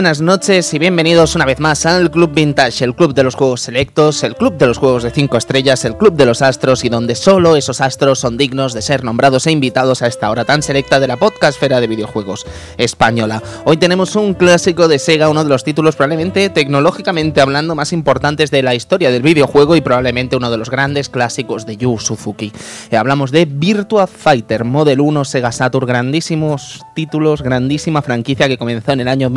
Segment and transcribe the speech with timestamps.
[0.00, 3.60] buenas noches y bienvenidos una vez más al Club Vintage, el club de los juegos
[3.60, 6.88] selectos, el club de los juegos de 5 estrellas, el club de los astros y
[6.88, 10.62] donde solo esos astros son dignos de ser nombrados e invitados a esta hora tan
[10.62, 12.46] selecta de la podcastfera de videojuegos
[12.78, 13.42] española.
[13.66, 18.50] Hoy tenemos un clásico de Sega, uno de los títulos probablemente tecnológicamente hablando más importantes
[18.50, 22.52] de la historia del videojuego y probablemente uno de los grandes clásicos de Yu Suzuki.
[22.90, 28.92] Eh, hablamos de Virtua Fighter Model 1 Sega Saturn, grandísimos títulos, grandísima franquicia que comenzó
[28.92, 29.28] en el año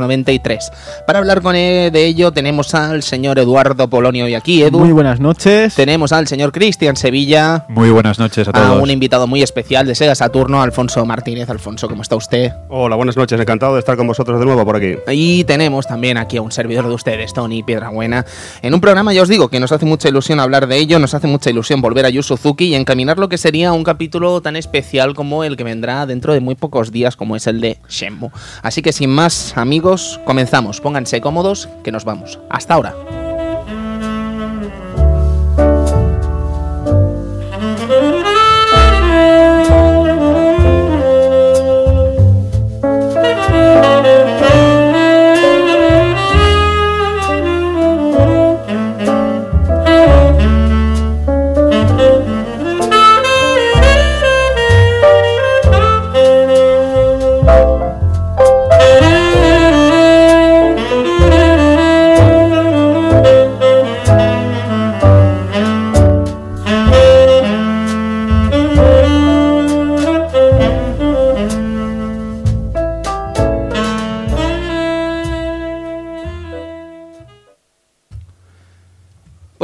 [0.00, 0.72] 1993.
[1.06, 4.78] Para hablar con él de ello tenemos al señor Eduardo Polonio y aquí, Edu.
[4.78, 5.74] Muy buenas noches.
[5.74, 7.64] Tenemos al señor Cristian Sevilla.
[7.68, 8.66] Muy buenas noches a todos.
[8.66, 11.48] A un invitado muy especial de Sega Saturno, Alfonso Martínez.
[11.50, 12.52] Alfonso, ¿cómo está usted?
[12.68, 13.40] Hola, buenas noches.
[13.40, 14.96] Encantado de estar con vosotros de nuevo por aquí.
[15.10, 18.24] Y tenemos también aquí a un servidor de ustedes, Tony Piedrabuena.
[18.62, 21.14] En un programa, ya os digo, que nos hace mucha ilusión hablar de ello, nos
[21.14, 24.56] hace mucha ilusión volver a Yu Suzuki y encaminar lo que sería un capítulo tan
[24.56, 28.30] especial como el que vendrá dentro de muy pocos días, como es el de Shenmue.
[28.62, 30.80] Así que sin más, amigos, comenzamos.
[30.80, 32.38] Pónganse cómodos, que nos vamos.
[32.48, 33.25] Hasta ahora.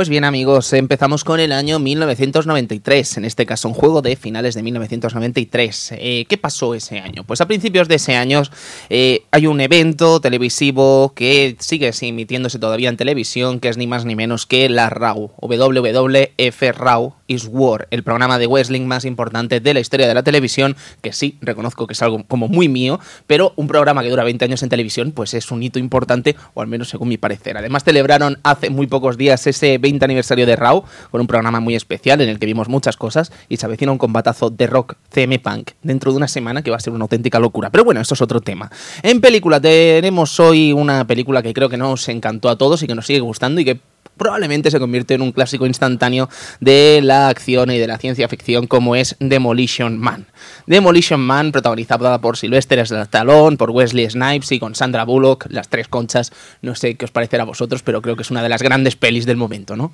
[0.03, 4.57] Pues bien amigos, empezamos con el año 1993, en este caso un juego de finales
[4.57, 5.93] de 1993.
[5.93, 7.23] Eh, ¿Qué pasó ese año?
[7.23, 8.43] Pues a principios de ese año
[8.91, 14.05] eh, hay un evento televisivo que sigue emitiéndose todavía en televisión, que es ni más
[14.05, 19.61] ni menos que la RAW, WWF RAW is War, el programa de Wrestling más importante
[19.61, 22.99] de la historia de la televisión, que sí, reconozco que es algo como muy mío,
[23.29, 26.61] pero un programa que dura 20 años en televisión, pues es un hito importante, o
[26.61, 27.57] al menos según mi parecer.
[27.57, 31.75] Además celebraron hace muy pocos días ese 20 aniversario de Raw, con un programa muy
[31.75, 35.39] especial en el que vimos muchas cosas y se avecina un combatazo de rock CM
[35.39, 37.71] Punk dentro de una semana que va a ser una auténtica locura.
[37.71, 38.71] Pero bueno, esto es otro tema.
[39.03, 42.95] En película tenemos hoy una película que creo que nos encantó a todos y que
[42.95, 43.81] nos sigue gustando y que
[44.23, 46.29] probablemente se convierte en un clásico instantáneo
[46.61, 50.27] de la acción y de la ciencia ficción como es Demolition Man.
[50.67, 55.89] Demolition Man, protagonizada por Sylvester Stallone, por Wesley Snipes y con Sandra Bullock, las tres
[55.89, 56.33] conchas.
[56.61, 58.95] No sé qué os parecerá a vosotros, pero creo que es una de las grandes
[58.95, 59.93] pelis del momento, ¿no?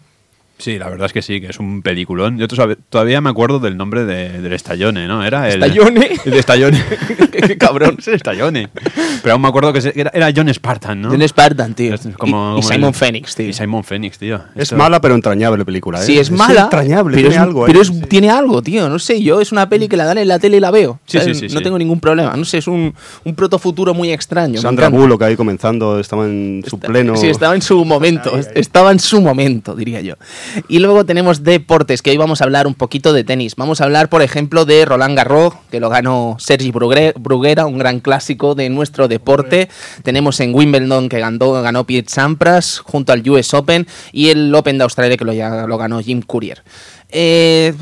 [0.59, 2.37] Sí, la verdad es que sí, que es un peliculón.
[2.37, 5.25] Yo todavía me acuerdo del nombre del Estallone, ¿no?
[5.25, 5.63] Era el.
[5.63, 6.11] ¿Estallone?
[6.25, 6.85] El de Estallone.
[7.31, 8.69] qué cabrón, es el Estallone.
[9.23, 11.11] Pero aún me acuerdo que era, era John Spartan, ¿no?
[11.11, 11.95] John Spartan, tío.
[12.19, 13.49] Como, y, y, Simon Phoenix, tío.
[13.49, 14.37] Y Simon Phoenix, tío.
[14.57, 14.77] Es Esto...
[14.77, 16.07] mala pero entrañable película, ¿eh?
[16.07, 16.61] Sí, es, mala.
[16.61, 17.71] Es entrañable, pero tiene es, algo, ¿eh?
[17.71, 18.89] Pero es, tiene algo, tío.
[18.89, 20.99] No sé, yo es una peli que la dan en la tele y la veo.
[21.07, 21.65] Sí, sí, sí, no sí.
[21.65, 22.35] tengo ningún problema.
[22.37, 22.93] No sé, es un,
[23.25, 24.61] un protofuturo muy extraño.
[24.61, 27.17] Sandra Bullock ahí comenzando, estaba en su Está, pleno.
[27.17, 28.35] Sí, estaba en su momento.
[28.35, 28.53] Ahí, ahí.
[28.57, 30.15] Estaba en su momento, diría yo.
[30.69, 33.57] Y luego tenemos deportes, que hoy vamos a hablar un poquito de tenis.
[33.57, 38.01] Vamos a hablar, por ejemplo, de Roland Garros, que lo ganó Sergi Bruguera, un gran
[38.01, 39.69] clásico de nuestro deporte.
[40.03, 44.79] Tenemos en Wimbledon, que ganó, ganó Pete Sampras, junto al US Open, y el Open
[44.79, 46.63] de Australia, que lo, ya, lo ganó Jim Courier.
[47.11, 47.75] Eh,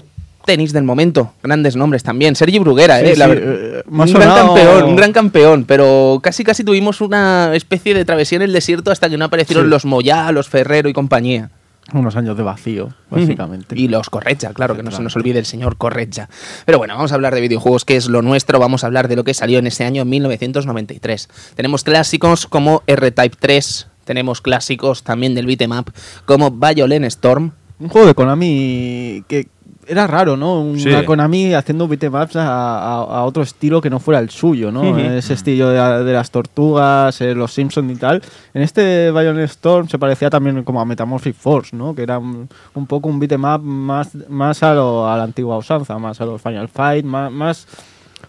[0.46, 2.34] tenis del momento, grandes nombres también.
[2.36, 6.44] Sergi Bruguera, sí, eh, sí, la, eh, un gran campeón, un gran campeón, pero casi
[6.44, 9.70] casi tuvimos una especie de travesía en el desierto hasta que no aparecieron sí.
[9.70, 11.50] los Moyá, los Ferrero y compañía.
[11.92, 13.78] Unos años de vacío, básicamente.
[13.78, 16.28] Y los Correcha, claro, que no se nos olvide el señor Correcha.
[16.64, 18.58] Pero bueno, vamos a hablar de videojuegos, que es lo nuestro.
[18.58, 21.28] Vamos a hablar de lo que salió en ese año 1993.
[21.54, 25.92] Tenemos clásicos como R-Type 3, tenemos clásicos también del beat'em up
[26.24, 27.52] como Violent Storm.
[27.78, 29.48] Un juego de Konami que
[29.88, 30.60] era raro, ¿no?
[30.60, 31.04] Una sí.
[31.04, 34.80] Konami haciendo beatemaps a, a, a, otro estilo que no fuera el suyo, ¿no?
[34.82, 35.16] Uh -huh.
[35.18, 38.22] Ese estilo de, de las tortugas, eh, los Simpsons y tal.
[38.54, 41.94] En este Violent Storm se parecía también como a Metamorphic Force, ¿no?
[41.94, 45.98] Que era un, un poco un beatmap más, más a, lo, a la antigua usanza,
[45.98, 47.30] más a los Final Fight, más...
[47.30, 47.66] más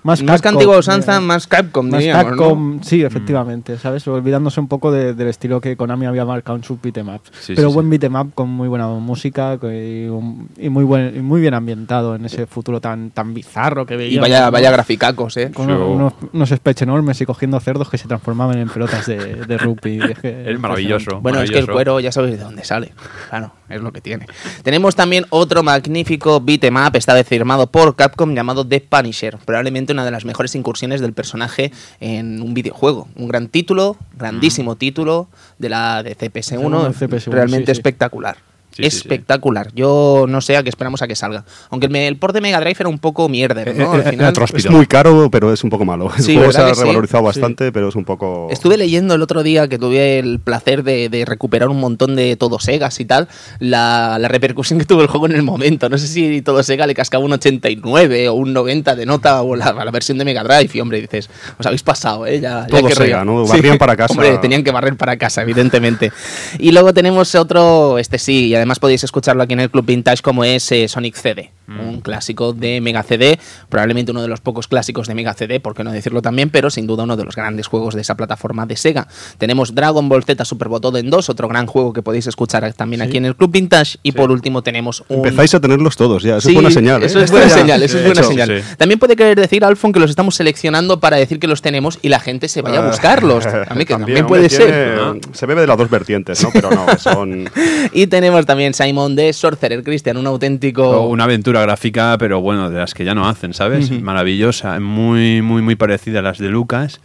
[0.08, 2.84] más, más que antigua usanza, más Capcom, más diríamos, Capcom, ¿no?
[2.84, 3.78] sí, efectivamente, mm.
[3.78, 4.08] ¿sabes?
[4.08, 7.30] Olvidándose un poco de, del estilo que Konami había marcado en sus beatemaps.
[7.42, 7.90] Sí, Pero sí, buen sí.
[7.90, 12.24] beatemap con muy buena música y, un, y, muy buen, y muy bien ambientado en
[12.24, 14.30] ese futuro tan, tan bizarro que veíamos.
[14.30, 15.52] Y vaya, vaya graficacos, ¿eh?
[15.54, 19.58] Con unos, unos speech enormes y cogiendo cerdos que se transformaban en pelotas de, de
[19.58, 20.00] rugby.
[20.08, 21.20] Es, que es maravilloso.
[21.20, 21.44] Bueno, maravilloso.
[21.44, 22.94] es que el cuero ya sabéis de dónde sale.
[23.30, 24.26] Claro, es lo que tiene.
[24.64, 29.38] Tenemos también otro magnífico beat'em up, esta vez firmado por Capcom, llamado The Punisher.
[29.44, 33.08] Probablemente una de las mejores incursiones del personaje en un videojuego.
[33.16, 34.78] Un gran título, grandísimo Mm.
[34.78, 35.28] título
[35.58, 37.80] de la de CPS1, del CPS1, realmente sí, sí.
[37.80, 38.38] espectacular.
[38.72, 38.98] Sí, sí, sí.
[38.98, 39.72] espectacular.
[39.74, 41.44] Yo no sé a qué esperamos a que salga.
[41.72, 43.92] Aunque el, me- el port de Mega Drive era un poco mierder, ¿no?
[43.94, 46.12] Al Eh, eh, final- Es muy caro, pero es un poco malo.
[46.16, 46.82] El Sí, juego se ¿verdad ha sí?
[46.82, 47.26] revalorizado Sí.
[47.26, 48.48] bastante, pero es un poco...
[48.52, 52.36] Estuve leyendo el otro día que tuve el placer de, de recuperar un montón de
[52.36, 53.28] todo Segas y tal,
[53.60, 55.90] la, la repercusión que tuvo el juego en el momento.
[55.90, 59.56] No sé si todo Sega le cascaba un 89 o un 90 de nota o
[59.56, 60.70] la, a la versión de Mega Drive.
[60.74, 62.40] Y hombre, dices, os habéis pasado, ¿eh?
[62.40, 63.26] Ya, ya Todo qué Sega.
[63.26, 63.44] ¿no?
[63.48, 64.14] Barrían para casa.
[64.14, 66.12] Hombre, tenían que barrer para casa, evidentemente.
[66.60, 70.22] y luego tenemos otro, este sí, y además podéis escucharlo aquí en el Club Vintage,
[70.22, 73.40] como es eh, Sonic CD, un clásico de Mega CD,
[73.70, 76.70] probablemente uno de los pocos clásicos de Mega CD, por qué no decirlo también, pero
[76.70, 79.08] sin duda uno de los grandes juegos de esa plataforma de Sega.
[79.38, 83.18] Tenemos Dragon Ball Z Super Botoden 2, otro gran juego que podéis escuchar también aquí
[83.18, 85.18] en el Club Vintage, y por último tenemos un...
[85.18, 86.38] Empezáis a tenerlos todos ya.
[86.38, 87.04] Eso Sí, es buena señal.
[87.04, 87.06] ¿eh?
[87.08, 88.62] Eso es buena señal, eso sí, es buena hecho, señal.
[88.64, 88.76] sí.
[88.78, 92.10] También puede querer decir, Alfon, que los estamos seleccionando para decir que los tenemos y
[92.10, 93.46] la gente se vaya a buscarlos.
[93.68, 94.98] A mí que también, puede tiene- ser.
[94.98, 95.16] ¿no?
[95.34, 96.50] Se bebe de las dos vertientes, ¿no?
[96.54, 97.50] Pero no, son...
[97.94, 100.90] Y tenemos también Simon de Sorcerer Christian, un auténtico.
[100.90, 103.92] O Una aventura gráfica, pero bueno, de las que ya no hacen, ¿sabes?
[103.92, 107.00] Maravillosa, muy, muy, muy parecida a las de Lucas.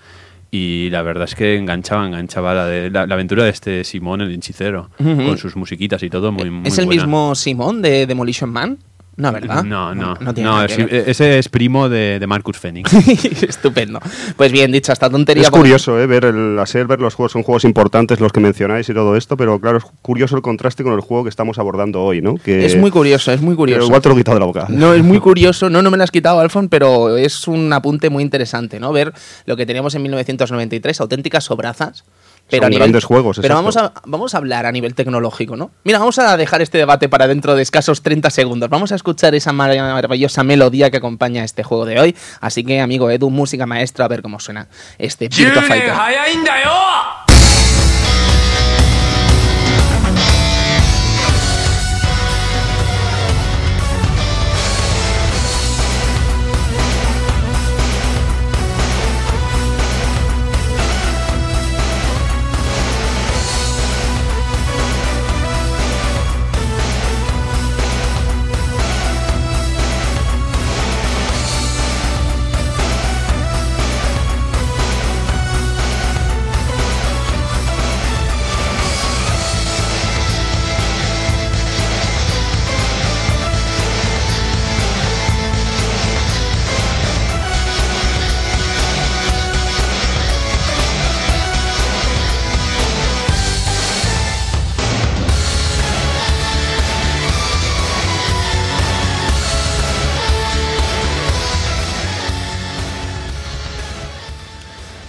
[0.54, 4.20] Y la verdad es que enganchaba, enganchaba la, de, la, la aventura de este Simón,
[4.20, 5.16] el hinchicero, Ujú.
[5.28, 7.02] con sus musiquitas y todo, muy, muy ¿Es el buena.
[7.02, 8.76] mismo Simon de Demolition Man?
[9.14, 9.62] No, ¿verdad?
[9.62, 11.08] No, no, No tiene no, nada que es- ver.
[11.10, 12.90] ese es primo de, de Marcus Phoenix.
[13.42, 14.00] Estupendo.
[14.36, 15.42] Pues bien, dicho esta tontería.
[15.42, 16.06] Es vamos- curioso, ¿eh?
[16.06, 19.36] Ver el, así ver los juegos, son juegos importantes los que mencionáis y todo esto,
[19.36, 22.36] pero claro, es curioso el contraste con el juego que estamos abordando hoy, ¿no?
[22.36, 23.84] Que, Es muy curioso, es muy curioso.
[23.84, 24.66] igual te lo he quitado de la boca.
[24.70, 25.68] No, es muy curioso.
[25.68, 28.92] No, no me lo has quitado, Alfon, pero es un apunte muy interesante, ¿no?
[28.92, 29.12] Ver
[29.44, 32.04] lo que teníamos en 1993, auténticas obrazas.
[32.50, 33.56] Pero Son a nivel- grandes juegos, Pero exacto.
[33.56, 35.70] vamos a, vamos a hablar a nivel tecnológico, ¿no?
[35.84, 38.68] Mira, vamos a dejar este debate para dentro de escasos 30 segundos.
[38.68, 42.16] Vamos a escuchar esa mar- maravillosa melodía que acompaña este juego de hoy.
[42.40, 44.68] Así que, amigo Edu, música maestra, a ver cómo suena
[44.98, 45.92] este Virtua Fighter.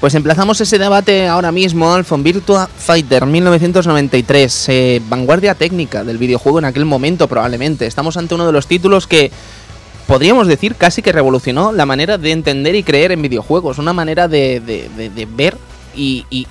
[0.03, 6.59] Pues emplazamos ese debate ahora mismo, Alfon Virtua Fighter 1993, eh, vanguardia técnica del videojuego
[6.59, 7.87] en aquel momento probablemente.
[7.87, 9.31] Estamos ante uno de los títulos que
[10.05, 14.27] podríamos decir casi que revolucionó la manera de entender y creer en videojuegos, una manera
[14.27, 14.61] de,
[15.37, 15.57] ver
[15.95, 16.47] y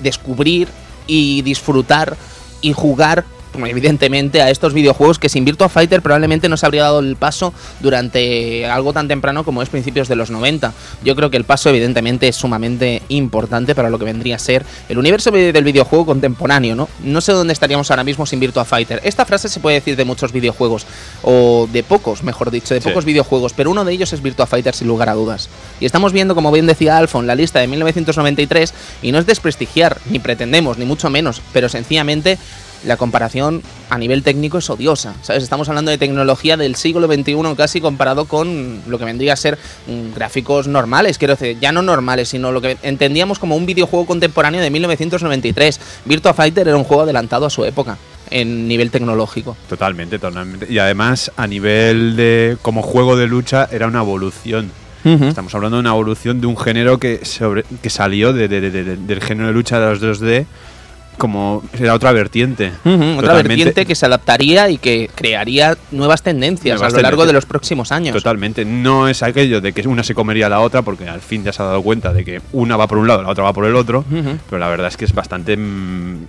[0.00, 0.66] descubrir
[1.06, 2.16] y disfrutar
[2.62, 3.24] y jugar
[3.66, 7.52] evidentemente a estos videojuegos que sin Virtua Fighter probablemente no se habría dado el paso
[7.80, 10.72] durante algo tan temprano como es principios de los 90.
[11.04, 14.64] Yo creo que el paso evidentemente es sumamente importante para lo que vendría a ser
[14.88, 16.88] el universo del videojuego contemporáneo, ¿no?
[17.02, 19.00] No sé dónde estaríamos ahora mismo sin Virtua Fighter.
[19.04, 20.86] Esta frase se puede decir de muchos videojuegos
[21.22, 22.88] o de pocos, mejor dicho, de Sí.
[22.88, 25.48] pocos videojuegos, pero uno de ellos es Virtua Fighter sin lugar a dudas.
[25.80, 28.72] Y estamos viendo, como bien decía Alfon, la lista de 1993
[29.02, 32.38] y no es desprestigiar, ni pretendemos, ni mucho menos, pero sencillamente
[32.84, 35.14] la comparación a nivel técnico es odiosa.
[35.22, 35.42] ¿sabes?
[35.42, 39.58] Estamos hablando de tecnología del siglo XXI casi comparado con lo que vendría a ser
[39.86, 44.06] mm, gráficos normales, quiero decir, ya no normales, sino lo que entendíamos como un videojuego
[44.06, 45.80] contemporáneo de 1993.
[46.04, 47.98] Virtua Fighter era un juego adelantado a su época
[48.30, 49.56] en nivel tecnológico.
[49.68, 50.66] Totalmente, totalmente.
[50.70, 54.70] Y además, a nivel de como juego de lucha, era una evolución.
[55.04, 58.70] Estamos hablando de una evolución de un género que, sobre, que salió de- de- de-
[58.84, 60.44] de- del género de lucha de los 2D
[61.18, 62.72] como era otra vertiente.
[63.18, 67.26] Otra vertiente que se adaptaría y que crearía nuevas tendencias Nuevas a lo largo tendencias.
[67.28, 68.14] de los próximos años.
[68.14, 68.64] Totalmente.
[68.64, 71.52] No es aquello de que una se comería a la otra, porque al fin ya
[71.52, 73.66] se ha dado cuenta de que una va por un lado, la otra va por
[73.66, 74.04] el otro.
[74.48, 75.56] Pero la verdad es que es bastante.
[75.56, 76.26] mm,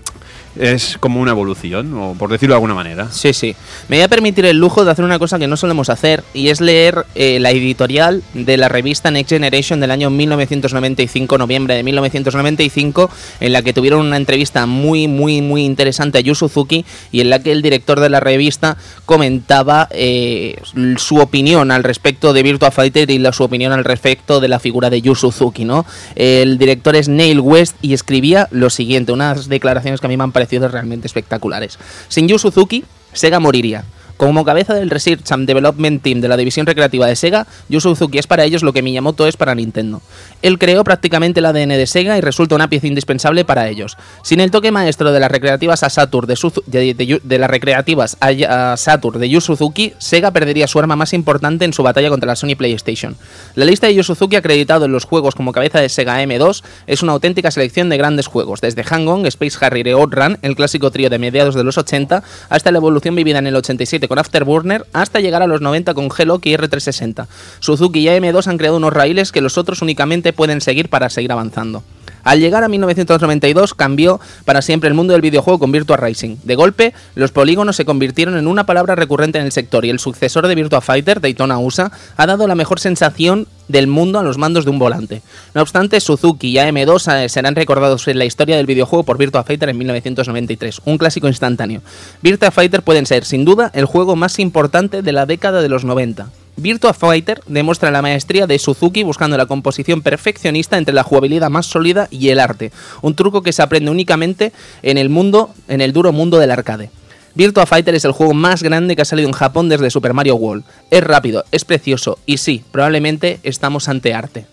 [0.56, 3.12] es como una evolución, o por decirlo de alguna manera.
[3.12, 3.56] Sí, sí.
[3.88, 6.50] Me voy a permitir el lujo de hacer una cosa que no solemos hacer, y
[6.50, 11.84] es leer eh, la editorial de la revista Next Generation del año 1995, noviembre de
[11.84, 17.22] 1995, en la que tuvieron una entrevista muy, muy, muy interesante a Yu Suzuki, y
[17.22, 20.60] en la que el director de la revista comentaba eh,
[20.98, 24.60] su opinión al respecto de Virtua Fighter y la, su opinión al respecto de la
[24.60, 25.86] figura de Yu Suzuki, ¿no?
[26.16, 30.24] El director es Neil West y escribía lo siguiente, unas declaraciones que a mí me
[30.24, 30.39] han parecido
[30.72, 31.78] realmente espectaculares.
[32.08, 33.84] Sin Yu Suzuki, Sega moriría.
[34.20, 38.18] Como cabeza del Research and Development Team de la división recreativa de Sega, Yu Suzuki
[38.18, 40.02] es para ellos lo que Miyamoto es para Nintendo.
[40.42, 43.96] Él creó prácticamente el ADN de Sega y resulta una pieza indispensable para ellos.
[44.22, 49.30] Sin el toque maestro de las recreativas a Saturn de, las recreativas a, Saturn de
[49.30, 53.16] Yu Suzuki, Sega perdería su arma más importante en su batalla contra la Sony PlayStation.
[53.56, 57.02] La lista de Yu Suzuki acreditado en los juegos como cabeza de Sega M2 es
[57.04, 61.10] una auténtica selección de grandes juegos, desde Hang-On, Space Harrier y Outrun, el clásico trío
[61.10, 65.22] de mediados de los 80, hasta la evolución vivida en el 87 con Afterburner hasta
[65.22, 67.28] llegar a los 90 con Hello y R360.
[67.60, 71.32] Suzuki y AM2 han creado unos raíles que los otros únicamente pueden seguir para seguir
[71.32, 71.84] avanzando.
[72.24, 76.38] Al llegar a 1992 cambió para siempre el mundo del videojuego con Virtua Racing.
[76.44, 80.00] De golpe, los polígonos se convirtieron en una palabra recurrente en el sector y el
[80.00, 84.38] sucesor de Virtua Fighter, Daytona USA, ha dado la mejor sensación del mundo a los
[84.38, 85.22] mandos de un volante.
[85.54, 89.44] No obstante, Suzuki y AM2 eh, serán recordados en la historia del videojuego por Virtua
[89.44, 91.82] Fighter en 1993, un clásico instantáneo.
[92.22, 95.86] Virtua Fighter pueden ser, sin duda, el juego más importante de la década de los
[95.86, 96.30] 90.
[96.60, 101.66] Virtua Fighter demuestra la maestría de Suzuki buscando la composición perfeccionista entre la jugabilidad más
[101.66, 104.52] sólida y el arte, un truco que se aprende únicamente
[104.82, 106.92] en el mundo, en el duro mundo del arcade.
[107.36, 110.36] Virtua Fighter es el juego más grande que ha salido en Japón desde Super Mario
[110.36, 110.64] World.
[110.92, 114.46] Es rápido, es precioso y sí, probablemente estamos ante arte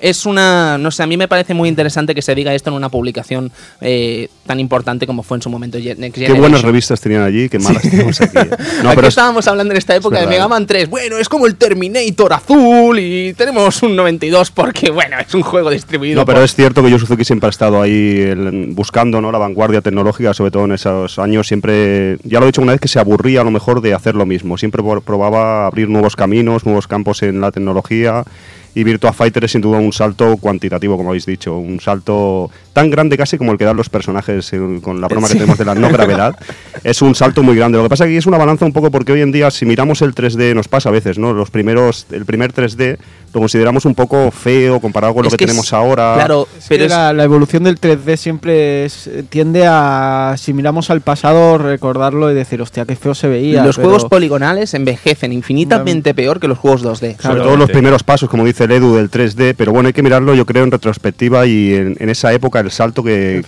[0.00, 2.76] es una, no sé, a mí me parece muy interesante que se diga esto en
[2.76, 7.48] una publicación eh, tan importante como fue en su momento Qué buenas revistas tenían allí,
[7.48, 8.36] qué malas tenemos aquí.
[8.82, 10.88] No, pero estábamos hablando en esta época de Mega Man 3.
[10.88, 15.70] Bueno, es como el Terminator azul y tenemos un 92 porque, bueno, es un juego
[15.70, 16.16] distribuido.
[16.16, 18.32] No, pero es cierto que Yu Suzuki siempre ha estado ahí
[18.68, 19.30] buscando ¿no?
[19.32, 21.46] la vanguardia tecnológica, sobre todo en esos años.
[21.46, 24.14] Siempre, ya lo he dicho una vez, que se aburría a lo mejor de hacer
[24.14, 24.56] lo mismo.
[24.56, 28.24] Siempre probaba abrir nuevos caminos, nuevos campos en la tecnología
[28.74, 32.90] y Virtua Fighter es sin duda un salto cuantitativo, como habéis dicho, un salto tan
[32.90, 35.64] grande casi como el que dan los personajes eh, con la broma que tenemos de
[35.64, 36.36] la no gravedad.
[36.84, 37.78] es un salto muy grande.
[37.78, 40.02] Lo que pasa aquí es una balanza un poco porque hoy en día si miramos
[40.02, 41.32] el 3D nos pasa a veces, ¿no?
[41.32, 42.98] Los primeros el primer 3D
[43.32, 46.14] lo consideramos un poco feo comparado con lo que, tenemos ahora.
[46.14, 48.88] Claro, pero la, evolución del 3D siempre
[49.28, 53.64] tiende a, si miramos al pasado, recordarlo y decir, hostia, qué feo se veía.
[53.64, 57.20] Los juegos poligonales envejecen infinitamente peor que los juegos 2D.
[57.20, 60.02] Sobre todo los primeros pasos, como dice el Edu, del 3D, pero bueno, hay que
[60.02, 63.42] mirarlo yo creo en retrospectiva y en, esa época el salto que,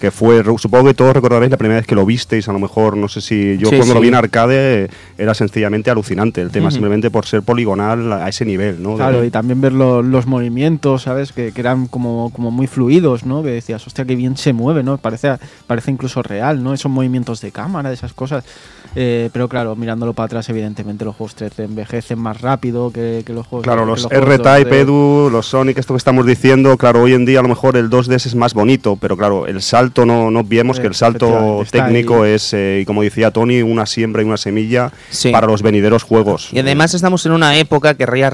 [0.00, 2.96] que, fue, supongo que todos recordaréis la primera vez que lo visteis, a lo mejor,
[2.96, 7.10] no sé si yo cuando lo vi en arcade era sencillamente alucinante el tema, simplemente
[7.10, 8.87] por ser poligonal a ese nivel, ¿no?
[8.96, 11.32] Claro, y también ver los movimientos, ¿sabes?
[11.32, 13.42] Que, eran como, como muy fluidos, ¿no?
[13.42, 14.98] Que decías, hostia, qué bien se mueve, ¿no?
[14.98, 16.72] Parece, parece incluso real, ¿no?
[16.74, 18.44] Esos movimientos de cámara, esas cosas.
[18.94, 23.46] Eh, pero claro, mirándolo para atrás, evidentemente los juegos 3D envejecen más rápido que, los
[23.46, 27.40] juegos Claro, los, R-Type, Edu, los Sonic, esto que estamos diciendo, claro, hoy en día
[27.40, 30.86] a lo mejor el 2D es más bonito, pero claro, el salto no, no que
[30.86, 34.90] el salto técnico es, eh, y como decía Tony, una siembra y una semilla
[35.30, 36.48] para los venideros juegos.
[36.52, 38.30] Y además estamos en una época, querría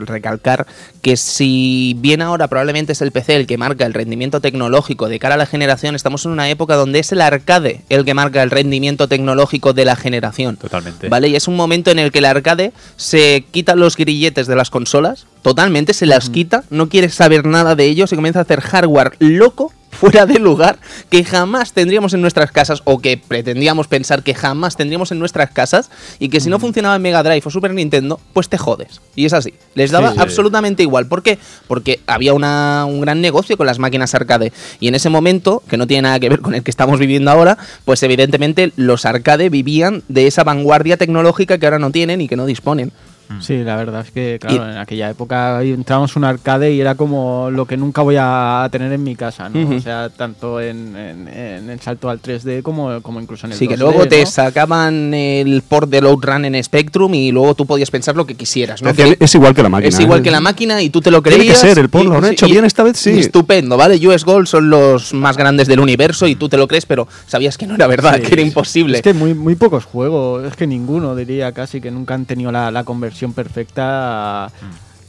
[0.00, 0.66] recalcar,
[1.02, 5.18] que si bien ahora probablemente es el PC el que marca el rendimiento tecnológico de
[5.18, 8.42] cara a la generación, estamos en una época donde es el arcade el que marca
[8.42, 10.56] el rendimiento tecnológico de la generación.
[10.56, 11.08] Totalmente.
[11.08, 11.28] ¿Vale?
[11.28, 14.70] Y es un momento en el que el arcade se quita los grilletes de las
[14.70, 18.60] consolas, totalmente se las quita, no quiere saber nada de ellos y comienza a hacer
[18.60, 20.78] hardware loco fuera de lugar
[21.08, 25.50] que jamás tendríamos en nuestras casas o que pretendíamos pensar que jamás tendríamos en nuestras
[25.50, 29.00] casas y que si no funcionaba en Mega Drive o Super Nintendo, pues te jodes.
[29.14, 29.54] Y es así.
[29.74, 31.06] Les daba absolutamente igual.
[31.06, 31.38] ¿Por qué?
[31.66, 34.52] Porque había una, un gran negocio con las máquinas arcade.
[34.78, 37.30] Y en ese momento, que no tiene nada que ver con el que estamos viviendo
[37.30, 42.28] ahora, pues evidentemente los arcade vivían de esa vanguardia tecnológica que ahora no tienen y
[42.28, 42.92] que no disponen.
[43.30, 43.40] Mm.
[43.40, 47.48] Sí, la verdad es que, claro, en aquella época entrábamos un arcade y era como
[47.50, 49.76] lo que nunca voy a tener en mi casa, ¿no?
[49.76, 53.76] O sea, tanto en, el salto al 3D como, como incluso en el Sí, que
[53.76, 58.26] luego te sacaban el port del Outrun en Spectrum y luego tú podías pensar lo
[58.26, 58.90] que quisieras, ¿no?
[58.90, 59.88] Es, igual que la máquina.
[59.88, 60.22] Es igual ¿eh?
[60.24, 61.40] que la máquina y tú te lo creías.
[61.42, 63.10] Tiene que ser, el port lo han hecho bien esta vez, sí.
[63.10, 64.04] Estupendo, ¿vale?
[64.08, 67.56] US Gold son los más grandes del universo y tú te lo crees, pero sabías
[67.56, 68.96] que no era verdad, que era imposible.
[68.96, 72.50] Es que muy, muy pocos juegos, es que ninguno diría casi que nunca han tenido
[72.50, 74.50] la, la conversión perfecta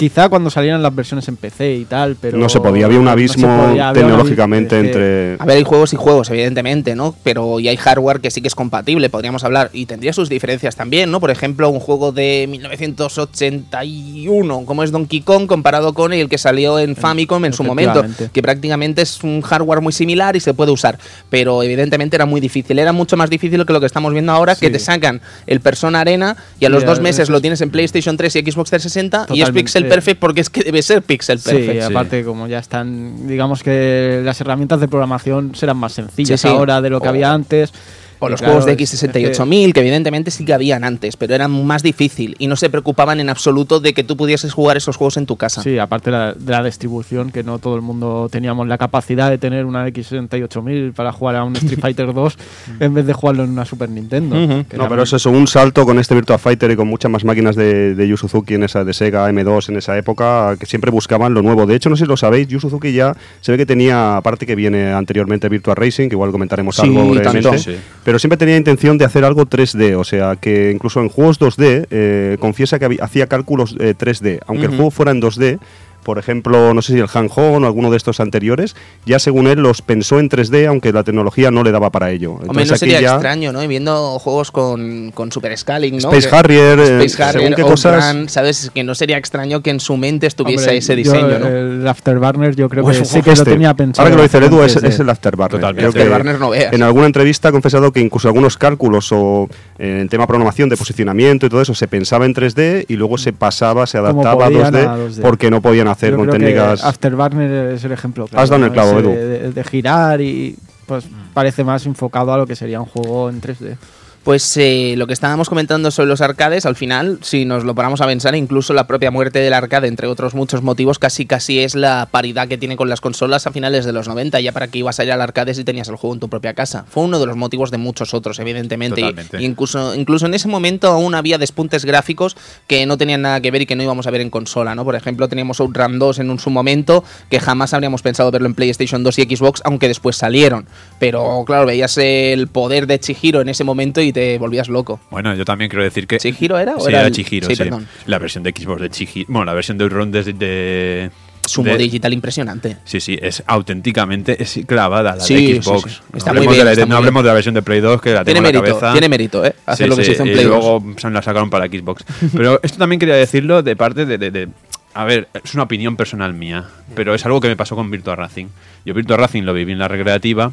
[0.02, 2.36] quizá cuando salieran las versiones en PC y tal, pero...
[2.36, 5.36] No se podía, había un abismo tecnológicamente entre...
[5.38, 7.14] A ver, hay juegos y juegos, evidentemente, ¿no?
[7.22, 10.76] Pero y hay hardware que sí que es compatible, podríamos hablar, y tendría sus diferencias
[10.76, 11.20] también, ¿no?
[11.20, 16.80] Por ejemplo, un juego de 1981, como es Donkey Kong, comparado con el que salió
[16.80, 18.04] en Famicom en su momento,
[18.34, 20.98] que prácticamente es un hardware muy similar y se puede usar,
[21.30, 24.56] pero evidentemente era muy difícil, era mucho más difícil que lo que estamos viendo ahora,
[24.56, 28.18] que te sacan el Persona Arena y a los dos meses lo tienes en PlayStation
[28.18, 31.72] 3 y Xbox 360 y es Pixel Perfect porque es que debe ser Pixel Perfect.
[31.72, 36.82] Sí, aparte como ya están, digamos que las herramientas de programación serán más sencillas ahora
[36.82, 37.74] de lo que había antes.
[38.22, 42.36] O los juegos de X68000, que evidentemente sí que habían antes, pero eran más difícil
[42.38, 45.38] y no se preocupaban en absoluto de que tú pudieses jugar esos juegos en tu
[45.38, 45.64] casa.
[45.64, 49.66] Sí, aparte de la, distribución, que no todo el mundo teníamos la capacidad de tener
[49.66, 52.38] una X68000 para jugar a un Street Fighter 2
[52.80, 54.36] en vez de jugarlo en una Super Nintendo.
[54.78, 57.56] No, pero eso es un salto con este Virtua Fighter y con muchas más máquinas
[57.56, 58.16] de, de Yu
[58.50, 61.66] en esa de Sega M2 en esa época, que siempre buscaban lo nuevo.
[61.66, 62.60] De hecho, no sé si lo sabéis, Yu
[62.94, 67.10] ya se ve que tenía, aparte que viene anteriormente Virtua Racing, que igual comentaremos algo
[67.10, 71.40] brevemente, pero siempre tenía intención de hacer algo 3D, o sea, que incluso en juegos
[71.40, 75.60] 2D eh, confiesa que hacía cálculos 3D, eh, aunque el juego fuera en 2D,
[76.04, 79.48] por ejemplo, no sé si el Han Hong o alguno de estos anteriores, ya según
[79.48, 82.34] él los pensó en 3D, aunque la tecnología no le daba para ello.
[82.48, 83.64] Hombre, no sería extraño, ¿no?
[83.64, 86.12] Y viendo juegos con, con super scaling, ¿no?
[86.12, 88.32] Space Harrier, Space Harrier qué cosas...
[88.32, 88.72] ¿sabes?
[88.74, 91.48] Que no sería extraño que en su mente estuviese ese diseño, ¿no?
[91.48, 94.06] El Afterburner yo creo que sí que lo tenía pensado.
[94.06, 95.60] Ahora que lo dice el Edu, es, es, el Afterburner.
[95.60, 96.00] Totalmente.
[96.00, 96.74] Afterburner no veas.
[96.74, 100.78] En alguna entrevista ha confesado que incluso algunos cálculos o en el tema programación de
[100.78, 104.50] posicionamiento y todo eso se pensaba en 3D y luego se pasaba, se adaptaba a
[104.50, 108.28] 2D, porque no podían hacer con técnicas Afterburner es el ejemplo.
[108.34, 109.54] Has dado el clavo, Edu.
[109.54, 110.56] De, girar y
[110.86, 113.78] pues parece más enfocado a lo que sería un juego en 3D.
[114.24, 118.02] Pues eh, lo que estábamos comentando sobre los arcades, al final, si nos lo paramos
[118.02, 121.74] a pensar, incluso la propia muerte del arcade, entre otros muchos motivos, casi casi es
[121.74, 124.78] la paridad que tiene con las consolas a finales de los 90, ya para que
[124.78, 126.86] ibas a ir al arcade si tenías el juego en tu propia casa.
[126.88, 129.02] Fue uno de los motivos de muchos otros, evidentemente.
[129.02, 133.50] Y, incluso, incluso en ese momento aún había despuntes gráficos que no tenían nada que
[133.50, 134.86] ver y que no íbamos a ver en consola, ¿no?
[134.86, 138.54] Por ejemplo, teníamos Outrun 2 en un, su momento que jamás habríamos pensado verlo en
[138.54, 140.68] PlayStation 2 y Xbox, aunque después salieron.
[141.00, 145.00] Pero claro, veías el poder de Chihiro en ese momento y te volvías loco.
[145.10, 146.18] Bueno, yo también quiero decir que.
[146.18, 146.76] ¿Chihiro era?
[146.80, 147.64] sí, era, Chihiro, sí,
[148.06, 149.26] La versión de Xbox de Chihiro.
[149.30, 151.12] Bueno, la versión de Outrun de, de
[151.46, 152.78] Sumo digital impresionante.
[152.84, 156.02] Sí, sí, es auténticamente es clavada la de Xbox.
[156.14, 158.48] Está muy bien, no hablemos de la versión de Play 2 que la tiene tengo
[158.48, 158.92] mérito, cabeza.
[158.92, 159.56] Tiene mérito, ¿eh?
[159.66, 162.06] Hacer lo que se hizo en Play y luego se la sacaron para Xbox.
[162.36, 164.50] pero esto también quería decirlo de parte de, de,
[164.94, 168.16] a ver, es una opinión personal mía, pero es algo que me pasó con Virtua
[168.16, 168.48] Racing.
[168.86, 170.52] Yo Virtua Racing lo viví en la recreativa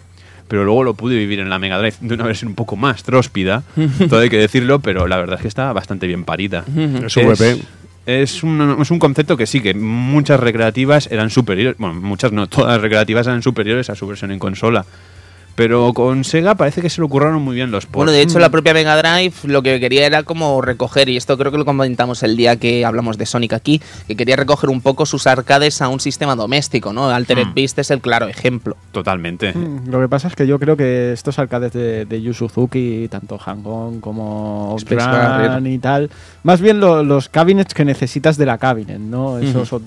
[0.48, 3.02] pero luego lo pude vivir en la Mega Drive de una versión un poco más
[3.02, 3.62] tróspida,
[4.08, 6.64] todo hay que decirlo, pero la verdad es que está bastante bien parida.
[8.06, 12.46] es, un, es un concepto que sí, que muchas recreativas eran superiores, bueno, muchas no,
[12.46, 14.86] todas las recreativas eran superiores a su versión en consola.
[15.58, 17.96] Pero con Sega parece que se lo curraron muy bien los ports.
[17.96, 21.36] Bueno, de hecho, la propia Mega Drive lo que quería era como recoger, y esto
[21.36, 24.80] creo que lo comentamos el día que hablamos de Sonic aquí, que quería recoger un
[24.80, 27.10] poco sus arcades a un sistema doméstico, ¿no?
[27.10, 27.54] Altered mm.
[27.54, 28.76] Beast es el claro ejemplo.
[28.92, 29.52] Totalmente.
[29.52, 33.08] Mm, lo que pasa es que yo creo que estos arcades de, de Yu Suzuki,
[33.10, 36.08] tanto Hang-On como Outrun y tal,
[36.44, 39.40] más bien los cabinets que necesitas de la cabinet, ¿no?
[39.40, 39.82] Esos uh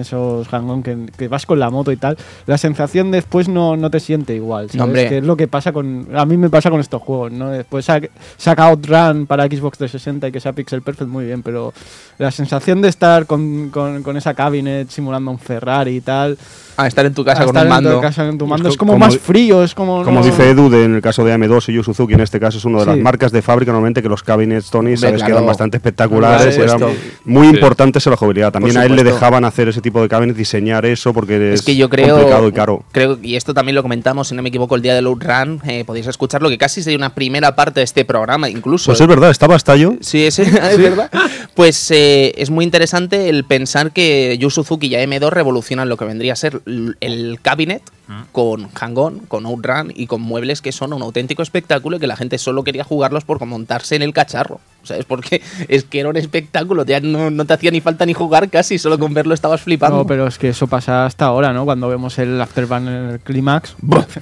[0.00, 4.00] esos Hang-On que, vas con la moto y tal, la sensación después no, no te
[4.00, 4.68] siente igual.
[4.68, 5.11] ¿sabes?
[5.12, 6.08] Que es lo que pasa con.
[6.16, 7.50] A mí me pasa con estos juegos, ¿no?
[7.50, 11.74] Después saca Outrun para Xbox 360 y que sea Pixel Perfect, muy bien, pero
[12.16, 16.38] la sensación de estar con, con, con esa cabinet simulando un Ferrari y tal.
[16.76, 18.02] A estar en tu casa con un mando.
[18.02, 18.68] En tu mando.
[18.68, 20.02] Es como, más frío, es como...
[20.02, 22.64] Como dice Edu, en el caso de AM2 y Yu Suzuki, en este caso es
[22.64, 25.76] una de las marcas de fábrica normalmente que los cabinets Tony, sabes, que eran bastante
[25.76, 26.80] espectaculares, eran
[27.24, 28.52] muy importantes en la jugabilidad.
[28.52, 31.76] También a él le dejaban hacer ese tipo de cabinets, diseñar eso, porque es, que
[31.76, 32.84] yo creo, complicado y caro.
[32.92, 35.60] Creo, y esto también lo comentamos, si no me equivoco, el día de Load Run,
[35.66, 38.86] eh, podéis escucharlo, que casi sería una primera parte de este programa, incluso.
[38.86, 39.94] Pues es verdad, estaba hasta yo.
[40.00, 41.10] Sí, es, es verdad.
[41.54, 46.04] Pues eh, es muy interesante el pensar que Yu Suzuki y AM2 revolucionan lo que
[46.04, 47.82] vendría a ser el cabinet.
[48.32, 52.16] Con Hang-On, con Outrun y con muebles que son un auténtico espectáculo y que la
[52.16, 54.60] gente solo quería jugarlos por montarse en el cacharro.
[54.82, 55.04] ¿Sabes?
[55.04, 58.78] Porque es que era un espectáculo, ya no, te hacía ni falta ni jugar casi,
[58.78, 59.98] solo con verlo estabas flipando.
[59.98, 61.64] No, pero es que eso pasa hasta ahora, ¿no?
[61.64, 63.76] Cuando vemos el Afterburner Climax,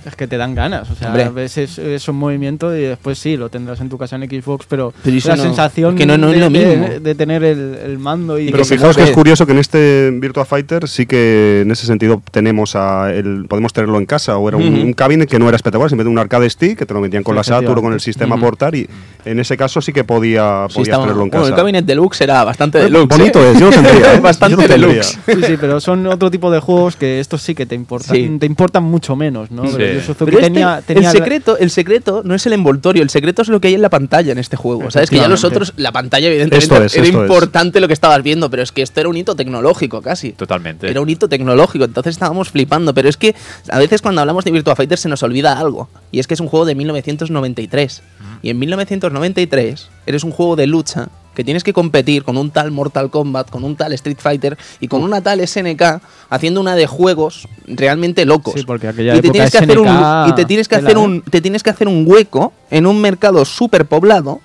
[0.04, 0.90] es que te dan ganas.
[0.90, 4.28] O sea, ves es, un movimiento y después sí, lo tendrás en tu casa en
[4.28, 8.50] Xbox, pero, la sensación que no, no de, de, de, tener el, mando y...
[8.50, 12.22] Pero fijaos que es curioso que en este Virtua Fighter sí que en ese sentido
[12.30, 15.88] tenemos a el, podemos tenerlo en casa, o era un, cabinet que no era espectacular,
[15.90, 18.36] simplemente un arcade stick que te lo metían con la Saturn o con el sistema
[18.38, 18.88] portar y
[19.24, 21.54] en ese caso sí que podía, Sí, podías estaba- tenerlo en bueno, casa.
[21.54, 23.16] el Cabinet Deluxe era bastante Eh, deluxe.
[23.18, 23.52] bonito ¿eh?
[23.52, 24.20] es, yo lo tendría, ¿eh?
[24.20, 24.88] Bastante Yo lo tendría.
[24.88, 25.18] deluxe.
[25.26, 28.36] Sí, sí, pero son otro tipo de juegos que estos sí que te importan, Sí.
[28.38, 29.66] te importan mucho menos, ¿no?
[29.66, 29.74] Sí.
[29.76, 33.42] Pero Pero este- tenía, tenía el, secreto, el secreto no es el envoltorio, el secreto
[33.42, 34.90] es lo que hay en la pantalla en este juego.
[34.90, 37.22] Sabes que ya los otros, la pantalla evidentemente Esto es, era esto es.
[37.22, 40.32] importante lo que estabas viendo, pero es que esto era un hito tecnológico casi.
[40.32, 40.88] Totalmente.
[40.90, 42.94] Era un hito tecnológico, entonces estábamos flipando.
[42.94, 43.34] Pero es que
[43.68, 45.88] a veces cuando hablamos de Virtua Fighter se nos olvida algo.
[46.12, 48.02] Y es que es un juego de 1993.
[48.42, 52.70] Y en 1993 eres un juego de lucha que tienes que competir con un tal
[52.70, 56.86] Mortal Kombat, con un tal Street Fighter y con una tal SNK haciendo una de
[56.86, 58.54] juegos realmente locos.
[58.56, 60.98] Sí, porque aquella y te época tienes que hacer un y te tienes que hacer
[60.98, 64.40] un te tienes que hacer un hueco en un mercado súper poblado.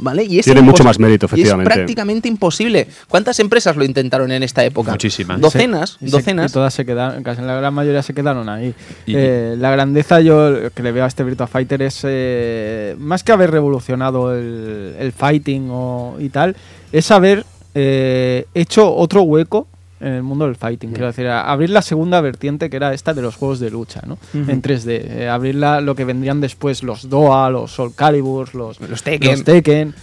[0.00, 0.24] ¿Vale?
[0.24, 1.70] Y es Tiene mucho más mérito, y efectivamente.
[1.72, 2.86] es prácticamente imposible.
[3.08, 4.92] ¿Cuántas empresas lo intentaron en esta época?
[4.92, 5.40] Muchísimas.
[5.40, 6.50] Docenas, docenas.
[6.50, 8.74] Y todas se quedaron, casi la gran mayoría se quedaron ahí.
[9.06, 13.24] Y- Eh, la grandeza yo que le veo a este Virtua Fighter es, eh, más
[13.24, 16.54] que haber revolucionado el, el fighting o, y tal,
[16.92, 19.66] es haber eh, hecho otro hueco
[20.00, 20.90] en el mundo del fighting.
[20.90, 24.18] Quiero decir, abrir la segunda vertiente que era esta de los juegos de lucha, ¿no?
[24.34, 25.00] En 3D.
[25.22, 29.30] Eh, abrir la- lo que vendrían después los DOA, los Soul Calibur, los, Los Tekken.
[29.32, 29.94] los Tekken.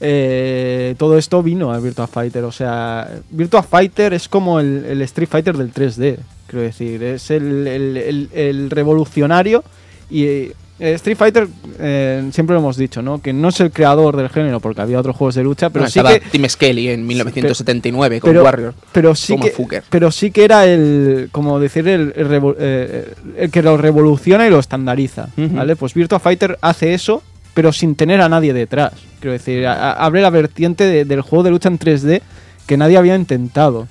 [0.00, 2.44] Eh, todo esto vino a Virtua Fighter.
[2.44, 6.18] O sea, Virtua Fighter es como el, el Street Fighter del 3D.
[6.46, 9.64] Quiero decir, es el, el- el- el revolucionario.
[10.10, 13.20] Y eh, Street Fighter, eh, siempre lo hemos dicho, ¿no?
[13.22, 15.90] Que no es el creador del género, porque había otros juegos de lucha, pero Bueno,
[15.90, 16.28] sí estaba que.
[16.30, 18.74] Team Skelly en 1979 con Warrior.
[18.92, 23.62] pero sí Toma que pero sí que era el como decir el, eh, el que
[23.62, 27.22] lo revoluciona y lo estandariza vale pues Virtua Fighter hace eso
[27.54, 31.22] pero sin tener a nadie detrás quiero decir a- a- abre la vertiente de- del
[31.22, 32.20] juego de lucha en 3D
[32.66, 33.86] que nadie había intentado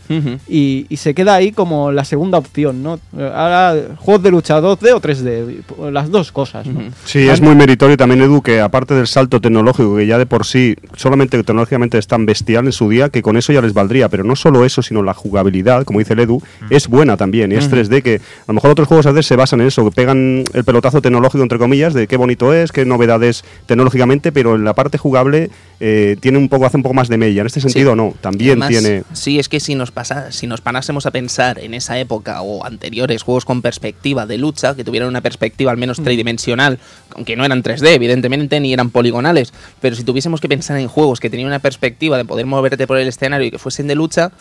[0.48, 4.94] y, y se queda ahí como la segunda opción no ahora juegos de lucha 2D
[4.94, 6.68] o 3D las dos cosas.
[7.06, 10.46] Sí, es muy meritorio también, Edu, que aparte del salto tecnológico, que ya de por
[10.46, 14.10] sí, solamente tecnológicamente es tan bestial en su día, que con eso ya les valdría.
[14.10, 17.52] Pero no solo eso, sino la jugabilidad, como dice el Edu, es buena también.
[17.52, 19.84] Y es 3D, que a lo mejor otros juegos a veces se basan en eso,
[19.86, 24.56] que pegan el pelotazo tecnológico, entre comillas, de qué bonito es, qué novedades tecnológicamente, pero
[24.56, 27.42] en la parte jugable eh, tiene un poco, hace un poco más de mella.
[27.42, 29.04] En este sentido, no, también Además, tiene.
[29.14, 32.66] Sí, es que si nos, pasa, si nos parásemos a pensar en esa época o
[32.66, 35.80] anteriores juegos con perspectiva de lucha, que tuvieran una perspectiva al Mm.
[35.80, 36.80] menos tridimensional,
[37.16, 41.20] aunque no eran 3D, evidentemente, ni eran poligonales, pero si tuviésemos que pensar en juegos
[41.20, 44.32] que tenían una perspectiva de poder moverte por el escenario y que fuesen de lucha,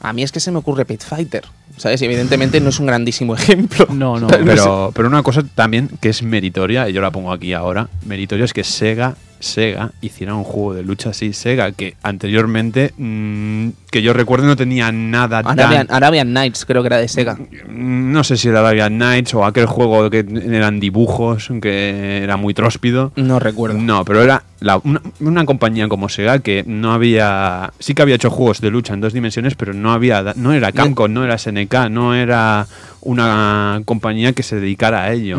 [0.00, 1.44] a mí es que se me ocurre Pit Fighter,
[1.80, 2.00] ¿sabes?
[2.02, 3.86] Y evidentemente no es un grandísimo ejemplo.
[3.90, 7.52] no no Pero, pero una cosa también que es meritoria, y yo la pongo aquí
[7.54, 11.32] ahora, meritoria es que Sega, Sega hiciera un juego de lucha así.
[11.32, 15.96] Sega, que anteriormente, mm, que yo recuerdo, no tenía nada Arabian, tan...
[15.96, 17.36] Arabian Nights creo que era de Sega.
[17.68, 20.18] Mm, No sé si era Arabian Nights o aquel juego que
[20.52, 23.12] eran dibujos, que era muy tróspido.
[23.16, 23.78] No recuerdo.
[23.78, 27.72] No, pero era la- una, una compañía como Sega que no había.
[27.78, 30.34] Sí que había hecho juegos de lucha en dos dimensiones, pero no había.
[30.36, 32.66] No era Capcom, no era SNK, no era
[33.00, 35.38] una compañía que se dedicara a ello.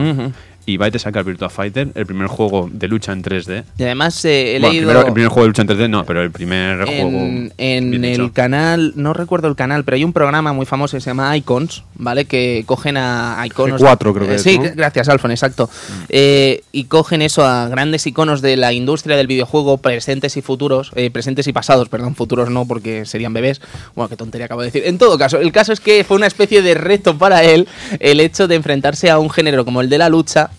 [0.65, 3.63] Y va a te sacar Virtua Fighter, el primer juego de lucha en 3D.
[3.80, 4.88] Y además eh, he Bueno, leído...
[4.88, 7.10] primero- el primer juego de lucha en 3D, no, pero el primer juego.
[7.58, 11.10] en, el canal, no recuerdo el canal, pero hay un programa muy famoso que se
[11.10, 12.26] llama Icons, ¿vale?
[12.26, 13.82] Que cogen a iconos.
[13.82, 14.65] G4 creo que Eh, es, Sí, ¿no?
[14.76, 15.69] gracias, Alfon, exacto.
[16.10, 20.91] Eh, y cogen eso a grandes iconos de la industria del videojuego, presentes y futuros,
[20.95, 23.62] eh, presentes y pasados, perdón, futuros no, porque serían bebés.
[23.95, 24.84] Bueno, qué tontería acabo de decir.
[24.86, 27.67] En todo caso, el caso es que fue una especie de reto para él
[28.00, 30.50] el hecho de enfrentarse a un género como el de la lucha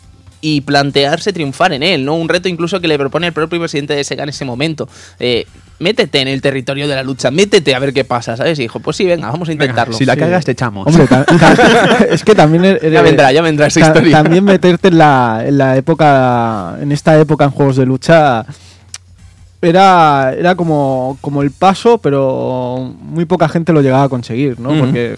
[0.42, 2.16] y plantearse triunfar en él, ¿no?
[2.16, 4.88] Un reto incluso que le propone el propio presidente de Sega en ese momento.
[5.20, 5.46] Eh,
[5.78, 8.59] métete en el territorio de la lucha, métete a ver qué pasa, ¿sabes?
[8.59, 9.94] Y dijo, pues sí, venga, vamos a Venga, intentarlo.
[9.94, 10.20] si la Sí.
[10.20, 10.87] cagas, te echamos.
[10.87, 11.07] Hombre,
[12.11, 14.20] es que también er- Ya vendrá, ya vendrá esa historia.
[14.22, 18.44] También meterte en la, en la época, en esta época en juegos de lucha
[19.61, 24.76] era, era como, como el paso, pero muy poca gente lo llegaba a conseguir, ¿no?
[24.78, 25.16] Porque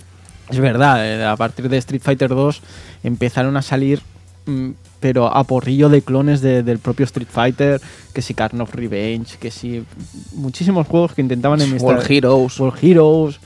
[0.51, 2.61] es verdad, eh, a partir de Street Fighter 2
[3.05, 4.03] empezaron a salir
[4.47, 4.71] mm,
[5.05, 7.79] pero a porrillo de clones de- del propio Street Fighter,
[8.15, 9.85] que si Carn of Revenge, que si
[10.33, 12.59] muchísimos juegos que intentaban en World Heroes.
[12.59, 13.39] World Heroes.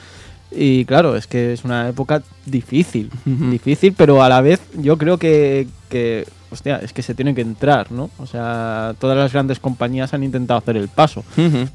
[0.53, 5.19] Y claro, es que es una época difícil, difícil, pero a la vez yo creo
[5.19, 8.09] que, que, hostia, es que se tiene que entrar, ¿no?
[8.19, 11.23] O sea, todas las grandes compañías han intentado hacer el paso.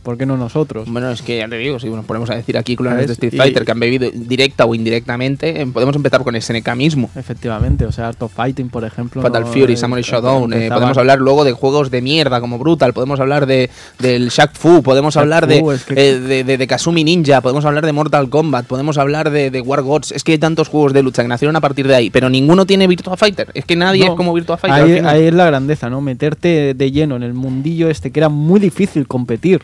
[0.01, 0.89] ¿por qué no nosotros?
[0.89, 3.13] Bueno, es que ya te digo, si nos ponemos a decir aquí clones de.
[3.13, 7.09] Street Y- Fighter que han bebido directa o indirectamente, eh, podemos empezar con SNK mismo.
[7.15, 9.21] Efectivamente, o sea, Art of Fighting, por ejemplo.
[9.21, 12.57] Fatal no, Fury, eh, Samurai Shodown, eh, podemos hablar luego de juegos de mierda como
[12.57, 16.19] Brutal, podemos hablar de del Shaq Fu, podemos Shaq hablar Fu, de, es que- eh,
[16.19, 19.81] de, de- de Kazumi Ninja, podemos hablar de Mortal Kombat, podemos hablar de, de War
[19.83, 22.09] Gods, es que hay tantos tantos juegos de lucha que nacieron a partir de ahí,
[22.09, 23.49] pero ninguno tiene Virtua Fighter.
[23.53, 25.05] Es que nadie es como Virtua Fighter.
[25.05, 26.01] Ahí, es la grandeza, ¿no?
[26.01, 29.61] Meterte de lleno en el mundillo este que era muy difícil competir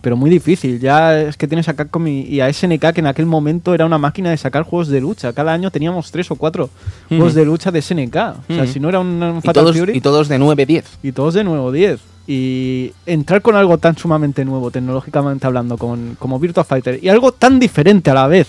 [0.00, 0.78] pero muy difícil.
[0.78, 3.98] Ya es que tienes a Capcom y, a SNK, que en aquel momento era una
[3.98, 5.32] máquina de sacar juegos de lucha.
[5.32, 6.70] Cada año teníamos tres o cuatro
[7.08, 8.16] juegos de lucha de SNK.
[8.48, 9.96] O sea, si no era un, Fatal y todos, Fury.
[9.96, 10.84] Y todos de 9-10.
[11.02, 11.98] Y todos de nuevo 10.
[12.28, 17.32] Y entrar con algo tan sumamente nuevo, tecnológicamente hablando, con, como Virtua Fighter, y algo
[17.32, 18.46] tan diferente a la vez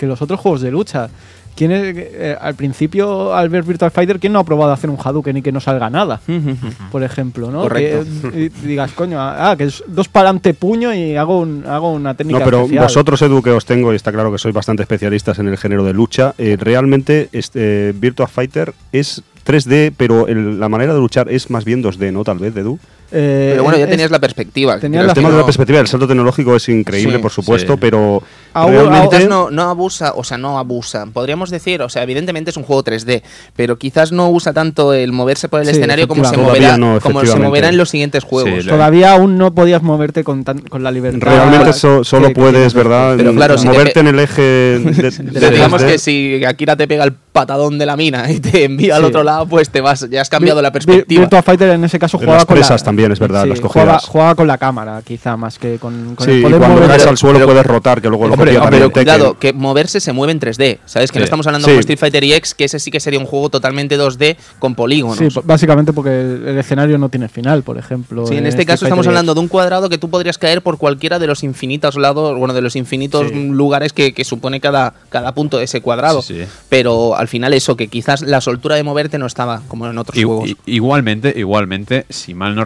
[0.00, 1.10] que los otros juegos de lucha.
[1.54, 5.36] ¿Quién eh, al principio, al ver Virtual Fighter, ¿quién no ha probado hacer un Hadouken
[5.36, 6.20] y que no salga nada?
[6.90, 7.68] por ejemplo, ¿no?
[7.68, 12.44] Que digas, coño, ah, que es dos para puño y hago, hago una técnica No,
[12.44, 15.58] pero vosotros, Edu, que os tengo, y está claro que sois bastante especialistas en el
[15.58, 21.28] género de lucha, eh, realmente este, Virtua Fighter es 3D, pero la manera de luchar
[21.30, 22.24] es más bien 2D, ¿no?
[22.24, 22.78] Tal vez, Edu.
[23.12, 24.74] Eh, pero bueno, ya tenías la perspectiva.
[24.74, 28.22] el tema de la perspectiva, el salto tecnológico es increíble, por supuesto, pero
[28.54, 31.06] realmente no, no, abusa, o sea, no abusa.
[31.06, 33.22] Podríamos decir, o sea, evidentemente es un juego 3D,
[33.56, 37.38] pero quizás no usa tanto el moverse por el escenario como se moverá, como se
[37.38, 38.66] moverá en los siguientes juegos.
[38.66, 41.28] Todavía aún no podías moverte con, con la libertad.
[41.28, 43.14] Realmente solo puedes, ¿verdad?
[43.16, 44.42] Pero claro, moverte en el eje.
[44.42, 48.96] De, digamos que si Akira te pega el patadón de la mina y te envía
[48.96, 51.20] al otro lado, pues te vas, ya has cambiado la perspectiva.
[51.20, 54.58] Virtua Fighter en ese caso juega con las también es verdad, las juega, con la
[54.58, 58.00] cámara, quizá, más que con, con el poder y cuando caes al suelo puedes rotar,
[58.00, 61.10] que luego lo Pero, pero cuidado, que moverse se mueve en 3D, ¿sabes?
[61.12, 63.48] Que no estamos hablando de Street Fighter EX, que ese sí que sería un juego
[63.48, 65.18] totalmente 2D con polígonos.
[65.18, 68.26] Sí, básicamente porque el, escenario no tiene final, por ejemplo.
[68.26, 71.18] Sí, en, este caso estamos hablando de un cuadrado que tú podrías caer por cualquiera
[71.18, 75.64] de los infinitos lados, bueno, de los infinitos lugares que, supone cada, cada punto de
[75.64, 76.22] ese cuadrado.
[76.68, 80.22] Pero al final eso, que quizás la soltura de moverte no estaba como en otros
[80.22, 80.50] juegos.
[80.66, 82.64] Igualmente, igualmente, si mal no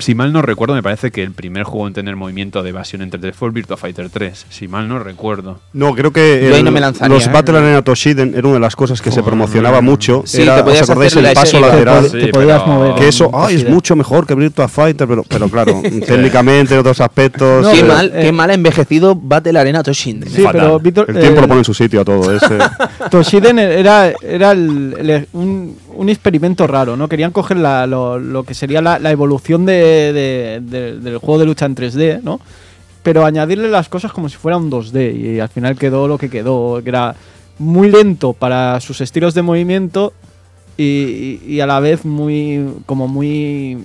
[0.00, 3.02] si mal no recuerdo, me parece que el primer juego en tener movimiento de evasión
[3.02, 5.60] entre 3 fue el Virtua Fighter 3, si mal no recuerdo.
[5.72, 6.62] No, creo que
[7.08, 7.30] los ¿eh?
[7.32, 10.22] Battle Arena Toshiden era una de las cosas que se promocionaba mucho.
[10.26, 12.10] Sí, era, te ¿os acordáis el paso lateral?
[12.10, 12.94] Te, podías mover.
[12.94, 17.00] Que eso, ay, es mucho mejor que Virtua Fighter, pero, pero claro, técnicamente, en otros
[17.00, 17.66] aspectos.
[17.68, 20.28] qué, mal, qué mal ha envejecido Battle Arena Toshiden.
[20.28, 22.34] Sí, pero el tiempo lo pone en su sitio a todo.
[22.34, 22.58] Ese.
[23.10, 24.52] Toshiden era, era
[25.32, 27.08] un un experimento raro, ¿no?
[27.08, 32.40] Querían coger lo, que sería la, evolución de, del juego de lucha en 3D, ¿no?
[33.02, 36.28] Pero añadirle las cosas como si fuera un 2D y al final quedó lo que
[36.28, 37.14] quedó, que era
[37.58, 40.12] muy lento para sus estilos de movimiento
[40.76, 43.78] y, y a la vez muy como muy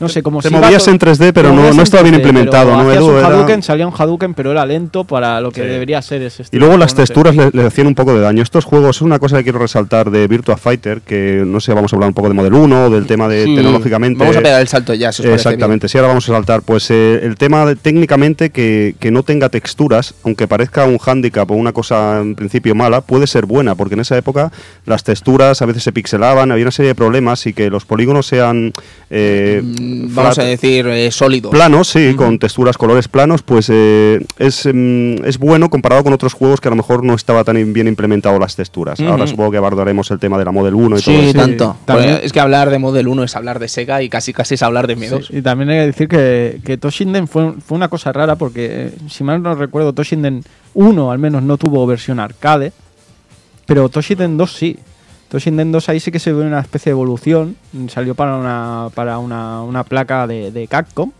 [0.00, 3.18] no sé, como Te movías en 3D, pero no, no estaba bien implementado, ¿no, Edu?
[3.18, 6.58] Un Hadouken, salía un Hadouken, pero era lento para lo que debería ser ese estilo.
[6.58, 8.42] Y luego las texturas le, hacían un poco de daño.
[8.42, 11.92] Estos juegos es una cosa que quiero resaltar de Virtua Fighter, que no sé, vamos
[11.92, 14.18] a hablar un poco de Model 1, del tema de tecnológicamente.
[14.18, 16.62] Vamos a pegar el salto ya, si os Exactamente, sí, ahora vamos a saltar.
[16.62, 21.50] Pues eh, el tema de, técnicamente que, que no tenga texturas, aunque parezca un hándicap
[21.50, 24.52] o una cosa en principio mala, puede ser buena, porque en esa época
[24.86, 28.26] las texturas a veces se pixelaban, había una serie de problemas y que los polígonos
[28.26, 28.72] sean
[29.10, 29.62] eh,
[30.14, 31.50] vamos a decir eh, sólidos.
[31.50, 36.34] Planos sí con texturas colores planos pues eh, es, mm, es bueno comparado con otros
[36.34, 39.00] juegos que a lo mejor no estaba tan bien implementado las texturas.
[39.00, 41.38] Ahora supongo que abordaremos el tema de la Model 1 y sí, todo eso.
[41.38, 41.76] tanto.
[41.86, 44.62] Pues, es que hablar de Model 1 es hablar de Sega y casi casi es
[44.62, 48.12] hablar de M2 y también hay que decir que, que Toshinden fue, fue una cosa
[48.12, 50.42] rara porque si mal no recuerdo Toshinden
[50.74, 52.72] 1 al menos no tuvo versión arcade
[53.66, 54.78] pero Toshinden 2 sí
[55.28, 57.56] Toshinden 2 ahí sí que se ve una especie de evolución.
[57.88, 61.12] Salió para una, para una, una placa de, de Capcom,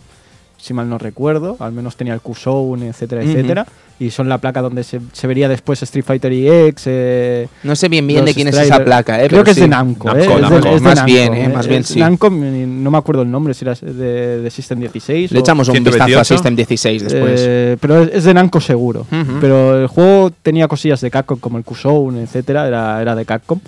[0.57, 1.57] si mal no recuerdo.
[1.61, 3.67] Al menos tenía el Q-Zone, etcétera, etcétera
[4.01, 6.83] y son la placa donde se, se vería después Street Fighter EX.
[6.87, 9.67] Eh, no sé bien bien de quién es esa placa, eh, Creo que es de
[9.67, 10.29] Namco, eh,
[10.73, 11.99] es más bien, eh, más bien sí.
[11.99, 15.33] Namco, no me acuerdo el nombre, si era de, de System 16.
[15.33, 17.41] Le echamos un vistazo a System 16 después.
[17.45, 19.07] Eh, pero es, de Namco seguro.
[19.41, 23.59] Pero el juego tenía cosillas de Capcom como el Q-Zone, etcétera, era, era de Capcom.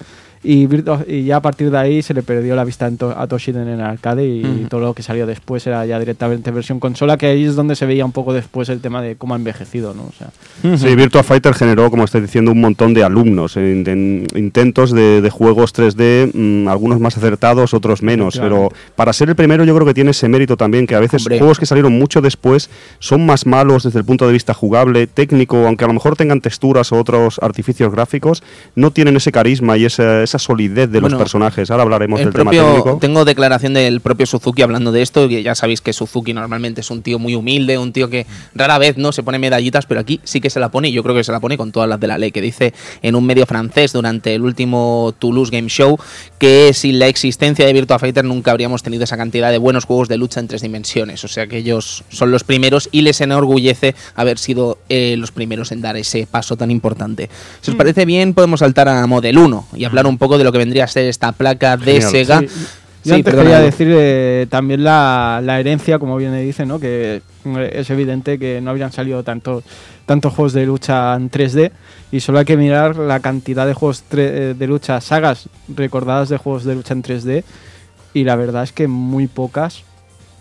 [0.42, 0.68] Y,
[1.07, 3.81] y, ya a partir de ahí se le perdió la vista a Toshiden en el
[3.83, 7.57] arcade y todo lo que salió después era ya directamente versión consola, que ahí es
[7.57, 10.05] donde se veía un poco después el tema de cómo ha envejecido, ¿no?
[10.05, 10.31] O sea,
[10.76, 15.72] Sí, Virtua Fighter generó, como estáis diciendo, un montón de alumnos, eh, intentos de, juegos
[15.74, 19.94] 3D, mm, algunos más acertados, otros menos, pero para ser el primero yo creo que
[19.94, 23.85] tiene ese mérito también, que a veces juegos que salieron mucho después son más malos
[23.85, 27.38] desde el punto de vista jugable, técnico, aunque a lo mejor tengan texturas o otros
[27.42, 28.42] artificios gráficos,
[28.74, 31.70] no tienen ese carisma y ese esa solidez de los personajes.
[31.70, 32.98] Ahora hablaremos del tema técnico.
[33.00, 36.90] Tengo declaración del propio Suzuki hablando de esto, y ya sabéis que Suzuki normalmente es
[36.90, 40.20] un tío muy humilde, un tío que rara vez no se pone medallitas, pero aquí
[40.24, 42.00] sí que se la pone, y yo creo que se la pone con todas las
[42.00, 45.98] de la ley, que dice en un medio francés durante el último Toulouse Game Show
[46.38, 50.08] que sin la existencia de Virtua Fighter nunca habríamos tenido esa cantidad de buenos juegos
[50.08, 51.24] de lucha en tres dimensiones.
[51.24, 55.72] O sea que ellos son los primeros y les enorgullece haber sido eh, los primeros
[55.72, 57.28] en dar ese paso tan importante.
[57.60, 57.78] Si os mm.
[57.78, 60.85] parece bien, podemos saltar a Model 1 y hablar un poco de lo que vendría
[60.85, 62.42] a ser esta placa de Sega.
[63.02, 66.78] Yo antes quería decir eh, también la, herencia, como bien dice, ¿no?
[66.78, 67.22] que
[67.72, 69.64] es evidente que no habrían salido tantos
[70.04, 71.70] tantos juegos de lucha en 3D
[72.12, 76.37] y solo hay que mirar la cantidad de juegos eh, de lucha, sagas recordadas de
[76.37, 77.44] juegos de lucha en 3D
[78.12, 79.85] y la verdad es que muy pocas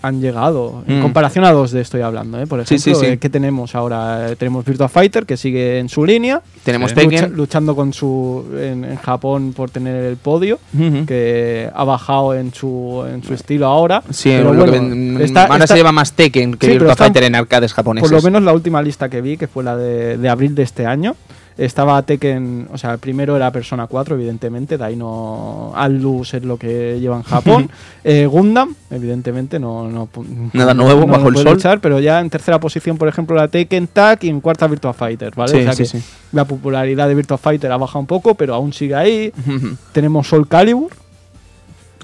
[0.02, 0.84] han llegado.
[0.88, 1.02] En mm.
[1.02, 2.48] comparación a dos de estoy hablando, ¿eh?
[2.48, 4.36] por ejemplo, eh, ¿qué tenemos ahora?
[4.38, 6.42] Tenemos Virtua Fighter, que sigue en su línea.
[6.64, 7.34] Tenemos Tekken.
[7.34, 10.60] luchando con su en, Japón por tener el podio,
[11.08, 14.04] que ha bajado en su, en su estilo ahora.
[14.10, 18.10] Sí, ahora se lleva más Tekken que Virtua Fighter en arcades japoneses.
[18.10, 20.64] Por lo menos la última lista que vi, que fue la de, de abril de
[20.64, 21.16] este año,
[21.60, 25.74] estaba Tekken, o sea, el primero era Persona 4, evidentemente, de ahí no.
[25.76, 27.70] Atlus es lo que lleva en Japón.
[28.06, 29.90] eh, Gundam, evidentemente, no.
[29.90, 30.08] no
[30.54, 31.80] Nada nuevo bajo el sol.
[31.82, 35.34] pero ya en tercera posición, por ejemplo, la Tekken Tag y en cuarta Virtua Fighter,
[35.36, 35.68] ¿vale?
[35.68, 38.96] o sea que la popularidad de Virtua Fighter ha bajado un poco, pero aún sigue
[38.96, 39.34] ahí.
[39.92, 40.92] Tenemos Soul Calibur.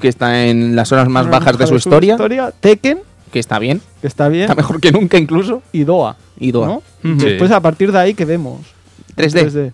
[0.01, 2.17] Que está en las horas más bajas de su, historia.
[2.59, 2.99] Tekken.
[3.31, 3.81] Que está bien.
[4.01, 4.43] Que está bien.
[4.43, 5.61] Está mejor que nunca incluso.
[5.71, 6.17] Y Doa.
[6.37, 6.81] Y Doa.
[7.01, 8.74] Después, a partir de ahí, ¿qué vemos?
[9.15, 9.71] 3D.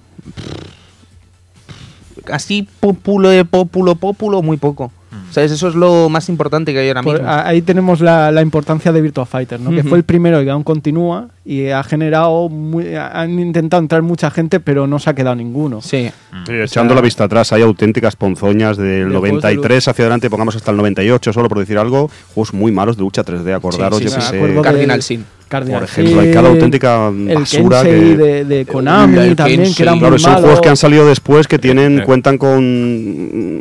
[2.31, 4.91] Así populo, eh, populo, populo, muy poco.
[5.11, 5.31] Mm.
[5.31, 5.51] ¿Sabes?
[5.51, 7.19] Eso es lo más importante que hay ahora mismo.
[7.27, 9.71] ahí tenemos la, importancia de Virtua Fighter, ¿no?
[9.71, 12.47] Que fue el primero y que aún continúa y ha generado.
[12.49, 15.81] Muy, han intentado entrar mucha gente, pero no se ha quedado ninguno.
[15.81, 16.11] Sí.
[16.47, 21.33] echando la vista atrás, hay auténticas ponzoñas del 93 hacia adelante, pongamos hasta el 98,
[21.33, 22.09] solo por decir algo.
[22.33, 24.61] Juegos muy malos de lucha 3D, acordaros, yo que sé.
[24.61, 25.25] Cardinal Sin.
[25.51, 30.35] Por ejemplo, hay cada auténtica basura que, de, de Konami también, que eran claro, son
[30.35, 32.63] juegos que han salido después que tienen cuentan con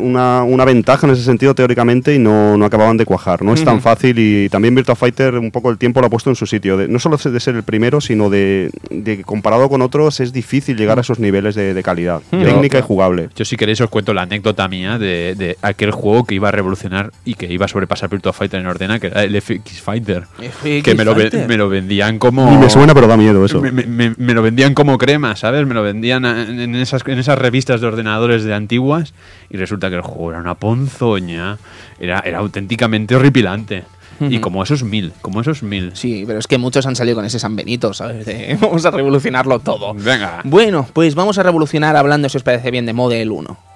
[0.01, 3.43] una, una, ventaja en ese sentido teóricamente y no, no acababan de cuajar.
[3.43, 6.31] No es tan fácil y también Virtua Fighter un poco el tiempo lo ha puesto
[6.31, 6.77] en su sitio.
[6.89, 10.99] no solo de ser el primero, sino de, de, comparado con otros es difícil llegar
[10.99, 13.31] a esos niveles de, calidad técnica y jugable.
[13.35, 16.53] Yo si queréis os cuento la anécdota mía de, de, aquel juego que iba a
[16.53, 20.25] revolucionar y que iba a sobrepasar Virtua Fighter en ordena, que era el FX Fighter.
[20.63, 22.51] que me lo, me lo vendían como.
[22.51, 23.61] Ni me suena, pero da miedo eso.
[23.61, 25.67] Me, lo vendían como crema, ¿sabes?
[25.67, 29.15] Me lo vendían en esas, en esas revistas de ordenadores de antiguas
[29.49, 31.59] y resulta que el juego era una ponzoña.
[31.99, 33.85] Era, era auténticamente horripilante.
[34.29, 35.93] Y como esos mil, como esos mil.
[35.95, 38.27] Sí, pero es que muchos han salido con ese San Benito, ¿sabes?
[38.61, 39.95] vamos a revolucionarlo todo.
[39.95, 40.43] Venga.
[40.45, 43.70] Bueno, pues vamos a revolucionar hablando, si os parece bien, de Model 1.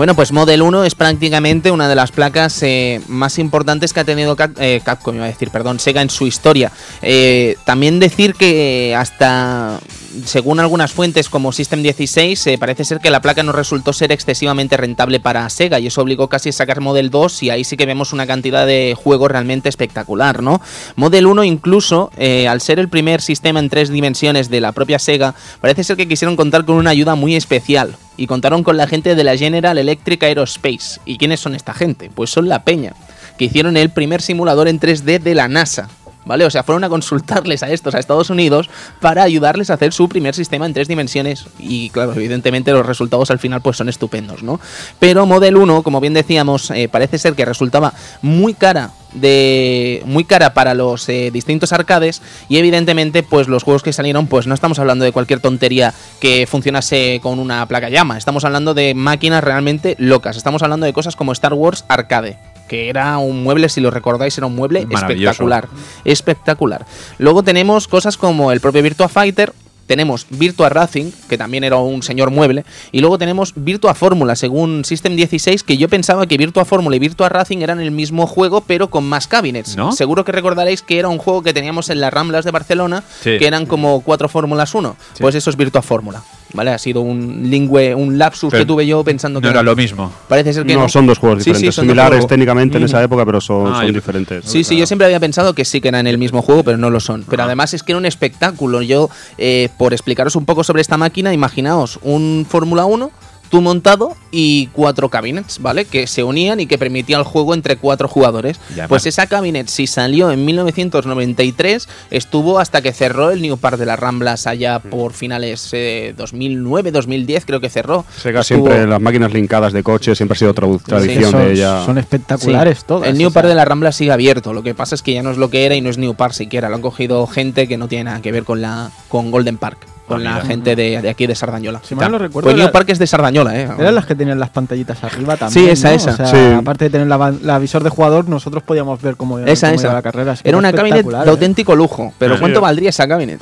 [0.00, 4.04] Bueno, pues Model 1 es prácticamente una de las placas eh, más importantes que ha
[4.04, 6.72] tenido eh, Capcom, iba a decir, perdón, Sega en su historia.
[7.02, 9.78] Eh, también decir que hasta,
[10.24, 14.76] según algunas fuentes como System 16, parece ser que la placa no resultó ser excesivamente
[14.76, 17.86] rentable para Sega y eso obligó casi a sacar Model 2 y ahí sí que
[17.86, 20.60] vemos una cantidad de juegos realmente espectacular, ¿no?
[20.96, 22.10] Model 1 incluso,
[22.48, 26.08] al ser el primer sistema en tres dimensiones de la propia Sega, parece ser que
[26.08, 29.78] quisieron contar con una ayuda muy especial y contaron con la gente de la General
[29.78, 31.00] Electric Aerospace.
[31.04, 32.10] ¿Y quiénes son esta gente?
[32.14, 32.94] Pues son la Peña,
[33.38, 35.88] que hicieron el primer simulador en 3D de la NASA.
[36.30, 36.46] ¿Vale?
[36.46, 40.08] O sea, fueron a consultarles a estos, a Estados Unidos, para ayudarles a hacer su
[40.08, 41.46] primer sistema en tres dimensiones.
[41.58, 44.60] Y claro, evidentemente los resultados al final pues son estupendos, ¿no?
[45.00, 50.22] Pero Model 1, como bien decíamos, eh, parece ser que resultaba muy cara de muy
[50.22, 54.54] cara para los eh, distintos arcades y evidentemente pues los juegos que salieron pues no
[54.54, 59.42] estamos hablando de cualquier tontería que funcionase con una placa llama, estamos hablando de máquinas
[59.42, 62.38] realmente locas, estamos hablando de cosas como Star Wars Arcade
[62.70, 65.68] que era un mueble, si lo recordáis, era un mueble espectacular.
[66.04, 66.86] Espectacular.
[67.18, 69.52] Luego tenemos cosas como el propio Virtua Fighter,
[69.88, 74.84] tenemos Virtua Racing, que también era un señor mueble, y luego tenemos Virtua Fórmula, según
[74.84, 78.60] System 16, que yo pensaba que Virtua Fórmula y Virtua Racing eran el mismo juego,
[78.60, 79.76] pero con más cabinets.
[79.96, 83.44] Seguro que recordaréis que era un juego que teníamos en las Ramblas de Barcelona, que
[83.44, 84.94] eran como cuatro Fórmulas 1.
[85.18, 86.22] Pues eso es Virtua Fórmula.
[86.52, 86.70] ¿Vale?
[86.72, 89.46] Ha sido un lingüe, un lapsus que tuve yo pensando que.
[89.46, 90.12] No era lo mismo.
[90.28, 90.88] Parece ser que no.
[90.88, 91.74] son dos juegos diferentes.
[91.74, 94.44] Similares técnicamente en esa época, pero son, ah, diferentes.
[94.44, 96.90] Sí, sí, yo siempre había pensado que sí que eran el mismo juego, pero no
[96.90, 97.24] lo son.
[97.28, 97.46] Pero ah.
[97.46, 98.82] además es que era un espectáculo.
[98.82, 103.10] Yo, eh, por explicaros un poco sobre esta máquina, imaginaos un Fórmula 1
[103.50, 105.84] tú montado y cuatro cabinets, ¿vale?
[105.84, 108.58] Que se unían y que permitía el juego entre cuatro jugadores.
[108.88, 113.86] pues esa cabinet, si salió en 1993, estuvo hasta que cerró el New Park de
[113.86, 114.88] las Ramblas allá mm.
[114.88, 118.04] por finales de 2009, 2010, creo que cerró.
[118.16, 121.84] Sega siempre las máquinas linkadas de coches siempre ha sido otra tradición de ella.
[121.84, 123.08] Son espectaculares todas.
[123.08, 125.30] El New Park de las Ramblas sigue abierto, lo que pasa es que ya no
[125.32, 127.76] es lo que era y no es New Park siquiera, lo han cogido gente que
[127.76, 131.26] no tiene nada que ver con la con Golden Park con la gente de, aquí
[131.26, 131.80] de Sardañola.
[131.84, 132.50] Si mal no recuerdo.
[132.50, 133.68] Pues New Park es de Sardañola, ¿eh?
[133.78, 135.66] Eran las que tenían las pantallitas arriba también.
[135.66, 136.58] Sí, esa, esa.
[136.58, 139.92] Aparte de tener la, visor de jugador, nosotros podíamos ver cómo, esa, esa.
[139.92, 140.34] la carrera.
[140.42, 141.28] Era una cabinet de ¿eh?
[141.30, 142.12] auténtico lujo.
[142.18, 143.40] Pero ¿cuánto valdría esa cabinet?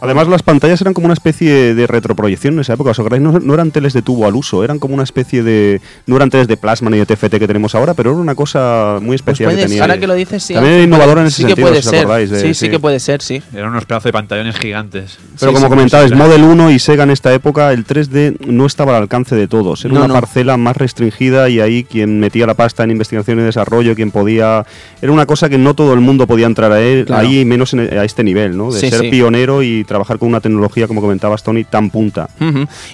[0.00, 2.92] Además, las pantallas eran como una especie de retroproyección en esa época.
[3.18, 5.80] no, no, eran teles de tubo al uso, eran como una especie de.
[6.06, 8.98] No eran teles de plasma ni de TFT que tenemos ahora, pero era una cosa
[9.00, 9.82] muy pues especial que tenía.
[9.82, 10.54] Ahora que lo dices, sí.
[10.54, 12.40] También innovadora en ese sí sentido, que puede ser.
[12.40, 13.42] sí, sí, que puede ser, sí.
[13.52, 15.18] Eran unos pedazos de pantallones gigantes.
[15.38, 19.02] Pero como comentabais, Model 1 y Sega en esta época, el 3D no estaba al
[19.02, 19.84] alcance de todos.
[19.84, 23.94] Era una parcela más restringida y ahí quien metía la pasta en investigación y desarrollo,
[23.94, 24.64] quien podía.
[25.02, 28.04] Era una cosa que no todo el mundo podía entrar a él, ahí menos a
[28.04, 28.70] este nivel, ¿no?
[28.70, 32.28] De ser pionero y trabajar con una tecnología, como comentabas Tony, tan punta.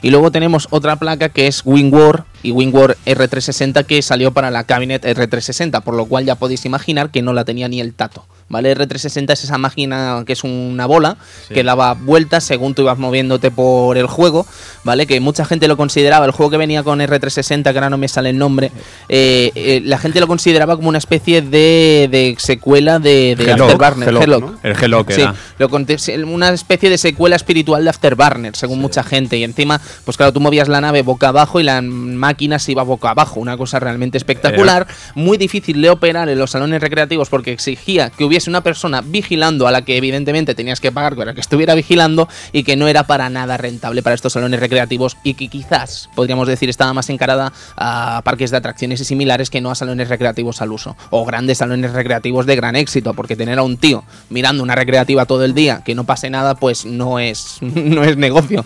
[0.02, 4.64] Y luego tenemos otra placa que es WinWar y WinWar R360 que salió para la
[4.64, 8.26] cabinet R360, por lo cual ya podéis imaginar que no la tenía ni el tato.
[8.52, 8.76] ¿Vale?
[8.76, 11.16] R360 es esa máquina que es una bola
[11.48, 14.46] que daba vueltas según tú ibas moviéndote por el juego,
[14.84, 15.06] ¿vale?
[15.06, 18.08] Que mucha gente lo consideraba, el juego que venía con R360, que ahora no me
[18.08, 18.70] sale el nombre,
[19.08, 24.08] eh, eh, la gente lo consideraba como una especie de, secuela de, Afterburner,
[24.62, 25.14] El Hello que
[25.98, 29.38] sí, una especie de secuela espiritual de Afterburner, según mucha gente.
[29.38, 32.82] Y encima, pues claro, tú movías la nave boca abajo y la máquina se iba
[32.82, 37.52] boca abajo, una cosa realmente espectacular, muy difícil de operar en los salones recreativos porque
[37.52, 41.40] exigía que hubiese una persona vigilando a la que evidentemente tenías que pagar para que
[41.40, 45.48] estuviera vigilando y que no era para nada rentable para estos salones recreativos y que
[45.48, 49.74] quizás, podríamos decir, estaba más encarada a parques de atracciones y similares que no a
[49.74, 53.76] salones recreativos al uso o grandes salones recreativos de gran éxito, porque tener a un
[53.76, 58.04] tío mirando una recreativa todo el día que no pase nada, pues no es, no
[58.04, 58.64] es negocio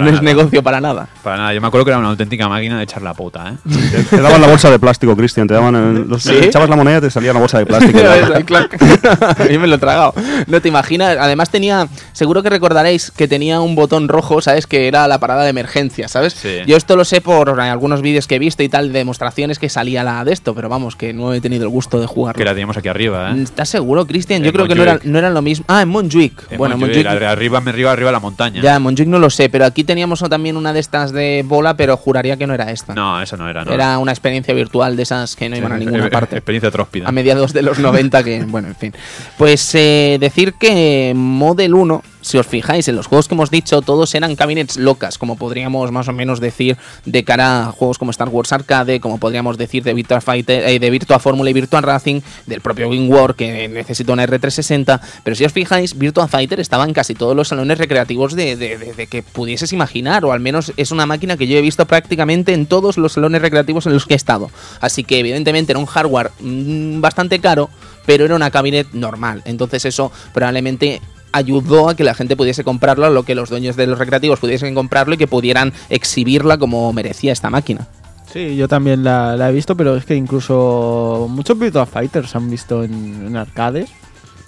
[0.00, 1.08] no es negocio para nada.
[1.22, 1.54] Para nada.
[1.54, 4.02] Yo me acuerdo que era una auténtica máquina de echar la puta, ¿eh?
[4.10, 5.46] te, daban la bolsa de plástico, Cristian.
[5.46, 7.98] Te daban los, echabas la moneda y te salía la bolsa de plástico.
[8.02, 10.14] a mí me lo he tragado.
[10.46, 11.16] No te imaginas.
[11.18, 14.66] Además tenía, seguro que recordaréis que tenía un botón rojo, ¿sabes?
[14.66, 16.42] Que era la parada de emergencia, ¿sabes?
[16.66, 20.04] Yo esto lo sé por algunos vídeos que he visto y tal, demostraciones que salía
[20.04, 22.36] la de esto, pero vamos, que no he tenido el gusto de jugar.
[22.36, 23.42] Que la teníamos aquí arriba, ¿eh?
[23.42, 24.42] ¿Estás seguro, Cristian?
[24.42, 25.64] Yo creo que no eran, no eran lo mismo.
[25.68, 26.56] Ah, en Montjuic.
[26.56, 27.06] bueno, Montjuic.
[27.06, 28.62] Arriba, arriba, arriba la montaña.
[28.62, 31.76] Ya, en Montjuic no lo sé, pero aquí teníamos también una de estas de bola,
[31.76, 32.94] pero juraría que no era esta.
[32.94, 33.62] No, esa no era.
[33.62, 36.36] Era una experiencia virtual de esas que no iban a ninguna parte.
[36.36, 37.08] Experiencia tróspida.
[37.08, 38.94] A mediados de los 90 que, bueno, en fin.
[39.38, 43.82] Pues eh, decir que Model 1 si os fijáis, en los juegos que hemos dicho,
[43.82, 48.10] todos eran cabinets locas, como podríamos más o menos decir de cara a juegos como
[48.10, 51.80] Star Wars Arcade, como podríamos decir de Virtua Fighter, eh, de Virtua Formula y Virtua
[51.80, 55.00] Racing, del propio Wing War, que necesita una R360.
[55.22, 59.22] Pero si os fijáis, Virtua Fighter estaba en casi todos los salones recreativos de, que
[59.22, 62.96] pudieses imaginar, o al menos es una máquina que yo he visto prácticamente en todos
[62.96, 64.50] los salones recreativos en los que he estado.
[64.80, 67.68] Así que, evidentemente, era un hardware mm, bastante caro
[68.06, 69.42] pero era una cabinet normal.
[69.44, 71.00] Entonces eso probablemente
[71.32, 74.38] ayudó a que la gente pudiese comprarlo, a lo que los dueños de los recreativos
[74.38, 77.88] pudiesen comprarlo y que pudieran exhibirla como merecía esta máquina.
[78.32, 82.82] Sí, yo también la, he visto, pero es que incluso muchos Virtua Fighters han visto
[82.82, 83.90] en, arcades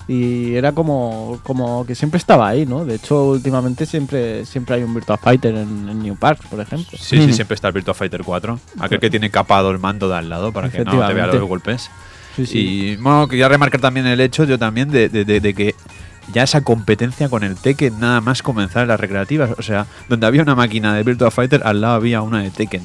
[0.09, 2.85] y era como, como que siempre estaba ahí, ¿no?
[2.87, 6.97] De hecho, últimamente siempre, siempre hay un Virtua Fighter en, New Park, por ejemplo.
[6.99, 8.59] Sí, sí, siempre está el Virtua Fighter 4.
[8.81, 11.43] Aquel que tiene capado el mando de al lado para que no te vea los
[11.43, 11.91] golpes.
[12.39, 15.75] Y bueno, quería remarcar también el hecho, yo también, de, de que
[16.33, 19.51] ya esa competencia con el Tekken nada más comenzar en las recreativas.
[19.59, 22.83] O sea, donde había una máquina de Virtua Fighter, al lado había una de Tekken.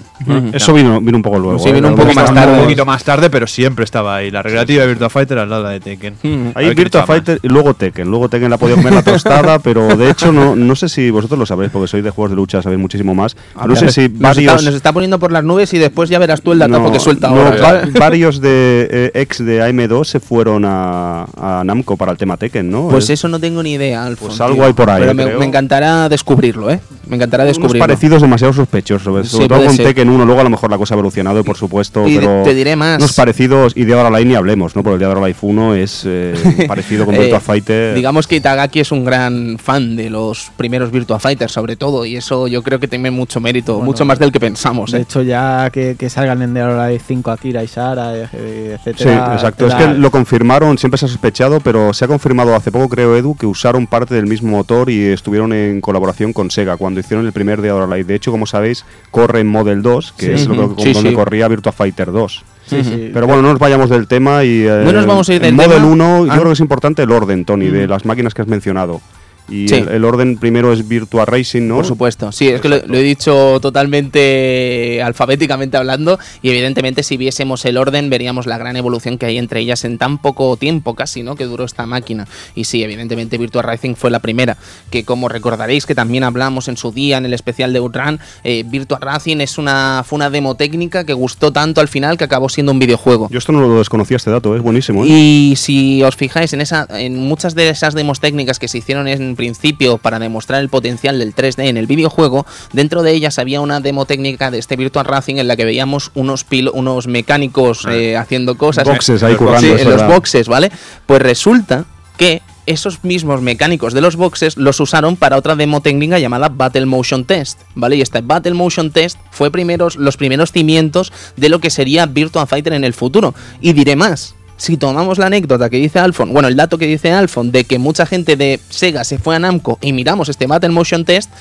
[0.53, 1.59] Eso vino, vino un poco luego.
[1.59, 1.91] Sí, vino ¿eh?
[1.91, 2.53] un poco más tarde.
[2.53, 4.31] Un poquito más tarde, pero siempre estaba ahí.
[4.31, 6.13] La recreativa de Virtua Fighter al lado de Tekken.
[6.13, 7.05] A Hay ver quién Virtua.
[7.05, 8.09] Fighter y luego Tekken.
[8.09, 11.39] Luego Tekken la podía comer la tostada, pero de hecho no, no sé si vosotros
[11.39, 13.35] lo sabréis, porque sois de juegos de lucha, sabéis muchísimo más.
[13.65, 14.63] No sé si nos, está, varios...
[14.65, 16.99] nos está poniendo por las nubes y después ya verás tú el datazo no, que
[16.99, 17.61] suelta no, ahora.
[17.61, 22.35] va- varios de eh, ex de AM2 se fueron a, a Namco para el tema
[22.37, 22.89] Tekken, ¿no?
[22.89, 24.65] Pues Es- eso no tengo ni idea, Alfon, Pues algo tío.
[24.65, 25.39] hay por ahí, Pero me, creo.
[25.39, 26.79] me encantará descubrirlo, ¿eh?
[27.07, 27.79] Me encantará unos descubrirlo.
[27.87, 29.77] parecidos demasiado sospechosos, sobre, Sí, todo con.
[29.77, 32.53] Tekken 1, luego a lo mejor la cosa ha evolucionado, por supuesto, Y pero te
[32.53, 32.97] diré más.
[32.97, 34.83] unos parecidos, y de ahora Life ni hablemos, ¿no?
[34.83, 36.33] Porque el de ahora Life 1 es eh,
[36.67, 37.95] parecido con Eh, Virtua Fighter.
[37.95, 42.15] Digamos que Itagaki es un gran fan de los primeros Virtua Fighters, sobre todo, y
[42.17, 44.91] eso yo creo que tiene mucho mérito, Bueno, mucho más del que pensamos.
[44.91, 45.01] De ¿eh?
[45.01, 48.77] hecho, ya que, que salgan en Dead or Alive 5 Akira y Sara, eh, eh,
[48.83, 49.33] Sí, etcétera.
[49.33, 49.67] exacto.
[49.67, 53.15] Es que lo confirmaron, siempre se ha sospechado, pero se ha confirmado hace poco, creo,
[53.19, 57.25] Edu, que usaron parte del mismo motor y estuvieron en colaboración con Sega cuando hicieron
[57.25, 58.03] el primer Dead or Alive.
[58.05, 60.31] De hecho, como sabéis, corre en Model 2, que Sí.
[60.33, 60.83] es lo que-.
[60.83, 61.15] Sí, donde sí.
[61.15, 62.43] corría Virtua Fighter 2.
[62.65, 63.09] Sí, sí.
[63.13, 64.61] Pero bueno, no nos vayamos del tema y...
[64.63, 65.85] eh, No nos vamos a ir del Model tema.
[65.87, 66.35] 1, yo Ah.
[66.35, 69.01] creo que es importante el orden, Tony, de las máquinas que has mencionado.
[69.49, 69.75] Y Sí.
[69.75, 71.75] el, el orden primero es Virtua Racing, ¿no?
[71.75, 77.17] Por supuesto, sí, es que lo, lo he dicho totalmente alfabéticamente hablando y evidentemente si
[77.17, 80.95] viésemos el orden veríamos la gran evolución que hay entre ellas en tan poco tiempo
[80.95, 81.35] casi, ¿no?
[81.35, 82.27] Que duró esta máquina.
[82.55, 84.57] Y sí, evidentemente Virtua Racing fue la primera,
[84.91, 88.63] que como recordaréis que también hablamos en su día en el especial de Outrun, eh,
[88.65, 92.49] Virtua Racing es una, fue una demo técnica que gustó tanto al final que acabó
[92.49, 93.27] siendo un videojuego.
[93.31, 95.03] Yo esto no lo desconocía, este dato, es buenísimo.
[95.03, 95.07] ¿eh?
[95.09, 99.07] Y si os fijáis en esa, en muchas de esas demos técnicas que se hicieron
[99.07, 103.61] en principio para demostrar el potencial del 3D en el videojuego, dentro de ellas había
[103.61, 108.17] una demo técnica de este Virtual Racing en la que veíamos unos unos mecánicos eh,
[108.17, 108.83] haciendo cosas.
[108.83, 110.73] Boxes ahí Sí, currando, en los boxes, ¿vale?
[111.05, 111.85] Pues resulta
[112.17, 116.85] que esos mismos mecánicos de los boxes los usaron para otra demo técnica llamada Battle
[116.85, 117.95] Motion Test, ¿vale?
[117.95, 122.45] Y este Battle Motion Test fue primeros, los primeros cimientos de lo que sería Virtua
[122.45, 123.33] Fighter en el futuro.
[123.61, 124.35] Y diré más.
[124.59, 127.79] Si tomamos la anécdota que dice Alfon, bueno, el dato que dice Alfon de que
[127.79, 131.31] mucha gente de Sega se fue a Namco y miramos este Battle Motion Test,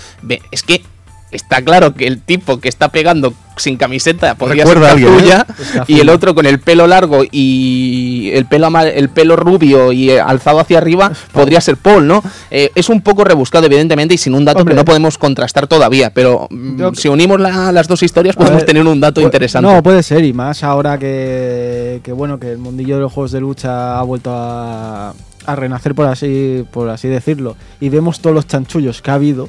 [0.52, 0.82] es que
[1.30, 5.14] está claro que el tipo que está pegando sin camiseta podría ser Recuerda a alguien,
[5.14, 5.46] Kazuya,
[5.80, 5.82] ¿eh?
[5.88, 10.20] Y el otro con el pelo largo y el pelo el pelo rubio y eh,
[10.20, 12.22] alzado hacia arriba podría ser Paul, ¿no?
[12.52, 14.74] Eh, es un poco rebuscado evidentemente y sin un dato Hombre.
[14.74, 18.58] que no podemos contrastar todavía, pero mm, Yo- si unimos la- las dos historias podemos
[18.58, 19.68] ver, tener un dato interesante.
[19.68, 23.32] No, puede ser, y más ahora que, que bueno, que el mundillo de los juegos
[23.32, 25.14] de lucha ha vuelto a,
[25.48, 27.56] a renacer por así, por así decirlo.
[27.80, 29.48] Y vemos todos los chanchullos que ha habido.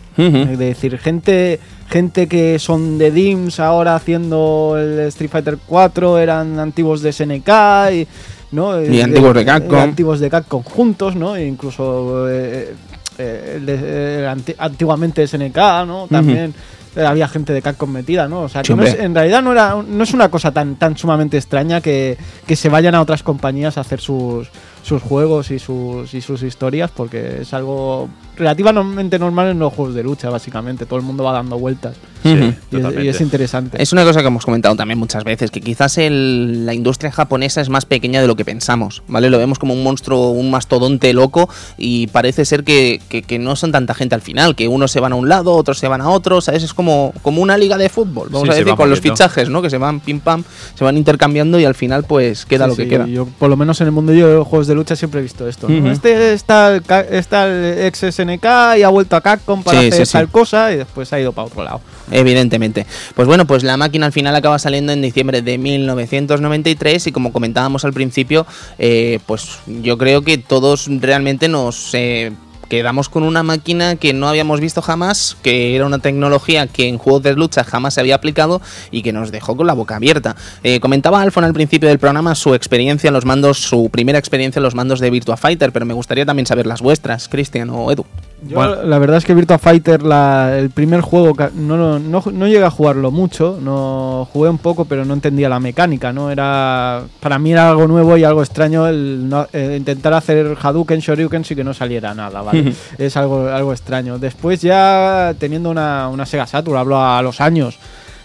[0.54, 6.58] Es decir, gente, gente que son de DIMS ahora haciendo el Street Fighter 4, eran
[6.60, 7.50] antiguos de SNK
[7.94, 8.08] y.
[8.52, 8.82] ¿no?
[8.82, 11.36] Y antiguos de eh, antiguos de Capcom juntos, ¿no?
[11.36, 12.74] E incluso eh,
[13.18, 16.08] eh, de- anti- antiguamente SNK, ¿no?
[16.10, 16.54] También
[16.96, 18.42] eh, había gente de Capcom metida, ¿no?
[18.42, 20.98] O sea, que no es- en realidad no, era, no es una cosa tan, tan
[20.98, 24.48] sumamente extraña que, que se vayan a otras compañías a hacer sus,
[24.84, 28.10] sus juegos y sus, y sus historias, porque es algo
[28.40, 30.86] relativamente normal en los juegos de lucha, básicamente.
[30.86, 31.96] Todo el mundo va dando vueltas.
[32.24, 32.36] Ujú.
[32.36, 33.04] Y es, totalmente.
[33.06, 33.82] y es interesante.
[33.82, 37.62] Es una cosa que hemos comentado también muchas veces, que quizás el- la industria japonesa
[37.62, 39.30] es más pequeña de lo que pensamos, ¿vale?
[39.30, 43.56] Lo vemos como un monstruo, un mastodonte loco y parece ser que, que- que no
[43.56, 46.02] son tanta gente al final, que unos se van a un lado, otros se van
[46.02, 46.64] a otro, ¿sabes?
[46.64, 49.50] Es como, como una liga de fútbol, vamos Sí, a decir, va con los fichajes,
[49.50, 49.62] ¿no?
[49.62, 50.44] Que se van pim pam,
[50.76, 53.08] se van intercambiando y al final pues queda Sí, lo que sí, queda.
[53.08, 55.48] Yo, por lo menos en el mundo de los juegos de lucha, siempre he visto
[55.48, 55.68] esto.
[55.70, 55.90] ¿no?
[55.92, 56.78] Este está
[57.10, 58.04] está el ex
[58.38, 60.32] SNK y ha vuelto a Capcom para Sí, hacer sí, tal sí.
[60.32, 61.82] cosa y después ha ido para otro lado.
[62.12, 62.86] Evidentemente.
[63.16, 67.32] Pues bueno, pues la máquina al final acaba saliendo en diciembre de 1993 y como
[67.32, 68.46] comentábamos al principio,
[68.78, 72.32] eh, pues yo creo que todos realmente nos eh,
[72.70, 76.98] quedamos con una máquina que no habíamos visto jamás, que era una tecnología que en
[76.98, 78.62] juegos de lucha jamás se había aplicado
[78.92, 80.36] y que nos dejó con la boca abierta.
[80.64, 84.60] Eh, comentaba Alfon al principio del programa su experiencia en los mandos, su primera experiencia
[84.60, 87.92] en los mandos de Virtua Fighter, pero me gustaría también saber las vuestras, Cristian o
[87.92, 88.06] Edu.
[88.42, 88.84] Yo, Bueno.
[88.84, 92.70] la verdad es que Virtua Fighter, la- el primer juego, no, no, no llegué a
[92.70, 96.32] jugarlo mucho, no jugué un poco, pero no entendía la mecánica, ¿no?
[96.32, 101.00] Era, para mí era algo nuevo y algo extraño el no- eh, intentar hacer Hadouken,
[101.02, 102.74] Shoryuken y que no saliera nada, ¿vale?
[102.98, 104.18] es algo, algo extraño.
[104.20, 107.78] Después ya teniendo una, una Sega Saturn, hablo a los años,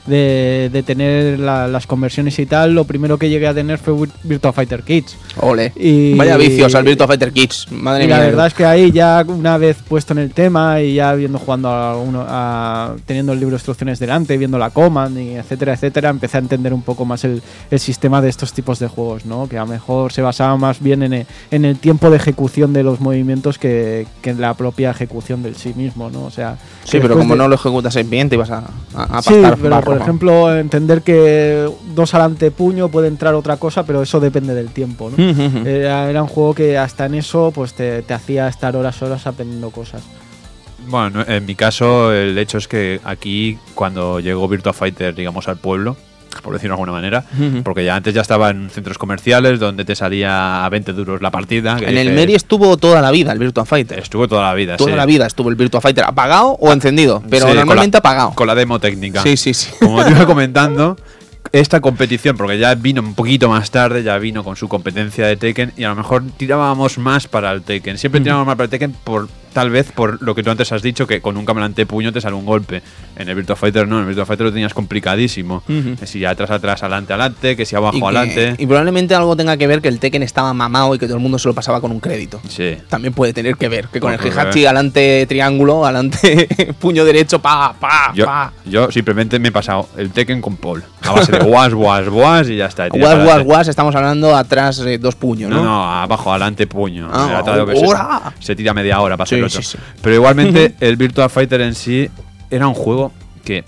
[0.06, 4.82] de, tener las conversiones y tal, lo primero que llegué a tener fue Virtua Fighter
[4.82, 5.16] Kids.
[5.40, 5.72] Ole.
[6.16, 7.70] Vaya vicios al Virtua Fighter Kids.
[7.70, 8.18] Madre y mía.
[8.18, 11.38] La verdad es que ahí ya una vez puesto en el tema y ya viendo
[11.38, 15.74] jugando a uno, a, teniendo el libro de instrucciones delante, viendo la command y etcétera,
[15.74, 19.24] etcétera, empecé a entender un poco más el, el sistema de estos tipos de juegos,
[19.24, 19.48] ¿no?
[19.48, 22.72] Que a lo mejor se basaba más bien en el, en el tiempo de ejecución
[22.72, 26.24] de los movimientos que, que, en la propia ejecución del sí mismo, ¿no?
[26.24, 29.80] O sea, sí, pero como no lo ejecutas bien, te ibas a, a, Sí, pero
[29.80, 34.68] por ejemplo, entender que dos adelante puño puede entrar otra cosa, pero eso depende del
[34.68, 35.22] tiempo, ¿no?
[35.66, 39.26] era, era, un juego que hasta en eso pues te, te hacía estar horas horas
[39.26, 40.02] aprendiendo cosas.
[40.86, 45.56] Bueno, en mi caso el hecho es que aquí cuando llegó Virtua Fighter, digamos, al
[45.56, 45.96] pueblo,
[46.42, 47.24] por decirlo de alguna manera,
[47.62, 51.30] porque ya antes ya estaba en centros comerciales donde te salía a 20 duros la
[51.30, 51.76] partida.
[51.78, 53.98] en el Meri estuvo toda la vida el Virtua Fighter.
[53.98, 57.52] Estuvo toda la vida, Toda la vida estuvo el Virtua Fighter apagado o encendido, pero
[57.52, 58.32] normalmente apagado.
[58.34, 59.22] Con la demo técnica.
[59.22, 59.70] Sí, sí, sí.
[59.80, 60.96] Como te iba comentando,
[61.52, 65.36] esta competición, porque ya vino un poquito más tarde, ya vino con su competencia de
[65.36, 67.98] Tekken y a lo mejor tirábamos más para el Tekken.
[67.98, 70.82] Siempre tirábamos más para el Tekken por tal vez por lo que tú antes has
[70.82, 72.82] dicho, que con un caminante puño te sale un golpe.
[73.16, 75.62] En el Virtua Fighter no, en el Virtua Fighter lo tenías complicadísimo.
[75.64, 78.56] Que si atrás, atrás, adelante, adelante, que si abajo, adelante.
[78.58, 81.22] Y probablemente algo tenga que ver que el Tekken estaba mamado y que todo el
[81.22, 82.40] mundo se lo pasaba con un crédito.
[82.48, 82.76] Sí.
[82.88, 87.74] También puede tener que ver, que con el Hihachi adelante triángulo, adelante puño derecho, pa,
[87.78, 88.52] pa, yo, pa.
[88.64, 90.82] Yo simplemente me he pasado el Tekken con Paul.
[91.02, 92.88] A base de guas, guas, guas y ya está.
[92.88, 95.56] Guas, guas, guas, estamos hablando atrás eh, dos puños, ¿no?
[95.56, 97.08] No, no, abajo, adelante, puño.
[97.12, 99.28] Ah, se, se, tira media hora para
[100.02, 102.08] pero igualmente, el Virtua Fighter en sí
[102.50, 103.12] era un juego
[103.44, 103.64] que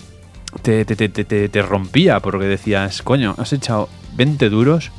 [0.61, 4.91] te, te, te, te, rompía, porque decías, coño, has echado 20 duros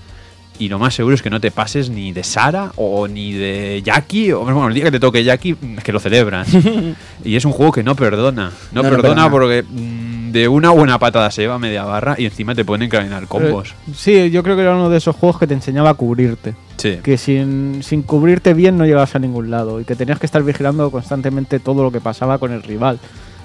[0.58, 3.80] y lo más seguro es que no te pases ni de Sara o ni de
[3.84, 4.32] Jackie.
[4.32, 6.48] O bueno, el día que te toque Jackie, que lo celebras.
[7.24, 8.50] y es un juego que no perdona.
[8.72, 9.64] No, perdona porque
[10.32, 13.74] de una buena patada se lleva media barra y encima te pueden encadenar combos.
[13.94, 16.54] sí, yo creo que era uno de esos juegos que te enseñaba a cubrirte.
[17.02, 20.44] Que sin, sin cubrirte bien no llegabas a ningún lado y que tenías que estar
[20.44, 23.00] vigilando constantemente todo lo que pasaba con el rival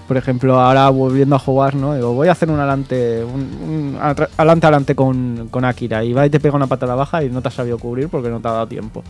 [0.08, 1.96] por ejemplo, ahora volviendo a jugar, ¿no?
[1.96, 6.30] Digo, voy a hacer un adelante, un, adelante adelante con, con, Akira y va y
[6.30, 8.52] te pega una patada baja y no te has sabido cubrir porque no te ha
[8.52, 9.04] dado tiempo.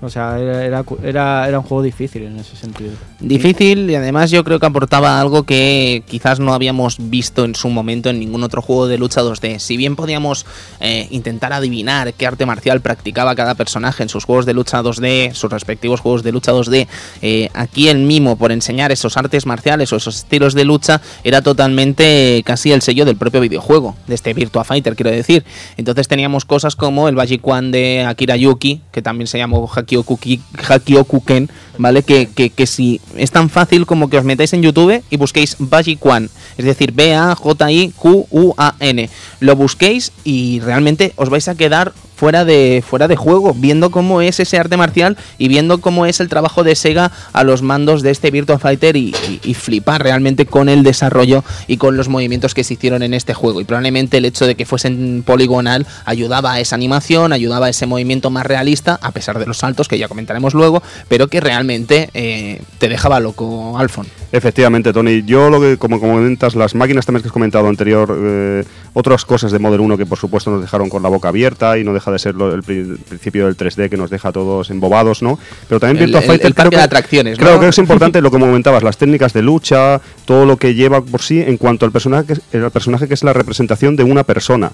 [0.00, 2.92] O sea, era, era, era, un juego difícil en ese sentido.
[3.20, 7.68] Difícil y además yo creo que aportaba algo que quizás no habíamos visto en su
[7.68, 9.58] momento en ningún otro juego de lucha 2D.
[9.58, 10.46] Si bien podíamos
[10.80, 15.34] eh, intentar adivinar qué arte marcial practicaba cada personaje en sus juegos de lucha 2D,
[15.34, 16.86] sus respectivos juegos de lucha 2D,
[17.22, 21.42] eh, aquí el mimo por enseñar esos artes marciales o esos estilos de lucha era
[21.42, 25.44] totalmente casi el sello del propio videojuego, de este Virtua Fighter, quiero decir.
[25.76, 32.02] Entonces teníamos cosas como el Bajikwan de Akira Yuki, que también se llamó Hakiokuken, ¿vale?
[32.02, 35.56] Que, que, que, si es tan fácil como que os metáis en YouTube y busquéis
[35.58, 37.50] Bajikwan, es decir, B-A-J-I-Q-U-A-N.
[39.40, 44.22] Lo busquéis y realmente os vais a quedar fuera de, fuera de juego, viendo cómo
[44.22, 48.02] es ese arte marcial y viendo cómo es el trabajo de Sega a los mandos
[48.02, 49.12] de este Virtua Fighter y,
[49.54, 53.60] flipar realmente con el desarrollo y con los movimientos que se hicieron en este juego.
[53.60, 57.86] Y probablemente el hecho de que fuesen poligonal ayudaba a esa animación, ayudaba a ese
[57.86, 61.63] movimiento más realista, a pesar de los saltos que ya comentaremos luego, pero que realmente
[61.70, 64.06] eh, te dejaba loco, Alfon.
[64.32, 65.22] Efectivamente, Tony.
[65.24, 69.52] Yo lo que, como comentas, las máquinas también que has comentado anterior, eh, otras cosas
[69.52, 72.10] de Model 1 que por supuesto nos dejaron con la boca abierta y no deja
[72.10, 75.38] de ser el, principio del 3D que nos deja todos embobados, ¿no?
[75.68, 76.52] Pero también Virtua Fighter.
[76.56, 80.46] El, de atracciones, Creo que es importante lo que comentabas, las técnicas de lucha, todo
[80.46, 83.96] lo que lleva por sí en cuanto al personaje, el personaje que es la representación
[83.96, 84.72] de una persona.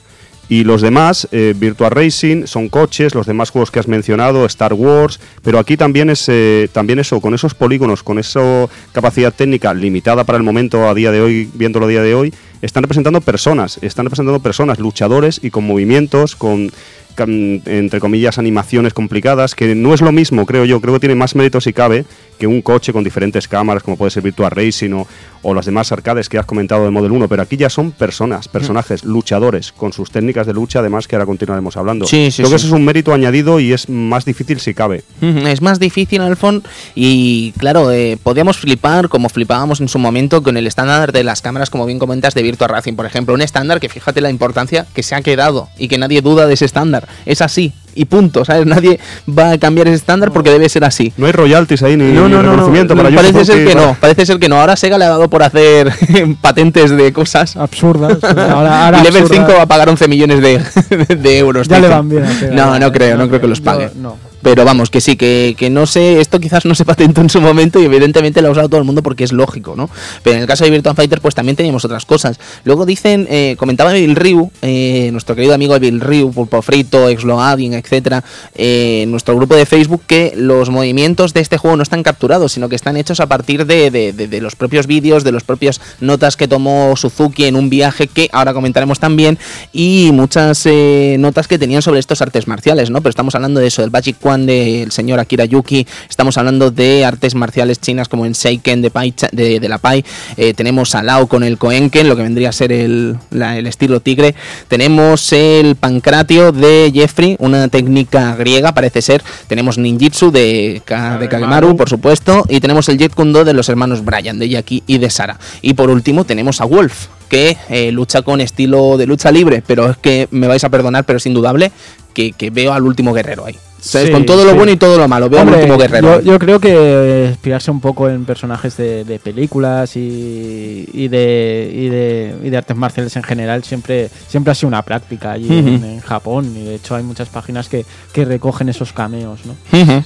[0.50, 4.74] Y los demás, eh, Virtua Racing, son coches, los demás juegos que has mencionado, Star
[4.74, 9.72] Wars, pero aquí también es eh, también eso, con esos polígonos, con esa capacidad técnica
[9.72, 13.20] limitada para el momento a día de hoy, viéndolo a día de hoy, están representando
[13.20, 16.72] personas, están representando personas, luchadores y con movimientos, con
[17.16, 21.34] entre comillas, animaciones complicadas, que no es lo mismo, creo yo, creo que tiene más
[21.34, 22.04] mérito si cabe
[22.38, 25.06] que un coche con diferentes cámaras, como puede ser Virtua Racing o,
[25.42, 28.48] o las demás arcades que has comentado de Model 1, pero aquí ya son personas,
[28.48, 32.06] personajes, luchadores, con sus técnicas de lucha, además que ahora continuaremos hablando.
[32.06, 35.02] Sí, Creo que eso es un mérito añadido y es más difícil si cabe.
[35.20, 36.62] Es más difícil, Alfon,
[36.94, 41.42] y claro, eh, podíamos flipar como flipábamos en su momento con el estándar de las
[41.42, 44.86] cámaras, como bien comentas, de Virtua Racing, por ejemplo, un estándar que fíjate la importancia
[44.94, 46.99] que se ha quedado y que nadie duda de ese estándar.
[47.26, 48.66] Es así, y punto, ¿sabes?
[48.66, 51.12] Nadie va a cambiar ese estándar porque debe ser así.
[51.16, 52.50] No hay royalties ahí ni, No, no, no, no.
[52.50, 54.60] reconocimiento para Parece ser que no, parece ser que no.
[54.60, 55.92] Ahora Sega le ha dado por hacer
[56.40, 57.56] patentes de cosas.
[57.56, 58.22] Absurdas.
[58.22, 59.46] Ahora, ahora y Level absurdas.
[59.46, 60.60] 5 va a pagar 11 millones de,
[61.16, 61.68] de euros.
[61.68, 63.90] Ya le van bien a Sega, No, no creo, no creo que los yo- pague.
[63.96, 64.16] no.
[64.42, 67.42] Pero vamos, que sí, que, que no sé, esto quizás no se patentó en su
[67.42, 69.90] momento y evidentemente lo ha usado todo el mundo porque es lógico, ¿no?
[70.22, 72.40] Pero en el caso de Virtua Fighter, pues también teníamos otras cosas.
[72.64, 77.74] Luego dicen, eh, comentaba Evil Ryu, eh, nuestro querido amigo Evil Ryu, Pulpo Frito, Exloading,
[77.80, 78.22] etcétera,
[78.54, 82.52] eh, en nuestro grupo de Facebook, que los movimientos de este juego no están capturados,
[82.52, 86.36] sino que están hechos a partir de, de- los propios vídeos, de las propias notas
[86.36, 89.38] que tomó Suzuki en un viaje que ahora comentaremos también,
[89.72, 93.00] y muchas eh, notas que tenían sobre estos artes marciales, ¿no?
[93.00, 97.04] Pero estamos hablando de eso, del Magic Kwan del señor Akira Yuki, estamos hablando de
[97.04, 100.04] artes marciales chinas como en Seiken de, Pai de, la Pai,
[100.36, 104.00] eh, tenemos a Lao con el Koenken, lo que vendría a ser el, el estilo
[104.00, 104.34] tigre,
[104.68, 111.28] tenemos el pancratio de Jeffrey, una técnica griega parece ser, tenemos ninjitsu de, Ka- de
[111.28, 114.98] Kagemaru, por supuesto, y tenemos el Jet Kundo de los hermanos Brian, de Yaki y
[114.98, 115.38] de Sara.
[115.62, 119.88] Y por último tenemos a Wolf, que eh, lucha con estilo de lucha libre, pero
[119.90, 121.70] es que me vais a perdonar, pero es indudable
[122.12, 123.56] que, que veo al último guerrero ahí.
[123.80, 124.08] ¿Sabes?
[124.08, 124.56] Sí, con todo lo sí.
[124.56, 126.20] bueno y todo lo malo, veo Hombre, al último guerrero.
[126.20, 131.70] Yo, yo creo que inspirarse un poco en personajes de, de películas y, y de,
[131.72, 135.48] y, de, y de artes marciales en general siempre, siempre ha sido una práctica allí
[135.50, 136.52] en, Japón.
[136.56, 139.40] Y de hecho hay muchas páginas que, que recogen esos cameos.
[139.46, 139.54] ¿no?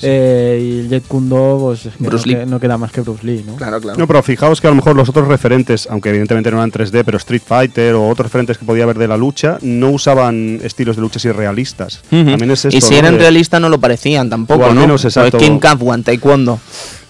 [0.02, 2.46] Eh, y el Jet Kundo, pues Bruce no, Lee.
[2.46, 3.44] no queda más que Bruce Lee.
[3.46, 3.56] ¿no?
[3.56, 3.98] Claro, claro.
[3.98, 7.02] No, pero fijaos que a lo mejor los otros referentes, aunque evidentemente no eran 3D,
[7.04, 10.96] pero Street Fighter o otros referentes que podía haber de la lucha, no usaban estilos
[10.96, 12.02] de lucha así realistas.
[12.10, 12.24] Ujú.
[12.30, 12.98] También es esto, y si ¿no?
[12.98, 14.80] eran De- realistas no lo parecían tampoco, O al ¿no?
[14.82, 15.38] menos, Pues exacto.
[15.38, 16.58] King One, Taekwondo.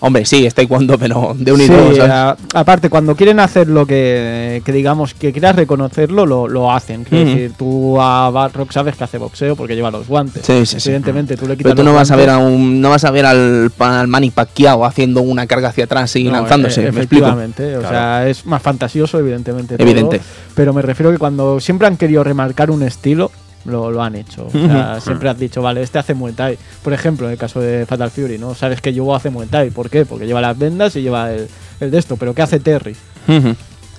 [0.00, 1.72] Hombre, sí, es Taekwondo, pero de un Sí,
[2.55, 7.05] aparte, cuando quieren hacer lo que, que digamos que quieras reconocerlo, lo, lo hacen.
[7.05, 7.34] Quiero Ujú.
[7.34, 10.44] decir, tú a Barrock sabes que hace boxeo porque lleva los guantes.
[10.44, 10.90] Sí, sí, sí.
[10.90, 13.05] Evidentemente, tú le quitas Pero tú los no vas a ver a un, no vas
[13.05, 16.92] a ver al, al Manny Pacquiao haciendo una carga hacia atrás y no, lanzándose, e-
[16.92, 17.24] me explico.
[17.26, 17.76] efectivamente.
[17.78, 19.78] O sea, es más fantasioso, evidentemente.
[19.78, 20.20] todo, Evidente.
[20.55, 23.30] pero me refiero que cuando siempre han querido remarcar un estilo,
[23.65, 24.47] lo, lo han hecho.
[24.47, 26.59] O sea, siempre has dicho, vale, este hace Muay Thai.
[26.83, 28.55] Por ejemplo, en el caso de Fatal Fury, ¿no?
[28.55, 29.71] Sabes que Yugo hace Muay Thai.
[29.71, 30.05] ¿Por qué?
[30.05, 31.49] Porque lleva las vendas y lleva el,
[31.81, 32.17] el de esto.
[32.17, 32.95] Pero ¿qué hace Terry?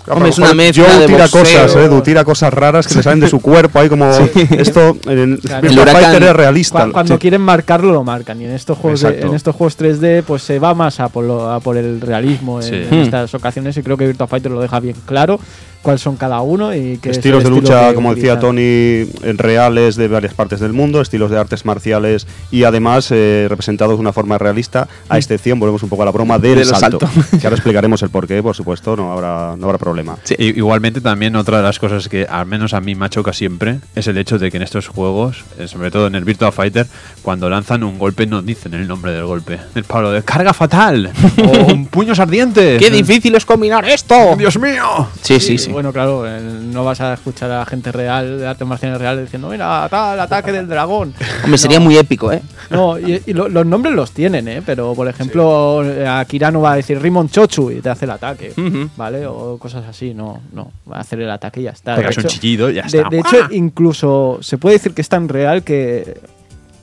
[0.07, 1.41] Hombre, es una mezcla Joe de tira boxeo.
[1.63, 4.07] cosas, Edu, tira cosas raras que le salen de su cuerpo, ahí como
[4.51, 5.67] esto en Claro.
[5.67, 5.89] Virtua El.
[5.89, 6.85] Fighter es realista.
[6.85, 7.19] Cu- cuando Sí.
[7.19, 8.39] quieren marcarlo, lo marcan.
[8.39, 11.23] Y en estos juegos, de- en estos juegos 3D, pues se va más a por,
[11.25, 12.75] lo- a por el realismo en, Sí.
[12.75, 13.75] en estas ocasiones.
[13.77, 15.39] Y creo que Virtua Fighter lo deja bien claro
[15.85, 20.07] cuáles son cada uno y que estilos de lucha, como decía Tony, en reales de
[20.07, 24.39] varias partes del mundo, estilos de artes marciales y además eh, representados de una forma
[24.39, 26.99] realista, a excepción, volvemos un poco a la broma, del Del salto.
[26.99, 27.07] salto.
[27.39, 30.17] Que ahora explicaremos el porqué, por supuesto, no habrá, no habrá problema.
[30.39, 34.07] Igualmente también otra de las cosas que al menos a mí me choca siempre es
[34.07, 36.87] el hecho de que en estos juegos, eh, sobre todo en el Virtua Fighter,
[37.21, 39.59] cuando lanzan un golpe no dicen el nombre del golpe.
[39.75, 42.79] El palo de carga fatal o un puños ardientes.
[42.81, 44.35] ¡Qué difícil es combinar esto!
[44.35, 45.09] ¡Dios mío!
[45.21, 45.74] Sí, sí, sí.
[45.75, 49.85] Bueno, claro, no vas a escuchar a gente real, de artes marciales reales, diciendo, mira,
[49.89, 51.13] tal, ataque del dragón.
[51.43, 52.41] Hombre, sería muy épico, ¿eh?
[52.69, 54.61] No, y, y lo- los nombres los tienen, ¿eh?
[54.65, 58.53] Pero, por ejemplo, Akira no va a decir Rimon Chochu y te hace el ataque.
[58.95, 59.27] ¿vale?
[59.27, 60.71] O cosas así, no, no.
[60.89, 61.95] Va a hacer el ataque y ya está.
[61.97, 63.09] Pegas un chillido y ya De, está.
[63.09, 66.19] de hecho, incluso se puede decir que es tan real que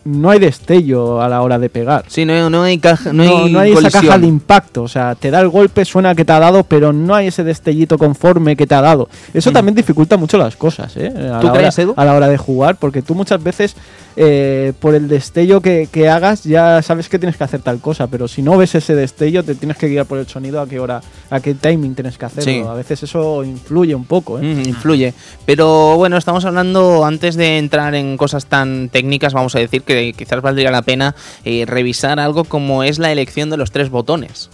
[0.04, 2.04] no hay destello a la hora de pegar.
[2.08, 4.88] Sí, no, no hay caja, no, No, hay, no hay esa caja de impacto, o
[4.88, 7.98] sea, te da el golpe, suena que te ha dado, pero no hay ese destellito
[7.98, 9.08] conforme que te ha dado.
[9.32, 11.12] Eso también dificulta mucho las cosas, ¿eh?
[11.32, 11.40] A Mm.
[11.40, 11.94] ¿Tú crees, hora, Edu?
[11.96, 13.74] A la hora de jugar, porque tú muchas veces,
[14.16, 18.06] eh, por el destello que, que hagas, ya sabes que tienes que hacer tal cosa,
[18.06, 20.80] pero si no ves ese destello, te tienes que guiar por el sonido a qué
[20.80, 21.00] hora,
[21.30, 22.52] a qué timing tienes que hacerlo.
[22.52, 22.62] Sí.
[22.66, 24.42] A veces eso influye un poco, ¿eh?
[24.42, 25.14] Mm, influye.
[25.46, 30.12] Pero bueno, estamos hablando, antes de entrar en cosas tan técnicas, vamos a decir que
[30.12, 34.50] quizás valdría la pena eh, revisar algo como es la elección de los tres botones.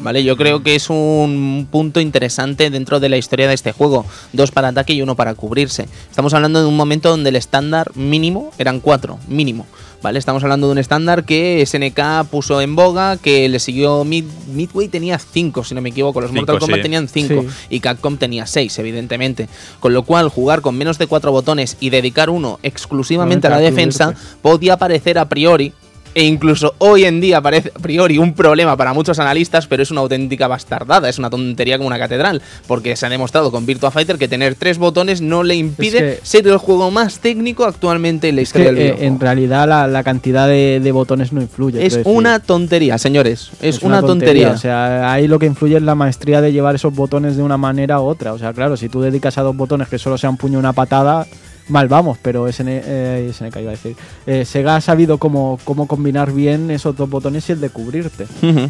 [0.00, 0.24] ¿Vale?
[0.24, 4.04] Yo creo que es un punto interesante dentro de la historia de este juego.
[4.32, 5.86] Dos para ataque y uno para cubrirse.
[6.10, 9.66] Estamos hablando de un momento donde el estándar mínimo eran cuatro, mínimo.
[10.02, 10.18] ¿Vale?
[10.18, 14.88] Estamos hablando de un estándar que SNK puso en boga, que le siguió Mid- Midway
[14.88, 16.20] tenía cinco, si no me equivoco.
[16.20, 16.82] Los Cinco, Mortal Kombat sí.
[16.82, 17.66] tenían cinco Sí.
[17.76, 19.48] y Capcom tenía 6, evidentemente.
[19.78, 23.58] Con lo cual, jugar con menos de 4 botones y dedicar uno exclusivamente a la
[23.58, 25.72] defensa podía parecer a priori.
[26.14, 29.90] E incluso hoy en día parece a priori un problema para muchos analistas, pero es
[29.90, 33.90] una auténtica bastardada, es una tontería como una catedral, porque se ha demostrado con Virtua
[33.90, 38.28] Fighter que tener tres botones no le impide que- ser el juego más técnico actualmente
[38.28, 39.14] en la Es que historia del eh, videojuego.
[39.14, 41.84] en realidad la, la cantidad de, de botones no influye.
[41.86, 44.50] Es una tontería, señores, es, una, tontería.
[44.50, 47.56] O sea, ahí lo que influye es la maestría de llevar esos botones de una
[47.56, 48.32] manera u otra.
[48.34, 50.72] O sea, claro, si tú dedicas a dos botones que solo sean puño y una
[50.74, 51.26] patada,
[51.68, 53.96] mal vamos, pero SN, eh, SNK iba a decir.
[54.26, 58.26] Eh, Sega ha sabido cómo, cómo combinar bien esos dos botones y el de cubrirte.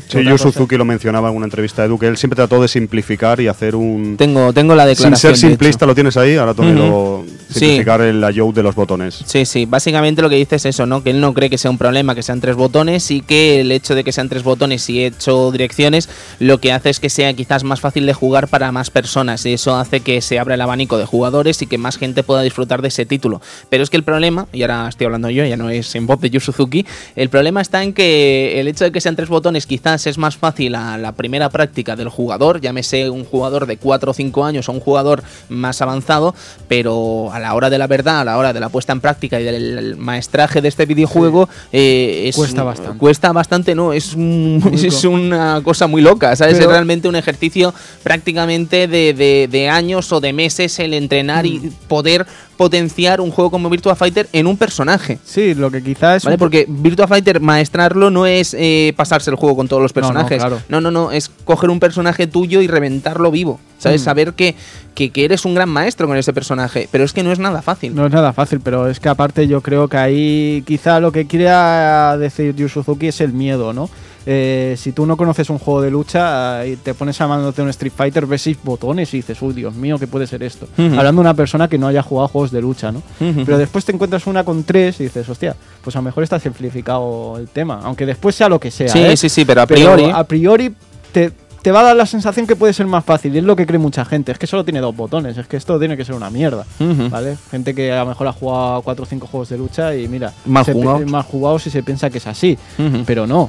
[0.09, 2.69] Sí, Yu Suzuki lo mencionaba en una entrevista de Edu, que él siempre trató de
[2.69, 4.17] simplificar y hacer un...
[4.17, 5.17] Tengo, tengo la declaración.
[5.17, 9.23] Sin ser simplista, lo tienes ahí, ahora tómelo, simplificar el layout de los botones.
[9.27, 11.03] Sí, sí, básicamente lo que dice es eso, ¿no?
[11.03, 13.73] Que él no cree que sea un problema que sean tres botones y que el
[13.73, 17.33] hecho de que sean tres botones y hecho direcciones lo que hace es que sea
[17.35, 20.61] quizás más fácil de jugar para más personas y eso hace que se abra el
[20.61, 23.41] abanico de jugadores y que más gente pueda disfrutar de ese título.
[23.69, 26.21] Pero es que el problema, y ahora estoy hablando yo, ya no es en voz
[26.21, 26.87] de Yu Suzuki,
[27.17, 30.37] el problema está en que el hecho de que sean tres botones quizás es más
[30.37, 34.69] fácil a la primera práctica del jugador, llámese un jugador de 4 o 5 años
[34.69, 36.35] o un jugador más avanzado,
[36.69, 39.41] pero a la hora de la verdad, a la hora de la puesta en práctica
[39.41, 42.99] y del maestraje de este videojuego, eh, cuesta bastante.
[42.99, 44.17] Cuesta bastante, no, es,
[44.73, 46.59] es una cosa muy loca, ¿sabes?
[46.59, 51.73] es realmente un ejercicio prácticamente de, de, años o de meses el entrenar y mm.
[51.89, 52.27] poder
[52.57, 55.19] potenciar un juego como Virtua Fighter en un personaje.
[55.25, 56.25] Sí, lo que quizás es.
[56.25, 56.39] ¿Vale?
[56.39, 60.43] Porque Virtua Fighter maestrarlo no es eh, pasarse el juego con todos los personajes.
[60.69, 63.59] No no, no, es coger un personaje tuyo y reventarlo vivo.
[63.79, 64.03] ¿Sabes?
[64.03, 64.05] Mm.
[64.05, 64.55] Saber que,
[64.95, 66.89] que, eres un gran maestro con ese personaje.
[66.91, 67.95] Pero es que no es nada fácil.
[67.95, 71.27] No es nada fácil, pero es que aparte yo creo que ahí quizá lo que
[71.27, 73.89] quiera decir Yu Suzuki es el miedo, ¿no?
[74.25, 77.63] Eh, si tú no conoces un juego de lucha y te pones a mano de
[77.63, 80.69] un Street Fighter, ves seis botones y dices, uy, Dios mío, ¿qué puede ser esto?
[80.77, 83.03] Hablando de una persona que no haya jugado juegos de lucha, ¿no?
[83.19, 86.39] Pero después te encuentras una con tres y dices, hostia, pues a lo mejor está
[86.39, 88.89] simplificado el tema, aunque después sea lo que sea.
[88.89, 89.17] Sí, ¿eh?
[89.17, 90.05] sí, sí, pero a priori.
[90.13, 90.73] a priori
[91.13, 91.33] te,
[91.63, 93.67] te va a dar la sensación que puede ser más fácil y es lo que
[93.67, 94.33] cree mucha gente.
[94.33, 96.67] Es que solo tiene dos botones, es que esto tiene que ser una mierda,
[97.11, 97.39] ¿vale?
[97.51, 100.33] Gente que a lo mejor ha jugado cuatro o cinco juegos de lucha y mira,
[100.45, 101.07] más jugados.
[101.07, 102.59] más jugados y se piensa que es así,
[103.07, 103.49] pero no.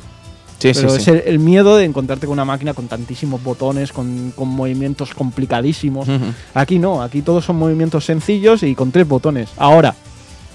[0.62, 6.08] Pero es el, miedo de encontrarte con una máquina con tantísimos botones, con, movimientos complicadísimos.
[6.54, 9.50] Aquí no, aquí todos son movimientos sencillos y con tres botones.
[9.58, 9.96] Ahora,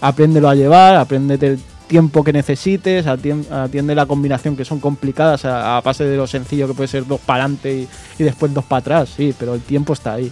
[0.01, 5.81] apréndelo a llevar, apréndete el tiempo que necesites, atiende, la combinación que son complicadas a,
[5.81, 9.11] base de lo sencillo que puede ser dos para adelante y, después dos para atrás,
[9.17, 10.31] sí, pero el tiempo está ahí.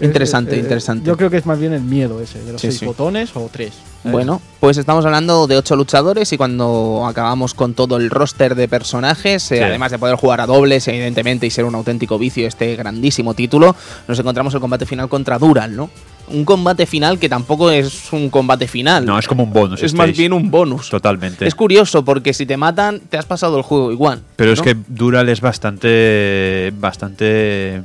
[0.00, 1.06] Interesante, interesante.
[1.06, 3.72] Yo creo que es más bien el miedo ese, de los seis botones o tres.
[4.04, 8.66] Bueno, pues estamos hablando de ocho luchadores y cuando acabamos con todo el roster de
[8.66, 12.74] personajes, eh, además de poder jugar a dobles, evidentemente, y ser un auténtico vicio este
[12.74, 13.76] grandísimo título,
[14.08, 15.88] nos encontramos el combate final contra Dural, ¿no?
[16.32, 19.04] Un combate final que tampoco es un combate final.
[19.04, 19.82] No, es como un bonus.
[19.82, 20.88] Es más bien un bonus.
[20.88, 21.46] Totalmente.
[21.46, 24.22] Es curioso porque si te matan, te has pasado el juego igual.
[24.36, 26.72] Pero es que Dural es bastante.
[26.76, 27.82] bastante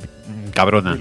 [0.50, 0.96] cabrona.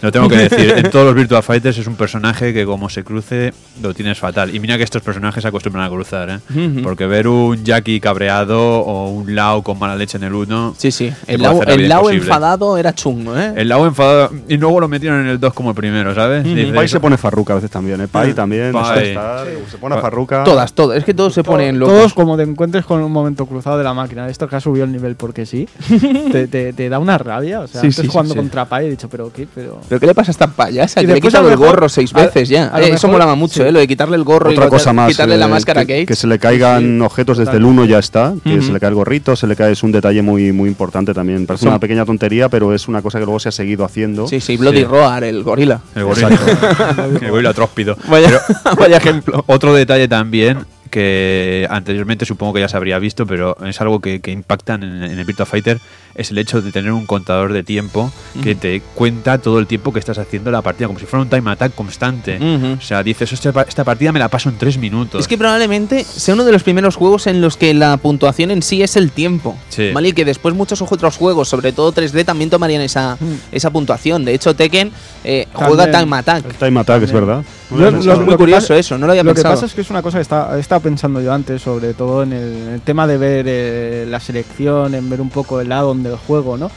[0.00, 0.74] Lo tengo que decir.
[0.76, 4.54] En todos los Virtua Fighters es un personaje que como se cruce lo tienes fatal.
[4.54, 6.80] Y mira que estos personajes se acostumbran a cruzar, ¿eh?
[6.82, 10.74] Porque ver un Jackie cabreado o un Lao con mala leche en el 1...
[10.76, 11.12] Sí, sí.
[11.26, 11.42] El
[11.88, 13.52] Lao, enfadado era chungo, ¿eh?
[13.56, 14.30] El Lao enfadado...
[14.48, 16.44] Y luego lo metieron en el 2 como el primero, ¿sabes?
[16.46, 18.00] El Pai se pone farruca a veces también.
[18.00, 18.72] El Pai también.
[18.72, 20.44] se pone farruca.
[20.44, 20.98] Todas, todas.
[20.98, 21.94] Es que todos se ponen locos.
[21.94, 24.28] Todos como te encuentres con un momento cruzado de la máquina.
[24.28, 25.68] Esto que ha subido el nivel porque sí.
[26.32, 27.60] te, da una rabia.
[27.60, 29.46] O sea, sí, estás jugando contra Pai dicho, pero ¿qué?
[29.52, 29.80] Pero...
[29.88, 31.02] ¿Pero qué le pasa a esta payasa?
[31.02, 32.72] le he quitado el gorro seis veces ya.
[32.78, 33.72] Eh, eso molaba mucho, ¿eh?
[33.72, 36.16] Lo de quitarle el gorro Otra y cosa más, quitarle la eh, máscara que, que
[36.16, 38.34] se le caigan objetos desde el 1 ya está.
[38.44, 39.72] Que se le cae el gorrito, se le cae.
[39.72, 41.46] Es un detalle muy, muy importante también.
[41.46, 44.28] Parece una pequeña tontería, pero es una cosa que luego se ha seguido haciendo.
[44.28, 45.80] Sí, sí, Bloody Roar, el gorila.
[45.94, 46.28] El gorila.
[47.20, 47.96] el gorila tróspido.
[48.08, 48.40] Vaya,
[48.78, 49.44] vaya ejemplo.
[49.46, 50.58] Otro detalle también
[50.92, 55.02] que anteriormente supongo que ya se habría visto, pero es algo que, que impactan en,
[55.02, 55.80] en, el Virtua Fighter,
[56.14, 59.92] es el hecho de tener un contador de tiempo que te cuenta todo el tiempo
[59.92, 62.38] que estás haciendo la partida, como si fuera un time attack constante.
[62.78, 65.20] O sea, dices, esta partida me la paso en tres minutos.
[65.20, 68.62] Es que probablemente sea uno de los primeros juegos en los que la puntuación en
[68.62, 69.56] sí es el tiempo.
[69.92, 70.08] ¿vale?
[70.08, 73.16] Y que después muchos otros juegos, sobre todo 3D, también tomarían esa,
[73.50, 74.24] esa puntuación.
[74.24, 74.90] De hecho, Tekken
[75.24, 76.44] eh, juega time attack.
[76.44, 77.44] El time attack, es verdad.
[77.70, 79.48] es muy curioso eso, no lo había pensado.
[79.48, 81.94] Lo que pasa es que es una cosa que está, estaba pensando yo antes, sobre
[81.94, 85.88] todo en el, tema de ver eh, la selección, en ver un poco el lado
[86.02, 86.70] del juego, ¿no?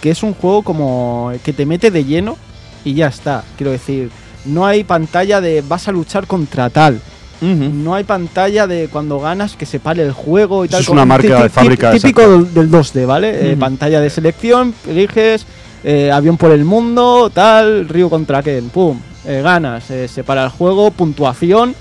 [0.00, 2.36] Que es un juego como que te mete de lleno
[2.84, 3.44] y ya está.
[3.56, 4.10] Quiero decir,
[4.44, 7.00] no hay pantalla de vas a luchar contra tal.
[7.40, 10.80] No hay pantalla de cuando ganas que se pare el juego y tal.
[10.80, 11.90] Es una marca de fábrica.
[11.90, 13.50] Típico del, 2D, ¿vale?
[13.50, 15.44] Eh, pantalla de selección, eliges,
[15.82, 20.50] eh, avión por el mundo, tal, Río contra Ken, pum, eh, ganas, se para el
[20.50, 21.74] juego, puntuación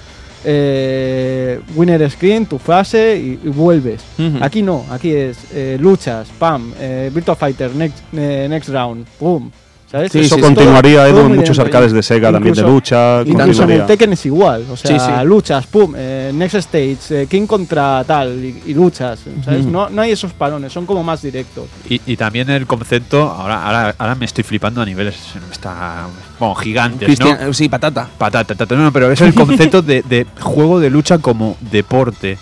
[0.44, 4.02] eh, winner screen, tu fase y, vuelves.
[4.42, 9.50] Aquí no, aquí es eh, luchas, pam, eh, Virtua Fighter, next, eh, next round, pum.
[9.90, 10.16] ¿sabes?
[10.16, 13.24] eso continuaría Edu, en muchos arcades de Sega también de lucha.
[13.26, 18.44] Incluso en el Tekken es igual, o sea, luchas, pum, next stage, King contra tal
[18.44, 19.66] y, luchas, ¿sabes?
[19.66, 21.66] no, no hay esos parones, son como más directos.
[21.90, 25.18] Y, y también el concepto, ahora, ahora, ahora me estoy flipando a niveles,
[25.52, 26.08] está
[26.42, 27.54] bueno, gigantes, ¿no?
[27.54, 28.10] Sí, patata.
[28.18, 32.38] Patata, patata, no, pero es el concepto de, de juego de lucha como deporte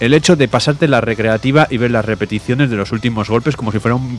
[0.00, 3.72] el hecho de pasarte la recreativa y ver las repeticiones de los últimos golpes como
[3.72, 4.18] si fuera un,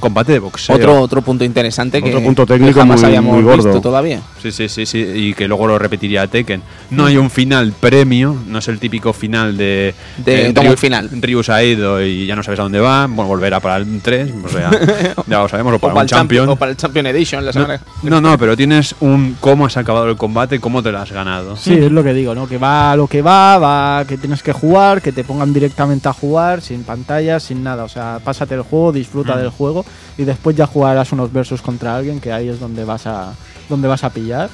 [0.00, 0.76] combate de boxeo.
[0.76, 3.64] Otro, otro punto interesante otro que punto técnico jamás muy, habíamos muy gordo.
[3.64, 4.20] visto todavía.
[4.42, 6.62] Sí, sí, sí, sí, y que luego lo repetiría Tekken.
[6.90, 9.94] No hay un final premio, no es el típico final de...
[10.18, 11.08] De- como el final.
[11.20, 14.00] Ryu se ha ido y ya no sabes a dónde va, bueno, volverá para el
[14.00, 14.70] 3, o sea,
[15.26, 16.48] ya lo sabemos, o para, o, para un el champion, champion.
[16.50, 17.80] o para el Champion Edition la No, semana.
[18.02, 21.56] no, no, pero tienes un cómo has acabado el combate, cómo te lo has ganado.
[21.56, 22.46] Sí, es lo que digo, ¿no?
[22.46, 26.12] Que va lo que va, va que tienes que jugar, que te pongan directamente a
[26.12, 27.84] jugar, sin pantallas, sin nada.
[27.84, 29.38] O sea, pásate el juego, disfruta Mm.
[29.38, 29.84] del juego
[30.18, 33.34] y después ya jugarás unos versus contra alguien, que ahí es donde vas a
[33.66, 34.50] donde vas a pillar.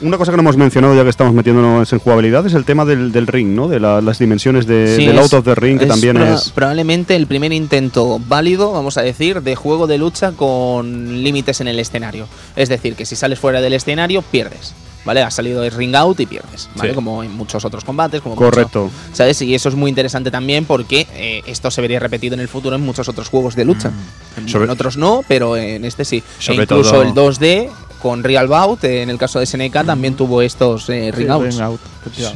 [0.00, 2.86] Una cosa que no hemos mencionado ya que estamos metiéndonos en jugabilidad es el tema
[2.86, 3.68] del, del ring, ¿no?
[3.68, 6.16] De la- las dimensiones de, Sí, del es- out of the ring, que es también
[6.16, 6.50] proba- es...
[6.52, 11.68] probablemente el primer intento válido, vamos a decir, de juego de lucha con límites en
[11.68, 12.28] el escenario.
[12.56, 14.72] Es decir, que si sales fuera del escenario, pierdes.
[15.06, 15.22] ¿Vale?
[15.22, 16.68] Has salido de ring out y pierdes.
[16.74, 16.90] ¿Vale?
[16.90, 16.94] Sí.
[16.94, 18.20] Como en muchos otros combates.
[18.20, 18.84] Como Correcto.
[18.86, 19.40] mucho- ¿Sabes?
[19.40, 22.76] Y eso es muy interesante también porque eh, esto se vería repetido en el futuro
[22.76, 23.90] en muchos otros juegos de lucha.
[24.36, 24.48] En, Mm.
[24.48, 26.22] Sobre- en otros no, pero en este sí.
[26.40, 27.70] Sobre e incluso todo- el 2D
[28.00, 31.32] con Real Bout, eh, en el caso de SNK, también tuvo estos eh, ring Sí,
[31.32, 31.54] outs.
[31.54, 31.80] ring out.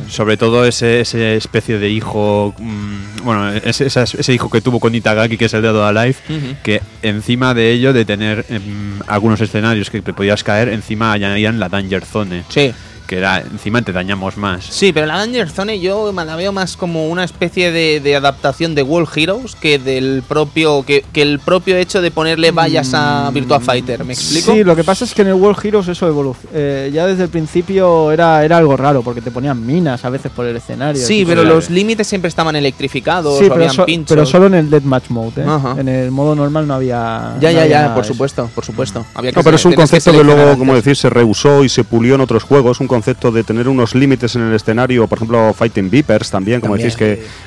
[0.09, 5.37] Sobre todo ese, ese especie de hijo, mm, bueno, ese, hijo que tuvo con Itagaki,
[5.37, 6.57] que es el Dead or Alive, Ujú.
[6.65, 11.61] que encima de ello, de tener em, algunos escenarios que te podías caer, encima añadían
[11.61, 12.73] la Danger Zone, Sí.
[13.11, 14.65] Que era, encima te dañamos más.
[14.67, 18.15] Sí, pero la Danger Zone yo me la veo más como una especie de, de
[18.15, 22.93] adaptación de World Heroes que del propio que, que el propio hecho de ponerle vallas
[22.95, 24.05] a Virtua Fighter.
[24.05, 24.53] ¿Me explico?
[24.53, 26.53] Sí, lo que pasa es que en el World Heroes eso evolucionó.
[26.93, 30.47] ya desde el principio era, era algo raro, porque te ponían minas a veces por
[30.47, 31.05] el escenario.
[31.05, 34.15] Sí, pero los límites siempre estaban electrificados, Sí, o pero, habían so- pinchos.
[34.15, 35.43] pero solo en el Deathmatch Mode.
[35.43, 35.47] ¿eh?
[35.49, 35.75] Ajá.
[35.81, 37.35] En el modo normal no había.
[37.41, 38.13] Ya, no ya, había ya, por eso.
[38.13, 39.05] supuesto, por supuesto.
[39.15, 42.15] Había No, pero es un concepto que luego, como decir, se rehusó y se pulió
[42.15, 42.79] en otros juegos.
[42.79, 46.75] Un concepto de tener unos límites en el escenario, por ejemplo, Fighting Vipers también, como
[46.75, 46.91] También.
[46.91, 46.99] decís,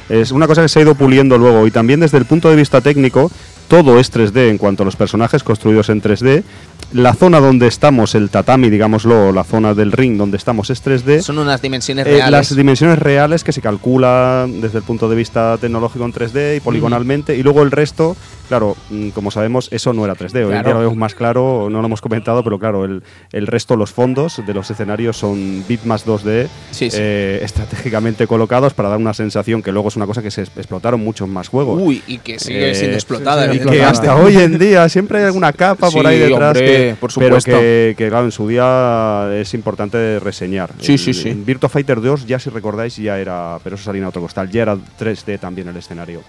[0.10, 1.66] que es una cosa que se ha ido puliendo luego.
[1.68, 3.32] Y también desde el punto de vista técnico,
[3.68, 6.44] todo es 3D en cuanto a los personajes construidos en 3D.
[6.94, 11.22] La zona donde estamos, el tatami, digámoslo, la zona del ring donde estamos es 3D.
[11.24, 12.32] Son unas dimensiones Eh, reales.
[12.32, 16.60] las dimensiones reales que se calculan desde el punto de vista tecnológico en 3D y
[16.60, 18.16] poligonalmente, y luego el resto,
[18.48, 20.46] claro, mm, como sabemos, eso no era 3D.
[20.46, 23.48] Hoy en día lo vemos más claro, no lo hemos comentado, pero claro, el, el
[23.48, 26.98] resto, los fondos de los escenarios son bitmaps 2D Sí, sí.
[27.00, 31.00] eh, estratégicamente colocados para dar una sensación que luego es una cosa que se explotaron
[31.04, 31.82] muchos más juegos.
[31.82, 33.52] Uy, y que sigue Eh, siendo explotada.
[33.52, 36.66] sí, Y que hasta hoy en día siempre hay alguna capa por ahí detrás hombre,
[36.68, 41.14] que, por pero que, que, claro en su día es importante reseñar Sí, El- sí,
[41.14, 41.30] sí.
[41.30, 44.50] en Virtua Fighter 2 ya si recordáis ya era pero eso salía en otro costal
[44.50, 46.22] ya era 3D también el escenario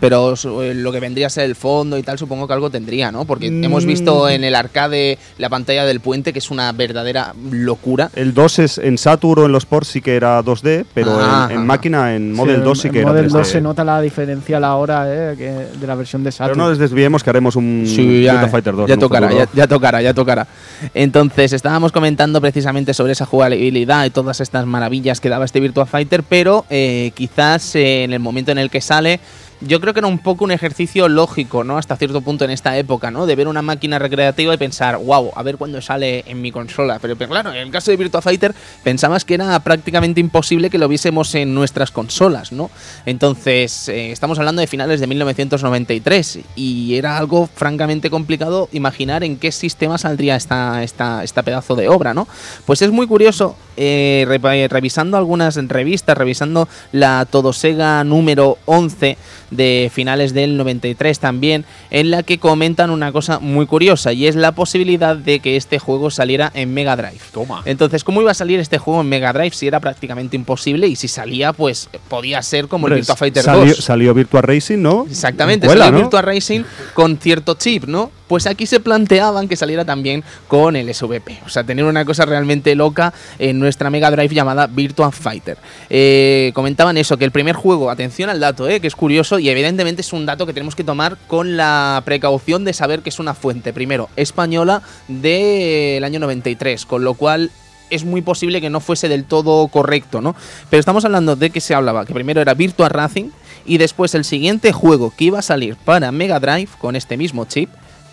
[0.00, 3.10] Pero eh, lo que vendría a ser el fondo y tal, supongo que algo tendría,
[3.12, 3.24] ¿no?
[3.24, 3.64] Porque Mm.
[3.64, 8.10] hemos visto en el arcade la pantalla del puente, que es una verdadera locura.
[8.14, 11.26] el 2 es en Saturn o en los ports sí que era 2D pero en-
[11.26, 13.84] Ah, máquina en Model en- 2 sí en que era Model 3D 2 se nota
[13.84, 16.58] la diferencial ahora eh, que- de la versión de pero Saturn.
[16.58, 19.66] no les desviemos que haremos un Sí, ya, Virtua Fighter 2 ya tocará, ya, ya
[19.66, 20.46] tocará, ya tocará.
[20.94, 25.86] Entonces, estábamos comentando precisamente sobre esa jugabilidad y todas estas maravillas que daba este Virtua
[25.86, 29.20] Fighter, pero eh, quizás eh, en el momento en el que sale,
[29.60, 31.78] yo creo que era un poco un ejercicio lógico, ¿no?
[31.78, 33.26] Hasta cierto punto en esta época, ¿no?
[33.26, 36.98] De ver una máquina recreativa y pensar, wow, a ver cuándo sale en mi consola.
[37.00, 40.88] Pero, claro, en el caso de Virtua Fighter, pensabas que era prácticamente imposible que lo
[40.88, 42.70] viésemos en nuestras consolas, ¿no?
[43.06, 49.36] Entonces, eh, estamos hablando de finales de 1993 y era algo francamente complicado imaginar en
[49.36, 52.28] qué sistema saldría esta, esta, esta pedazo de obra, ¿no?
[52.66, 54.26] Pues es muy curioso, eh,
[54.70, 59.16] revisando algunas revistas, revisando la Todosega número 11
[59.50, 64.36] de finales del 93 también, en la que comentan una cosa muy curiosa y es
[64.36, 67.20] la posibilidad de que este juego saliera en Mega Drive.
[67.32, 67.62] Toma.
[67.64, 70.96] Entonces, ¿cómo iba a salir este juego en Mega Drive si era prácticamente imposible y
[70.96, 73.76] si salía, pues podía ser como el Virtua Fighter salió, 2?
[73.76, 75.06] salió Virtua Racing ¿no?
[75.08, 75.98] Exactamente, salió ¿no?
[75.98, 76.62] Virtua Racing
[76.94, 78.10] con cierto chip, ¿no?
[78.26, 81.42] Pues aquí se planteaban que saliera también con el SVP.
[81.46, 85.58] O sea, tener una cosa realmente loca en nuestra Mega Drive llamada Virtua Fighter.
[85.90, 89.48] Eh, comentaban eso, que el primer juego, atención al dato, eh, que es curioso y
[89.48, 93.18] evidentemente es un dato que tenemos que tomar con la precaución de saber que es
[93.18, 97.50] una fuente, primero, española del año 93, con lo cual
[97.90, 100.34] es muy posible que no fuese del todo correcto, ¿no?
[100.70, 103.30] Pero estamos hablando de que se hablaba que primero era Virtua Racing
[103.64, 107.44] y después el siguiente juego que iba a salir para Mega Drive con este mismo
[107.44, 107.70] chip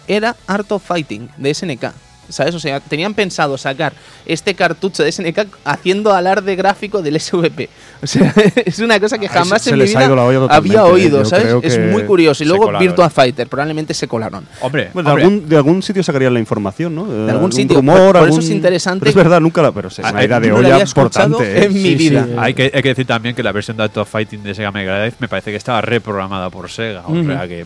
[0.08, 2.13] era Art of Fighting de SNK.
[2.30, 2.56] ¿Sabes?
[2.56, 3.94] O sea, tenían pensado sacar
[4.26, 7.70] este cartucho de SNK haciendo alarde gráfico del SVP.
[8.02, 8.34] O sea,
[8.66, 11.48] es una cosa que jamás se- en se mi vida había totalmente, oído, ¿sabes?
[11.64, 12.44] Es muy curioso.
[12.44, 12.88] Y luego colaron.
[12.88, 14.46] Virtua Fighter, probablemente se colaron.
[14.62, 17.06] Hombre, Bueno, de, algún, de algún sitio sacarían la información, ¿no?
[17.06, 19.72] De algún sitio, por- rumor, por eso algún- es interesante Pero es verdad, nunca la.
[19.72, 21.44] Pero es una Ah, idea de no la olla importante.
[21.60, 21.66] ¿eh?
[21.66, 22.28] en mi Sí, sí, vida.
[22.30, 22.36] eh.
[22.38, 24.98] hay, que, hay que decir también que la versión de of Fighting de Sega Mega
[25.00, 27.04] Drive me parece que estaba reprogramada por Sega.
[27.06, 27.66] O sea que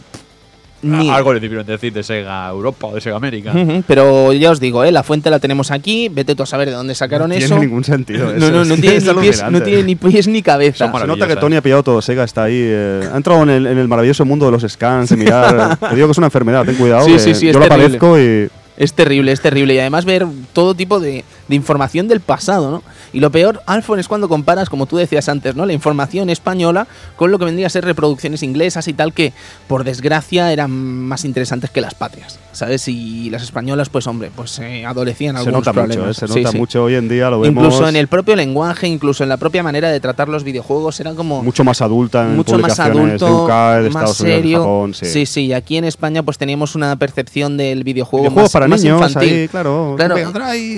[0.81, 3.51] Ni- algo le debieron decir de Sega Europa o de Sega América.
[3.87, 4.91] Pero ya os digo, ¿eh?
[4.91, 7.47] la fuente la tenemos aquí, vete tú a saber de dónde sacaron No eso.
[7.47, 8.25] tiene ningún sentido.
[8.31, 10.91] no, eso, no, no, tiene ni pies, no tiene ni pies ni cabeza.
[10.99, 11.35] Se nota que.
[11.35, 12.55] Tony ha pillado todo Sega, está ahí.
[12.59, 15.77] eh, ha entrado en el, en el maravilloso mundo de los scans, de mirar.
[15.79, 17.05] Te digo que es una enfermedad, ten cuidado.
[17.05, 17.85] Sí, sí, sí, es yo terrible.
[17.99, 18.49] padezco y.
[18.77, 19.73] Es terrible, es terrible.
[19.73, 22.83] Y además ver todo tipo de, de información del pasado, ¿no?
[23.13, 25.65] Y lo peor, Alfon, es cuando comparas, como tú decías antes, ¿no?
[25.65, 29.33] La información española con lo que vendría a ser reproducciones inglesas y tal, que
[29.67, 32.87] por desgracia eran más interesantes que las patrias, ¿sabes?
[32.87, 36.17] Y las españolas, pues hombre, pues eh, adolecían Se algunos nota mucho, problemas.
[36.23, 36.57] eh, se nota sí.
[36.57, 37.63] mucho hoy en día, lo vemos.
[37.63, 41.13] Incluso en el propio lenguaje, incluso en la propia manera de tratar los videojuegos, era
[41.13, 44.59] como Mucho más adulta en mucho más adulto, UK, de más Estados Unidos, serio.
[44.59, 44.93] Japón.
[44.93, 45.05] Sí.
[45.05, 48.81] sí, sí, aquí en España pues teníamos una percepción del videojuego Videojuegos más, para más
[48.83, 49.33] niños, infantil.
[49.33, 49.95] ahí, claro.
[49.97, 50.15] Claro,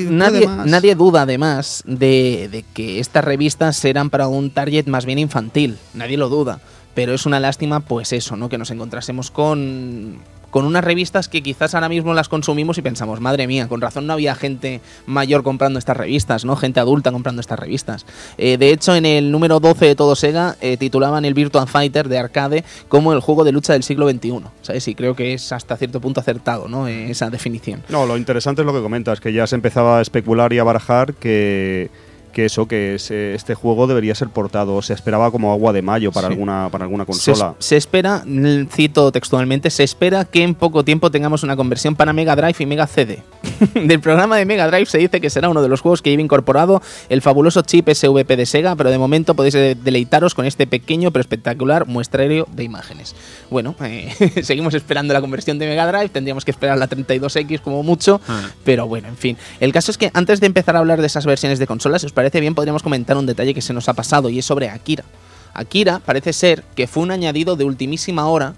[0.10, 5.20] nadie, nadie duda además de, de que estas revistas eran para un target más bien
[5.20, 6.59] infantil, nadie lo duda,
[6.93, 8.49] pero es una lástima pues eso, ¿no?
[8.49, 13.20] Que nos encontrásemos con, con unas revistas que quizás ahora mismo las consumimos y pensamos,
[13.20, 16.55] madre mía, con razón no había gente mayor comprando estas revistas, ¿no?
[16.55, 18.05] Gente adulta comprando estas revistas.
[18.38, 22.09] Eh, de hecho, en el número 12 de Todo Sega eh, titulaban el Virtua Fighter
[22.09, 24.88] de arcade como el juego de lucha del siglo XXI, ¿sabes?
[24.88, 26.88] Y creo que es hasta cierto punto acertado, ¿no?
[26.88, 27.84] Eh, esa definición.
[27.89, 30.63] No, lo interesante es lo que comentas, que ya se empezaba a especular y a
[30.63, 31.89] barajar que,
[32.32, 34.82] que eso, que ese- este juego debería ser portado.
[34.82, 36.34] Se esperaba como agua de mayo para Sí.
[36.34, 37.56] alguna para alguna consola.
[37.60, 42.14] se espera, l- cito textualmente, se espera que en poco tiempo tengamos una conversión para
[42.14, 43.24] Mega Drive y Mega CD.
[43.74, 46.22] Del programa de Mega Drive se dice que será uno de los juegos que lleva
[46.22, 50.68] incorporado el fabuloso chip SVP de Sega, pero de momento podéis de- deleitaros con este
[50.68, 53.16] pequeño pero espectacular muestrario de imágenes.
[53.50, 54.14] Bueno, eh,
[54.44, 58.50] seguimos esperando la conversión de Mega Drive, tendríamos que esperar la 32X como mucho, Ah.
[58.64, 59.38] pero bueno, en fin.
[59.60, 62.12] El caso es que antes de empezar a hablar de esas versiones de consolas, os
[62.20, 65.05] parece bien, podríamos comentar un detalle que se nos ha pasado y es sobre Akira.
[65.53, 68.55] Akira parece ser que fue un añadido de ultimísima hora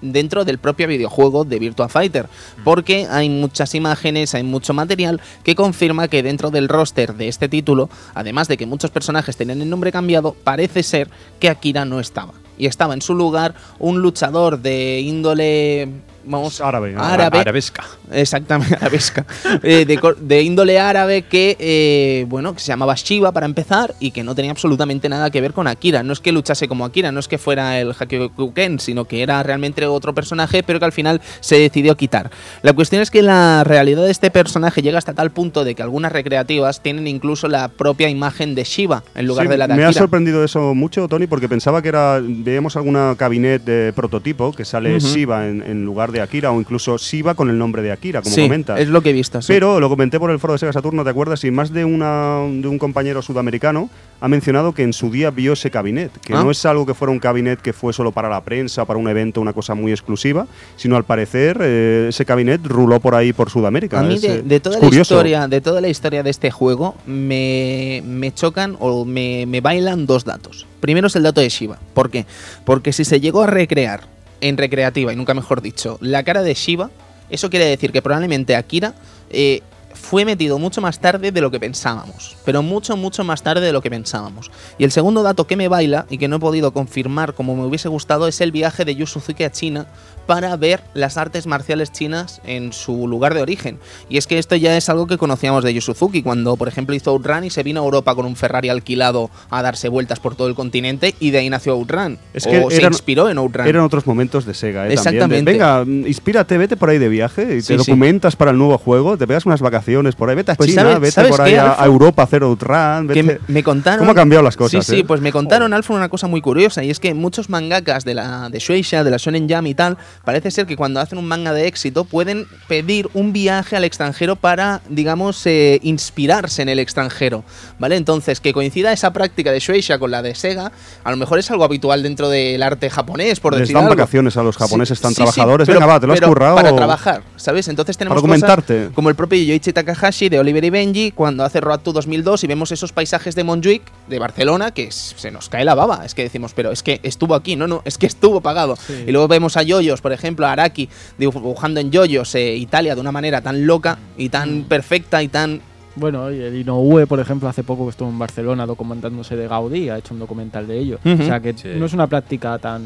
[0.00, 2.28] dentro del propio videojuego de Virtua Fighter,
[2.64, 7.48] porque hay muchas imágenes, hay mucho material que confirma que dentro del roster de este
[7.48, 11.08] título, además de que muchos personajes tenían el nombre cambiado, parece ser
[11.38, 12.34] que Akira no estaba.
[12.58, 15.88] Y estaba en su lugar un luchador de índole
[16.26, 17.84] vamos, Árabe, árabe Arabesca.
[18.12, 19.24] Exactamente, arabesca.
[19.62, 24.10] Eh, de, de índole árabe que, eh, bueno, que se llamaba Shiva para empezar y
[24.10, 26.02] que no tenía absolutamente nada que ver con Akira.
[26.02, 29.42] No es que luchase como Akira, no es que fuera el Hakyokuken, sino que era
[29.42, 32.30] realmente otro personaje, pero que al final se decidió quitar.
[32.62, 35.82] La cuestión es que la realidad de este personaje llega hasta tal punto de que
[35.82, 39.74] algunas recreativas tienen incluso la propia imagen de Shiva en lugar Sí, de la de
[39.74, 39.90] me Akira.
[39.90, 42.20] ha sorprendido eso mucho, Tony, porque pensaba que era.
[42.22, 45.06] Veíamos alguna cabinet de prototipo que sale Ujú.
[45.06, 48.34] Shiva en, en lugar de Akira, o incluso Shiva con el nombre de Akira, como
[48.34, 48.80] sí, comentas.
[48.80, 49.42] es lo que he visto.
[49.42, 49.52] sí.
[49.52, 51.44] Pero lo comenté por el foro de Sega Saturno, ¿te acuerdas?
[51.44, 53.90] Y más de, una, de un compañero sudamericano
[54.20, 56.42] ha mencionado que en su día vio ese cabinet, que Ah.
[56.42, 59.06] no es algo que fuera un cabinet que fue solo para la prensa, para un
[59.08, 60.46] evento, una cosa muy exclusiva,
[60.76, 64.00] sino al parecer eh, ese cabinet ruló por ahí por Sudamérica.
[64.00, 66.50] A mí Es, de, eh, de toda la historia, de toda la historia de este
[66.50, 70.66] juego, me, me chocan o me, me bailan dos datos.
[70.80, 71.78] Primero es el dato de Shiva.
[71.92, 72.24] ¿Por qué?
[72.64, 76.54] Porque si se llegó a recrear en recreativa, y nunca mejor dicho, la cara de
[76.54, 76.90] Shiva,
[77.30, 78.94] eso quiere decir que probablemente Akira
[79.30, 79.62] eh,
[79.94, 82.36] fue metido mucho más tarde de lo que pensábamos.
[82.44, 84.50] Pero mucho, mucho más tarde de lo que pensábamos.
[84.78, 87.64] Y el segundo dato que me baila y que no he podido confirmar como me
[87.64, 89.86] hubiese gustado es el viaje de Yu Suzuki a China
[90.26, 93.78] para ver las artes marciales chinas en su lugar de origen.
[94.08, 96.94] Y es que esto ya es algo que conocíamos de Yu Suzuki, cuando por ejemplo
[96.94, 100.34] hizo Outrun y se vino a Europa con un Ferrari alquilado a darse vueltas por
[100.34, 102.18] todo el continente y de ahí nació Outrun.
[102.32, 103.66] Es que o se inspiró en Outrun.
[103.66, 104.94] Eran otros momentos de Sega, ¿eh?
[104.94, 105.52] También, de, Exactamente.
[105.52, 107.76] Venga, inspírate, vete por ahí de viaje y te sí.
[107.76, 109.83] documentas para el nuevo juego, te pegas unas vacaciones
[110.16, 112.22] por ahí, vete a Pues China, ¿sabes- vete sabes por qué, ahí a, a Europa
[112.22, 113.40] a hacer outrun, que vete...
[113.46, 114.84] me- me contaron ¿Cómo han cambiado las cosas?
[114.84, 115.04] Sí, sí, eh?
[115.04, 118.48] pues me contaron Alfa una cosa muy curiosa y es que muchos mangakas de la
[118.48, 121.52] de Shueisha, de la Shonen Jam y tal, parece ser que cuando hacen un manga
[121.52, 127.44] de éxito pueden pedir un viaje al extranjero para, digamos, eh, inspirarse en el extranjero,
[127.78, 127.96] ¿vale?
[127.96, 130.72] Entonces, que coincida esa práctica de Shueisha con la de Sega,
[131.04, 133.96] a lo mejor es algo habitual dentro del arte japonés, por Les decir dan algo.
[133.96, 135.66] vacaciones a los japoneses Sí, tan sí, sí, trabajadores.
[135.66, 136.56] pero- Venga, va, te lo has currado.
[136.56, 137.68] Para trabajar, ¿sabes?
[137.68, 141.60] Entonces tenemos Para cosas como el propio Yoichi Takahashi de Oliver y Benji cuando hace
[141.60, 145.64] Road to 2002 y vemos esos paisajes de Montjuic, de Barcelona, que se nos cae
[145.64, 146.04] la baba.
[146.06, 148.76] Es que decimos, pero es que estuvo aquí, no, no, es que estuvo pagado.
[149.06, 153.00] Y luego vemos a Yoyos, por ejemplo, a Araki dibujando en Yoyos eh, Italia de
[153.00, 154.64] una manera tan loca y tan Mm.
[154.64, 155.60] perfecta y tan
[155.96, 159.88] Bueno, y el Inoue, por ejemplo, hace poco que estuvo en Barcelona documentándose de Gaudí,
[159.90, 160.98] ha hecho un documental de ello.
[161.04, 161.22] Ujú.
[161.22, 161.68] O sea que Sí.
[161.76, 162.82] no es una práctica tan,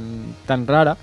[0.46, 0.94] tan rara.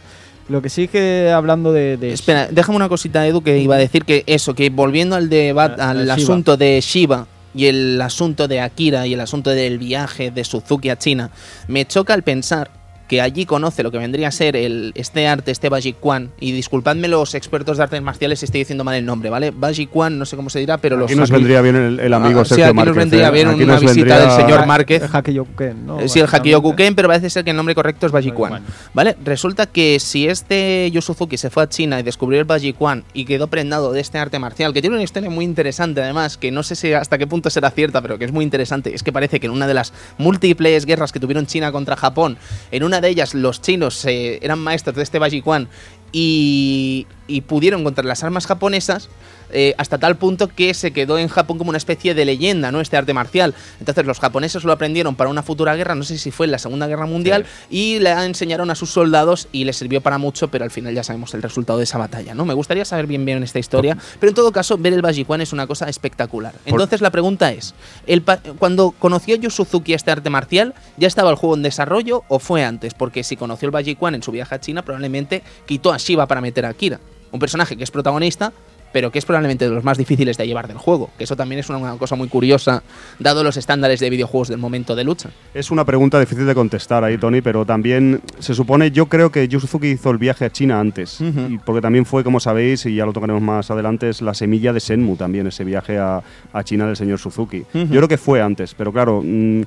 [0.48, 1.98] Lo que sí que hablando de...
[1.98, 5.28] de- Espera, déjame una cosita, Edu, que iba a decir que eso, que volviendo al
[5.30, 6.14] debate, A- a al Shiba.
[6.14, 10.90] asunto de Shiba y el asunto de Akira y el asunto del viaje de Suzuki
[10.90, 11.32] a China,
[11.68, 12.70] me choca al pensar
[13.08, 17.08] que allí conoce lo que vendría a ser el, este arte, este Bajikwan, y disculpadme
[17.08, 19.52] los expertos de artes marciales si estoy diciendo mal el nombre, ¿vale?
[19.52, 21.10] Bajikwan, no sé cómo se dirá, pero los...
[21.12, 23.32] Aquí nos vendría bien el, el amigo Ah, sí, Sergio aquí nos vendría ¿eh?
[23.32, 25.04] bien Aquí una visita vendría- del señor Márquez.
[25.04, 26.08] El Hakeyoken, ¿no?
[26.08, 26.28] Sí, el.
[26.32, 28.52] Hakyokuken, pero parece ser que el nombre correcto es Bajikwan.
[28.54, 28.74] Bajikwan.
[28.94, 29.16] ¿Vale?
[29.24, 33.26] Resulta que si este Yu Suzuki se fue a China y descubrió el Bajikwan y
[33.26, 36.64] quedó prendado de este arte marcial, que tiene una historia muy interesante además, que no
[36.64, 39.40] sé si hasta qué punto será cierta, pero que es muy interesante, es que parece
[39.40, 42.38] que en una de las múltiples guerras que tuvieron China contra Japón,
[42.72, 45.68] en una de ellas los chinos eh, eran maestros de este Bajikwan
[46.12, 49.10] y, y pudieron contra las armas japonesas
[49.58, 52.82] eh, hasta tal punto que se quedó en Japón como una especie de leyenda, ¿no?
[52.82, 53.56] Este arte marcial.
[53.80, 56.60] Entonces los japoneses lo aprendieron para una futura guerra, no sé si fue en la
[56.60, 60.66] Segunda Guerra Mundial, y le enseñaron a sus soldados y les sirvió para mucho, pero
[60.66, 62.44] al final ya sabemos el resultado de esa batalla, ¿no?
[62.44, 65.54] Me gustaría saber bien bien esta historia, pero en todo caso ver el Bajikwan es
[65.54, 66.54] una cosa espectacular.
[66.66, 67.76] Entonces la pregunta es,
[68.08, 68.24] el
[68.60, 72.66] cuando conoció Yu Suzuki este arte marcial, ¿ya estaba el juego en desarrollo o fue
[72.66, 72.94] antes?
[72.94, 76.42] Porque si conoció el Bajikwan en su viaje a China, probablemente quitó a Shiba para
[76.42, 77.00] meter a Akira,
[77.32, 78.52] un personaje que es protagonista,
[78.96, 81.10] pero que es probablemente de los más difíciles de llevar del juego.
[81.18, 82.82] Que eso también es una cosa muy curiosa,
[83.20, 85.32] dado los estándares de videojuegos del momento de lucha.
[85.54, 89.50] Es una pregunta difícil de contestar ahí, Tony, pero también se supone, yo creo que
[89.50, 91.42] Yu Suzuki hizo el viaje a China antes, Ujú.
[91.50, 94.72] y porque también fue, como sabéis, y ya lo tocaremos más adelante, es la semilla
[94.72, 96.24] de Senmu también, ese viaje a,
[96.54, 97.66] a China del señor Suzuki.
[97.74, 97.88] Ujú.
[97.88, 99.64] Yo creo que fue antes, pero claro, mm,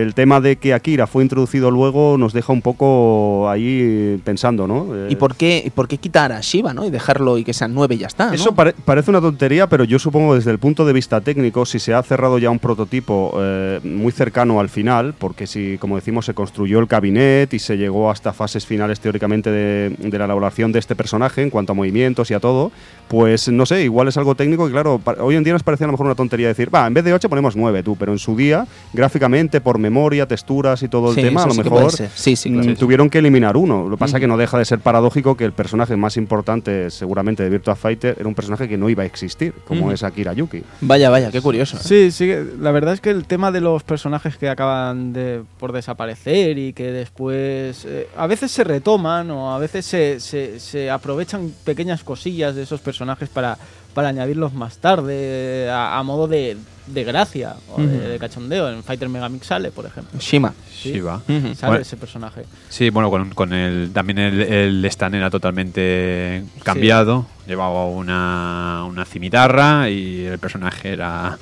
[0.00, 4.86] el tema de que Akira fue introducido luego nos deja un poco ahí pensando, ¿no?
[4.94, 6.86] Eh, ¿Y por qué, y por qué quitar a Shiba, ¿no?
[6.86, 8.26] Y dejarlo y que sean nueve y ya está.
[8.28, 8.32] ¿no?
[8.34, 11.78] Eso pare- parece una tontería, pero yo supongo desde el punto de vista técnico, si
[11.78, 16.26] se ha cerrado ya un prototipo eh, muy cercano al final, porque si, como decimos,
[16.26, 20.72] se construyó el cabinet y se llegó hasta fases finales teóricamente de, de la elaboración
[20.72, 22.72] de este personaje en cuanto a movimientos y a todo,
[23.08, 25.86] pues no sé, igual es algo técnico que claro, hoy en día nos parece a
[25.86, 28.18] lo mejor una tontería decir, va, en vez de 8 ponemos 9 tú, pero en
[28.18, 31.70] su día, gráficamente, por memoria, texturas y todo el Sí, tema, a lo sí que
[31.70, 32.10] mejor ser.
[32.14, 32.76] Sí, sí, mm, claro.
[32.78, 33.84] tuvieron que eliminar uno.
[33.84, 36.88] Lo que pasa es que no deja de ser paradójico que el personaje más importante,
[36.90, 40.32] seguramente, de Virtua Fighter era un personaje que no iba a existir, como es Akira
[40.32, 40.62] Yuki.
[40.80, 41.76] Vaya, vaya, qué curioso.
[41.76, 41.80] ¿eh?
[41.82, 45.72] Sí, sí, la verdad es que el tema de los personajes que acaban de, por
[45.72, 50.90] desaparecer y que después eh, a veces se retoman o a veces se, se- se
[50.90, 53.58] aprovechan pequeñas cosillas de esos personajes para,
[53.94, 56.56] para añadirlos más tarde a, a modo de,
[56.86, 58.70] de gracia o de, cachondeo.
[58.70, 60.18] En Fighter Megamix sale, por ejemplo.
[60.18, 60.52] Shima.
[60.70, 60.92] Sí.
[60.92, 61.22] Shiva.
[61.26, 61.76] Sale Bueno.
[61.76, 62.44] ese personaje.
[62.68, 67.26] Sí, bueno, con, con el, también el, el stand era totalmente cambiado.
[67.46, 71.36] Llevaba una, una cimitarra y el personaje era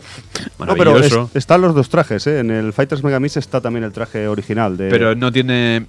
[0.59, 1.29] No, pero maravilloso.
[1.31, 2.39] es- están los dos trajes, ¿eh?
[2.39, 4.89] En el Fighters Megamix está también el traje original de...
[4.89, 5.85] pero no tiene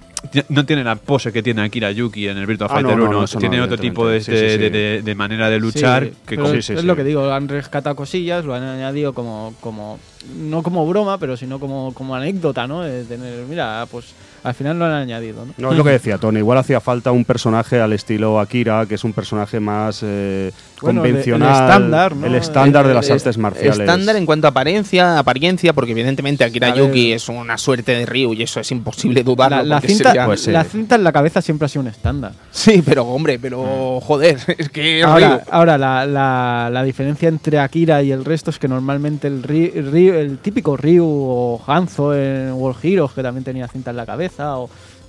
[0.50, 3.12] no tiene la pose que tiene Akira Yuki en el Virtua Ah, Fighter no, 1.
[3.12, 4.48] no, eso no, tiene otro tipo de, evidentemente.
[4.50, 4.96] Sí, sí, de- sí.
[4.98, 6.04] de- de manera de luchar.
[6.04, 9.98] Sí, que como- es, lo que digo, han rescatado cosillas, lo han añadido como, como
[10.36, 12.82] no como broma, pero sino como, como anécdota, ¿no?
[12.82, 15.52] De tener, mira, pues al final lo han añadido, ¿no?
[15.58, 18.96] No, es lo que decía Tony, igual hacía falta un personaje al estilo Akira, que
[18.96, 21.52] es un personaje más eh, Bueno, de- el convencional.
[21.62, 22.26] estándar, ¿no?
[22.26, 23.78] El estándar de las artes marciales.
[23.78, 26.84] Estándar en cuanto a apariencia, apariencia, porque evidentemente Akira A ver.
[26.86, 29.58] Yuki es una suerte de Ryu y eso es imposible dudarlo.
[29.58, 31.88] La, la cinta, sería- Pues, la eh, cinta en la cabeza siempre ha sido un
[31.88, 32.32] estándar.
[32.50, 35.40] Sí, pero hombre, pero joder, es que es Ahora, Ryu.
[35.50, 40.12] ahora la, la- la diferencia entre Akira y el resto es que normalmente el Ryu-
[40.14, 44.31] el típico Ryu o Hanzo en World Heroes, que también tenía cinta en la cabeza,
[44.38, 44.68] o,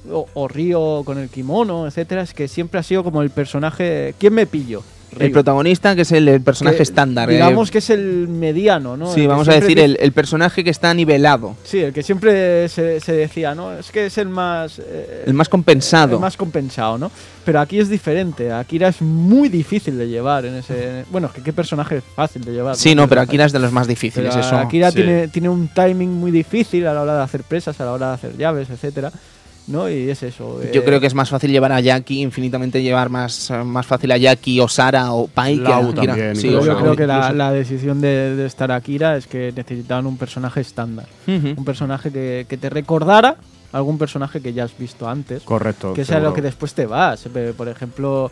[0.10, 4.16] o, o Ryo con el kimono, etcétera, es que siempre ha sido como el personaje.
[4.18, 4.84] ¿Quién me pillo?
[5.19, 5.34] El Ryu.
[5.34, 7.30] protagonista, que es el, el personaje Que, estándar.
[7.30, 7.34] eh.
[7.34, 9.10] Digamos que es el mediano, ¿no?
[9.10, 12.03] El Sí, que vamos a decir el, el personaje que está nivelado, Sí, el que
[12.03, 13.73] siempre se, se decía, ¿no?
[13.73, 14.80] Es que es el más.
[14.80, 16.15] eh, el más compensado.
[16.15, 17.11] el más compensado, ¿no?
[17.45, 18.52] Pero aquí es diferente.
[18.52, 21.03] Akira es muy difícil de llevar en ese.
[21.11, 22.76] Bueno, es que qué personaje es fácil de llevar.
[22.77, 24.56] Sí, no, pero Akira es de los más difíciles, eso.
[24.57, 24.98] Akira sí.
[24.98, 28.07] tiene, tiene un timing muy difícil a la hora de hacer presas, a la hora
[28.10, 29.11] de hacer llaves, etcétera.
[29.68, 29.90] ¿No?
[29.90, 30.61] Y es eso.
[30.73, 34.11] Yo eh, creo que es más fácil llevar a Jackie, infinitamente llevar más, más fácil
[34.11, 36.06] a Jackie o Sara o Pai que a Lau Akira.
[36.07, 40.06] también, Sí, yo, yo creo que la, decisión de, de estar Akira es que necesitaban
[40.06, 41.07] un personaje estándar.
[41.27, 43.38] Un personaje que, que te recordara
[43.72, 45.44] algún personaje que ya has visto antes.
[45.44, 45.94] Correcto.
[45.94, 47.26] que sea lo que después te vas.
[47.34, 48.31] Eh, Por ejemplo,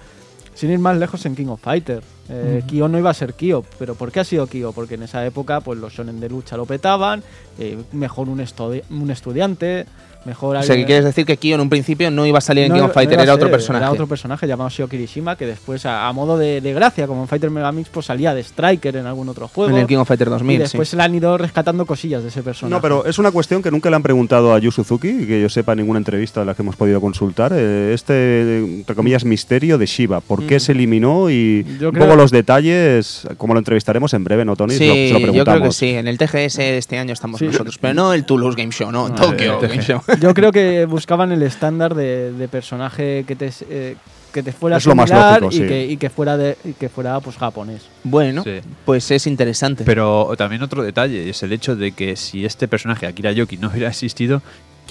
[0.54, 2.04] sin ir más lejos en King of Fighter.
[2.30, 4.72] Eh, Kyo no iba a ser Kyo, pero ¿por qué ha sido Kyo?
[4.72, 7.24] Porque en esa época pues los shonen de lucha lo petaban,
[7.60, 8.46] eh, mejor un,
[8.90, 9.86] un estudiante,
[10.26, 12.66] Mejor o sea, ¿qué quieres decir que Kyo en un principio no iba a salir
[12.66, 13.84] en King of Fighter, era otro personaje.
[13.84, 17.50] Era otro personaje llamado Shio Kirishima que después, a, modo de, gracia, como en Fighter
[17.50, 19.72] Megamix, pues salía de Striker en algún otro juego.
[19.72, 20.56] En el King of Fighter 2000.
[20.56, 22.76] Y después se le han ido rescatando cosillas de ese personaje.
[22.76, 25.50] No, pero es una cuestión que nunca le han preguntado a Yu Suzuki, que yo
[25.50, 27.52] sepa ninguna entrevista de la que hemos podido consultar.
[27.56, 30.22] Eh, este, entre comillas, misterio de Shiba.
[30.22, 30.60] ¿Por qué mm.
[30.60, 31.32] se eliminó?
[31.32, 34.76] Y un poco los detalles, como lo entrevistaremos en breve, ¿no, Tony?
[34.76, 35.90] Sí, yo creo que sí.
[35.90, 39.12] En el TGS de este año estamos nosotros, pero no el Toulouse Game Show, no,
[39.14, 40.02] Tokyo Game Show.
[40.20, 43.96] Yo creo que buscaban el estándar de, personaje que te, eh,
[44.32, 47.20] que te fuera es lo más lógico, y, que, y, que, fuera de, que fuera
[47.20, 47.88] pues japonés.
[48.04, 48.44] Bueno,
[48.86, 49.84] pues es interesante.
[49.84, 53.70] Pero también otro detalle es el hecho de que si este personaje Akira Yoki no
[53.70, 54.42] hubiera existido,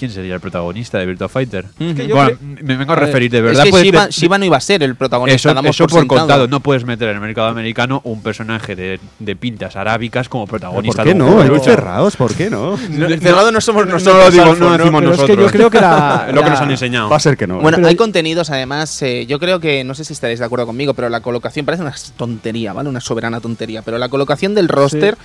[0.01, 1.65] ¿Quién sería el protagonista de Virtua Fighter?
[1.77, 3.67] bueno, me vengo a referir de verdad.
[3.67, 5.51] Es que Shiba, no iba a ser el protagonista.
[5.51, 6.47] Eso, por, contado.
[6.47, 11.03] No puedes meter en el mercado americano un personaje de, de pintas arábicas como protagonista.
[11.03, 11.39] ¿Por qué no?
[11.39, 12.77] Hay cerrados, ¿por qué no?
[12.77, 14.15] cerrado no somos nosotros.
[14.15, 15.29] No lo digo, no, decimos nosotros.
[15.29, 17.07] Es que yo creo que la, lo que nos han enseñado.
[17.07, 17.59] Va a ser que no.
[17.59, 20.95] Bueno, hay contenidos, además, eh, yo creo que, no sé si estaréis de acuerdo conmigo,
[20.95, 22.89] pero la colocación parece una tontería, ¿vale?
[22.89, 23.83] Una soberana tontería.
[23.83, 25.15] Pero la colocación del roster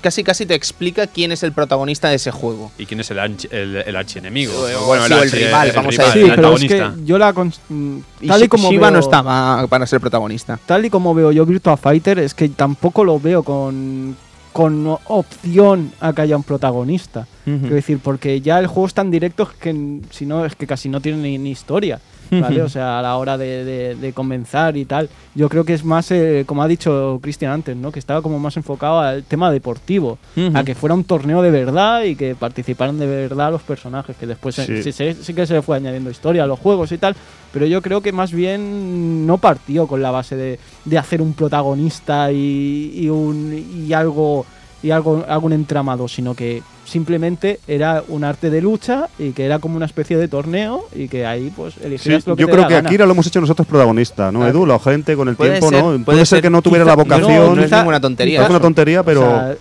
[0.00, 2.72] casi casi te explica quién es el protagonista de ese juego.
[2.78, 4.52] Y quién es el, el, el archienemigo
[4.86, 6.24] bueno, el, rival, vamos a decir.
[6.24, 10.00] Sí, pero es que yo la mm, tal y, como Shiva no estaba para ser
[10.00, 10.58] protagonista.
[10.66, 14.16] Tal y como veo yo Virtua Fighter es que tampoco lo veo con
[14.52, 17.26] con opción a que haya un protagonista.
[17.60, 20.88] Quiero decir, porque ya el juego es tan directo que si no es que casi
[20.88, 22.00] no tiene ni historia.
[22.30, 22.62] ¿vale?
[22.62, 25.08] O sea, a la hora de, comenzar y tal.
[25.34, 27.92] Yo creo que es más, eh, como ha dicho Cristian antes, ¿no?
[27.92, 30.18] Que estaba como más enfocado al tema deportivo,
[30.54, 34.26] a que fuera un torneo de verdad y que participaran de verdad los personajes, que
[34.26, 37.14] después sí, sí, que se le fue añadiendo historia a los juegos y tal,
[37.52, 42.32] pero yo creo que más bien no partió con la base de, hacer un protagonista
[42.32, 44.46] y, un, y algo
[44.82, 49.58] y algo, algún entramado, sino que simplemente era un arte de lucha y que era
[49.58, 52.76] como una especie de torneo y que ahí pues elegías lo que Yo creo que
[52.76, 54.64] Akira lo hemos hecho nosotros protagonistas, ¿no, Edu?
[54.64, 56.04] La gente con el tiempo, ¿no?
[56.04, 57.56] Puede, ser, que no tuviera la vocación.
[57.56, 58.42] No, es ninguna tontería.
[58.42, 59.56] Es una tontería, pero.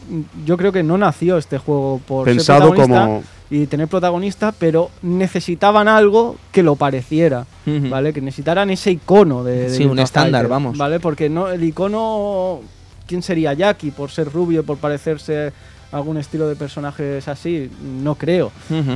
[0.46, 5.88] yo creo que no nació este juego por Pensado como y tener protagonista, pero necesitaban
[5.88, 8.14] algo que lo pareciera, ¿vale?
[8.14, 11.00] Que necesitaran ese icono de, sí, un estándar, vamos, ¿vale?
[11.00, 12.62] Porque no el icono
[13.08, 15.54] quién sería Jackie por ser rubio, por parecerse
[15.92, 18.52] algún estilo de personajes así, no creo.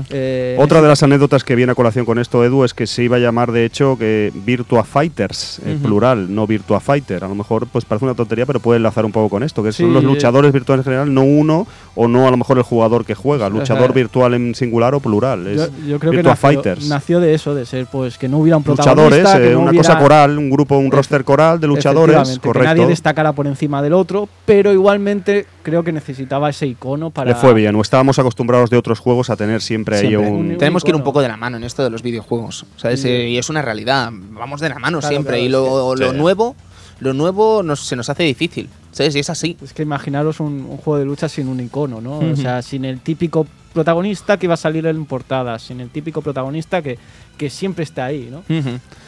[0.10, 3.04] Eh, Otra de las anécdotas que viene a colación con esto, Edu, es que se
[3.04, 7.24] iba a llamar de hecho que Virtua Fighters, en plural, no Virtua Fighter.
[7.24, 9.72] A lo mejor pues parece una tontería, pero puede enlazar un poco con esto, que
[9.72, 13.06] son los luchadores virtuales en general, no uno o no a lo mejor el jugador
[13.06, 15.46] que juega, luchador virtual en singular o plural.
[15.88, 16.88] yo, creo que nació, Fighters.
[16.88, 19.98] nació de eso, de ser pues que no hubiera un protagonista, luchadores, eh, una cosa
[19.98, 22.52] coral, un grupo, un roster coral de luchadores, correcto.
[22.52, 27.32] Que nadie destacara por encima del otro, pero igualmente creo que necesitaba ese icono para.
[27.32, 30.58] Le fue bien, o estábamos acostumbrados de otros juegos a tener siempre, ahí un.
[30.58, 32.66] Tenemos que ir un poco de la mano en esto de los videojuegos.
[32.84, 34.10] y es una realidad.
[34.12, 35.40] Vamos de la mano siempre.
[35.40, 36.56] y lo, nuevo,
[37.00, 38.70] lo nuevo nos, se nos hace difícil.
[38.92, 39.16] ¿Sabes?
[39.16, 39.56] Y es así.
[39.64, 42.20] Es que imaginaros un, juego de lucha sin un icono, ¿no?
[42.20, 46.22] O sea, sin el típico protagonista que va a salir en portada, sin el típico
[46.22, 46.98] protagonista que,
[47.42, 48.44] que siempre está ahí, ¿no?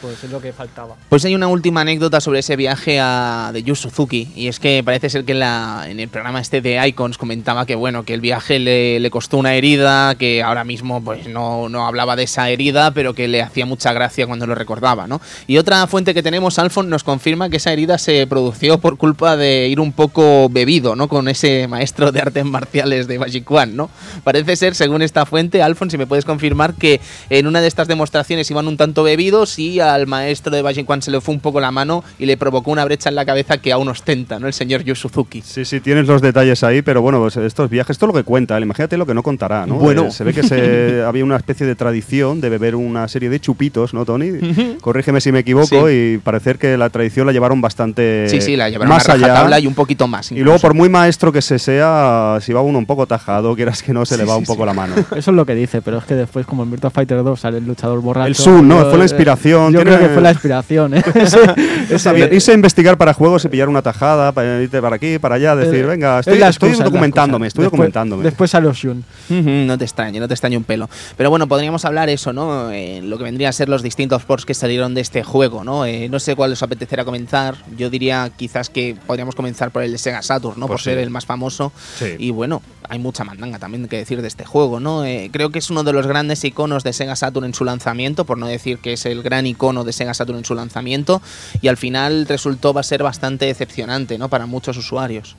[0.02, 0.96] Pues es lo que faltaba.
[1.08, 4.82] Pues hay una última anécdota sobre ese viaje a, de Yu Suzuki, y es que
[4.84, 8.12] parece ser que en, la, en el programa este de Icons comentaba que, bueno, que
[8.12, 12.24] el viaje le, le costó una herida, que ahora mismo pues no, no, hablaba de
[12.24, 15.20] esa herida, pero que le hacía mucha gracia cuando lo recordaba, ¿no?
[15.46, 19.36] Y otra fuente que tenemos, Alfon, nos confirma que esa herida se produjo por culpa
[19.36, 21.06] de ir un poco bebido, ¿no?
[21.06, 23.90] Con ese maestro de artes marciales de Bajikwan, ¿no?
[24.24, 27.00] Parece ser, según esta fuente, Alfon, si me puedes confirmar que
[27.30, 31.10] en una de estas demostraciones iban un tanto bebidos y al maestro de Bajikwan se
[31.10, 33.72] le fue un poco la mano y le provocó una brecha en la cabeza que
[33.72, 34.46] aún ostenta, ¿no?
[34.46, 35.42] El señor Yu Suzuki.
[35.42, 38.24] Sí, sí, tienes los detalles ahí, pero bueno, pues estos viajes, esto es lo que
[38.24, 39.76] cuenta, imagínate lo que no contará, ¿no?
[39.76, 40.06] Bueno.
[40.06, 43.40] Eh, se ve que se, había una especie de tradición de beber una serie de
[43.40, 44.78] chupitos, ¿no, Tony?
[44.80, 48.68] Corrígeme si me equivoco y parecer que la tradición la llevaron bastante sí, sí, la
[48.68, 50.32] llevaron más allá y un poquito más.
[50.32, 53.82] Y luego, por muy maestro que se sea, si va uno un poco tajado, quieras
[53.82, 54.94] que no, se le va un poco la mano.
[55.16, 57.58] Eso es lo que dice, pero es que después, como en Virtua Fighter 2 sale
[57.58, 58.28] el luchador borracho.
[58.28, 58.84] El Sun, ¿no?
[58.88, 59.72] fue la inspiración.
[59.72, 61.02] Yo creo que fue la inspiración, ¿eh?
[62.32, 65.56] Irse a investigar para juegos y pillar una tajada, para irte para aquí, para allá,
[65.56, 68.22] decir, venga, estoy, documentándome, estoy documentándome.
[68.22, 69.04] Después sale Shun.
[69.28, 70.88] no te extrañe, no te extrañe un pelo.
[71.16, 72.70] Pero bueno, podríamos hablar eso, ¿no?
[72.70, 75.86] Eh, lo que vendría a ser los distintos ports que salieron de este juego, ¿no?
[75.86, 77.56] Eh, no sé cuál os apetecerá comenzar.
[77.76, 80.66] Yo diría quizás que podríamos comenzar por el de Sega Saturn, ¿no?
[80.66, 81.72] Pues por ser el más famoso.
[82.18, 85.04] Y bueno, hay mucha mandanga también que decir de este juego, ¿no?
[85.04, 87.93] Eh, creo que es uno de los grandes iconos de Sega Saturn en su lanzamiento
[88.24, 91.22] por no decir que es el gran icono de Sega Saturn en su lanzamiento,
[91.60, 94.28] y al final resultó va a ser bastante decepcionante ¿no?
[94.28, 95.36] para muchos usuarios.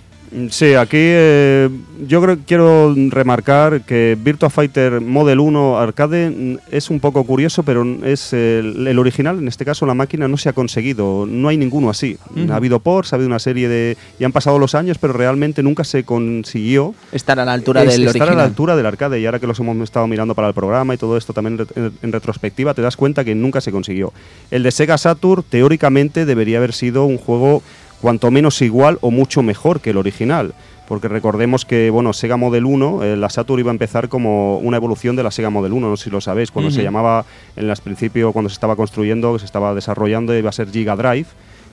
[0.50, 1.70] Sí, aquí eh,
[2.06, 7.86] yo creo, quiero remarcar que Virtua Fighter Model 1 Arcade es un poco curioso, pero
[8.04, 11.90] es el, original, en este caso la máquina no se ha conseguido, no hay ninguno
[11.90, 12.18] así.
[12.50, 13.98] Ha habido ports, ha habido una serie de...
[14.20, 16.94] y han pasado los años, pero realmente nunca se consiguió...
[17.12, 18.30] Estar a la altura del estar original.
[18.30, 20.94] a la altura del arcade, y ahora que los hemos estado mirando para el programa
[20.94, 24.12] y todo esto también en retrospectiva, te das cuenta que nunca se consiguió.
[24.52, 27.64] El de Sega Saturn teóricamente debería haber sido un juego
[28.02, 30.54] cuanto menos igual o mucho mejor que el original.
[30.88, 34.78] Porque recordemos que, bueno, Sega Model 1, eh, la Saturn iba a empezar como una
[34.78, 37.68] evolución de la Sega Model 1, no sé si lo sabéis, cuando se llamaba, en
[37.68, 41.28] el principio, cuando se estaba construyendo, que se estaba desarrollando, iba a ser Giga Drive,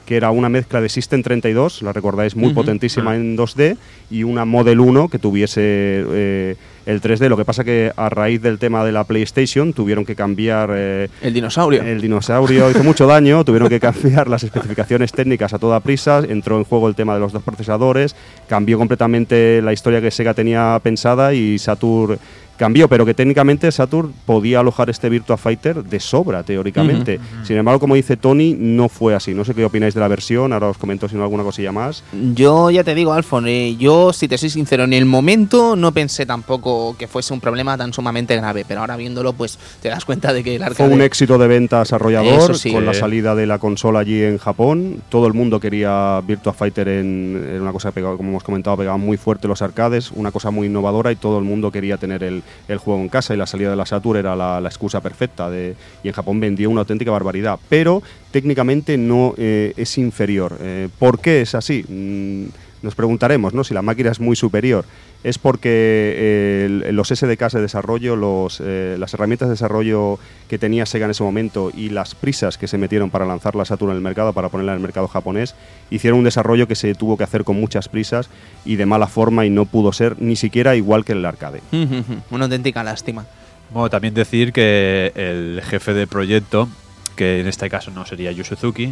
[0.07, 3.77] que era una mezcla de System 32, la recordáis, muy potentísima en 2D,
[4.11, 7.28] y una Model 1 que tuviese eh, el 3D.
[7.28, 10.70] Lo que pasa que a raíz del tema de la PlayStation tuvieron que cambiar...
[10.74, 11.82] Eh, el dinosaurio.
[11.82, 16.59] El dinosaurio hizo mucho daño, tuvieron que cambiar las especificaciones técnicas a toda prisa, entró
[16.59, 18.16] en juego el tema de los dos procesadores,
[18.48, 22.18] cambió completamente la historia que Sega tenía pensada y Saturn
[22.62, 27.18] cambió, pero que técnicamente Saturn podía alojar este Virtua Fighter de sobra, teóricamente.
[27.43, 29.34] Sin embargo, como dice Tony, no fue así.
[29.34, 32.05] No sé qué opináis de la versión, ahora os comento si no alguna cosilla más.
[32.12, 35.90] Yo ya te digo, Alfon, eh, yo si te soy sincero, en el momento no
[35.90, 40.05] pensé tampoco que fuese un problema tan sumamente grave, pero ahora viéndolo, pues te das
[40.05, 40.89] cuenta de que el arcade...
[40.89, 45.02] Fue un éxito de ventas arrollador con la salida de la consola allí en Japón.
[45.09, 49.16] Todo el mundo quería Virtua Fighter en, una cosa que, como hemos comentado, pegaban muy
[49.16, 52.78] fuerte los arcades, una cosa muy innovadora y todo el mundo quería tener el, el
[52.78, 56.08] juego en casa y la salida de la Saturn era la, excusa perfecta de, y
[56.08, 60.56] en Japón vendió una auténtica barbaridad, pero técnicamente no eh, es inferior.
[60.60, 61.84] Eh, ¿Por qué es así?
[61.88, 62.46] Mm,
[62.82, 63.64] nos preguntaremos ¿no?
[63.64, 64.84] si la máquina es muy superior.
[65.24, 70.18] Es porque eh, los SDKs de desarrollo, los, las herramientas de desarrollo
[70.48, 73.64] que tenía Sega en ese momento y las prisas que se metieron para lanzar la
[73.64, 75.54] Saturn en el mercado, para ponerla en el mercado japonés,
[75.90, 78.30] hicieron un desarrollo que se tuvo que hacer con muchas prisas
[78.64, 81.60] y de mala forma y no pudo ser ni siquiera igual que el arcade.
[82.30, 83.24] Una auténtica lástima.
[83.72, 86.68] Bueno, también decir que el jefe de proyecto,
[87.16, 88.44] que en este caso no sería Yu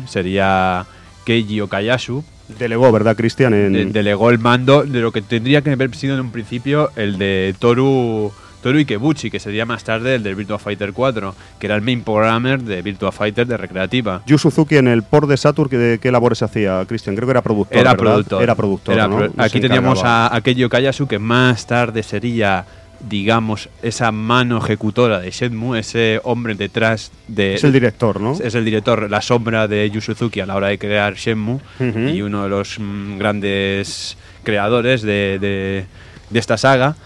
[0.06, 0.86] sería
[1.24, 2.24] Keiji Okayasu.
[2.58, 3.54] Delegó, ¿verdad, Cristian?
[3.54, 3.92] En...
[3.92, 7.54] delegó el mando de lo que tendría que haber sido en un principio el de
[7.58, 8.32] Toru,
[8.62, 12.02] Toru Ikebuchi, que sería más tarde el del Virtua Fighter 4, que era el main
[12.02, 14.22] programmer de Virtua Fighter de recreativa.
[14.26, 17.14] Yu Suzuki en el port de Saturn, ¿qué, qué labores hacía, Cristian?
[17.14, 17.78] Creo que era productor.
[17.78, 18.42] Era productor.
[18.42, 19.30] Era productor.
[19.38, 22.66] Aquí teníamos a, a Keiji Okayasu, que más tarde sería
[23.08, 27.54] digamos, esa mano ejecutora de Shenmue, ese hombre detrás de...
[27.54, 28.32] Es el director, ¿no?
[28.32, 32.22] Es el director, la sombra de Yu Suzuki a la hora de crear Shenmue y
[32.22, 35.84] uno de los mm, grandes creadores de, de,
[36.28, 36.96] de esta saga.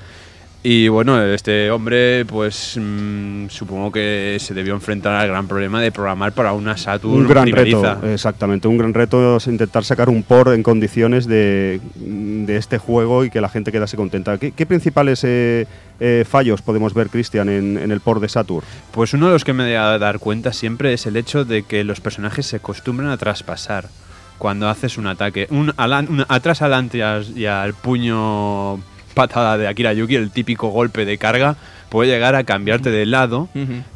[0.67, 5.93] Y bueno, este hombre, pues mm, supongo que se debió enfrentar al gran problema de
[5.93, 7.13] programar para una Saturn.
[7.13, 8.67] Un gran reto, exactamente.
[8.67, 13.31] Un gran reto es intentar sacar un port en condiciones de, de este juego y
[13.31, 14.39] que la gente quedase contenta.
[14.39, 15.67] ¿Qué, principales eh,
[16.01, 18.65] eh, fallos podemos ver, Cristian, en, en, el port de Saturn?
[18.91, 21.65] Pues uno de los que me da a dar cuenta siempre es el hecho de
[21.65, 23.91] que los personajes se acostumbran a traspasar
[24.39, 25.47] cuando haces un ataque.
[25.51, 27.03] Un, atrás, adelante
[27.37, 28.81] y al puño
[29.15, 31.57] patada de Akira Yuki, el típico golpe de carga,
[31.89, 33.49] puede llegar a cambiarte de lado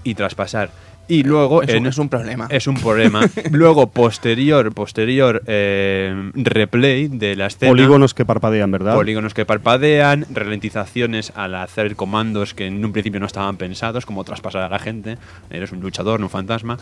[0.05, 0.71] y traspasar.
[1.09, 2.47] Y luego es, es un problema.
[2.51, 3.23] Es un problema.
[3.51, 7.73] luego posterior, posterior eh, replay de la escena.
[7.73, 8.95] Polígonos que parpadean, ¿verdad?
[8.95, 14.23] Polígonos que parpadean, ralentizaciones al hacer comandos que en un principio no estaban pensados, como
[14.25, 15.17] traspasar a la gente.
[15.51, 16.77] Eres un luchador, no un fantasma.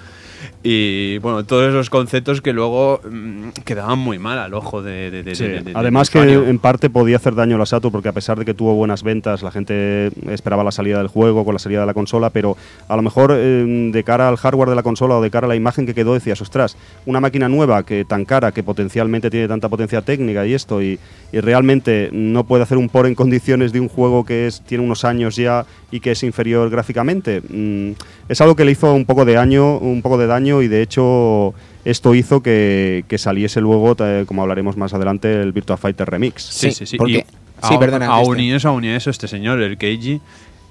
[0.63, 5.73] Y bueno, todos esos conceptos que luego mm, quedaban muy mal al ojo de.
[5.75, 8.55] Además que en parte podía hacer daño a la Saturn porque a pesar de que
[8.55, 11.95] tuvo buenas ventas, la gente esperaba la salida del juego con la salida de la
[11.95, 12.57] consola, pero
[12.89, 15.49] a lo mejor eh, de cara al hardware de la consola o de cara a
[15.49, 19.49] la imagen que quedó, decías, ostras, una máquina nueva que tan cara, que potencialmente tiene
[19.49, 20.99] tanta potencia técnica y esto, y,
[21.33, 25.05] realmente no puede hacer un por en condiciones de un juego que es, tiene unos
[25.05, 27.93] años ya y que es inferior gráficamente, mm,
[28.29, 30.83] es algo que le hizo un poco de daño, un poco de daño y de
[30.83, 31.55] hecho
[31.87, 36.43] esto hizo que, saliese luego, como hablaremos más adelante, el Virtua Fighter Remix.
[36.43, 36.99] Sí, sí, sí.
[36.99, 38.07] sí, perdona.
[38.07, 40.21] Aún y eso, aún y eso, este señor, el Keiji,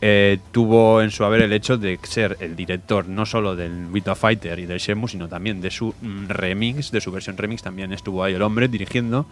[0.02, 4.16] eh, tuvo en su haber el hecho de ser el director no solo del Vita
[4.16, 7.94] Fighter y del Shenmue, sino también de su mm, remix, de su versión remix, también
[7.94, 9.26] estuvo ahí el hombre dirigiendo.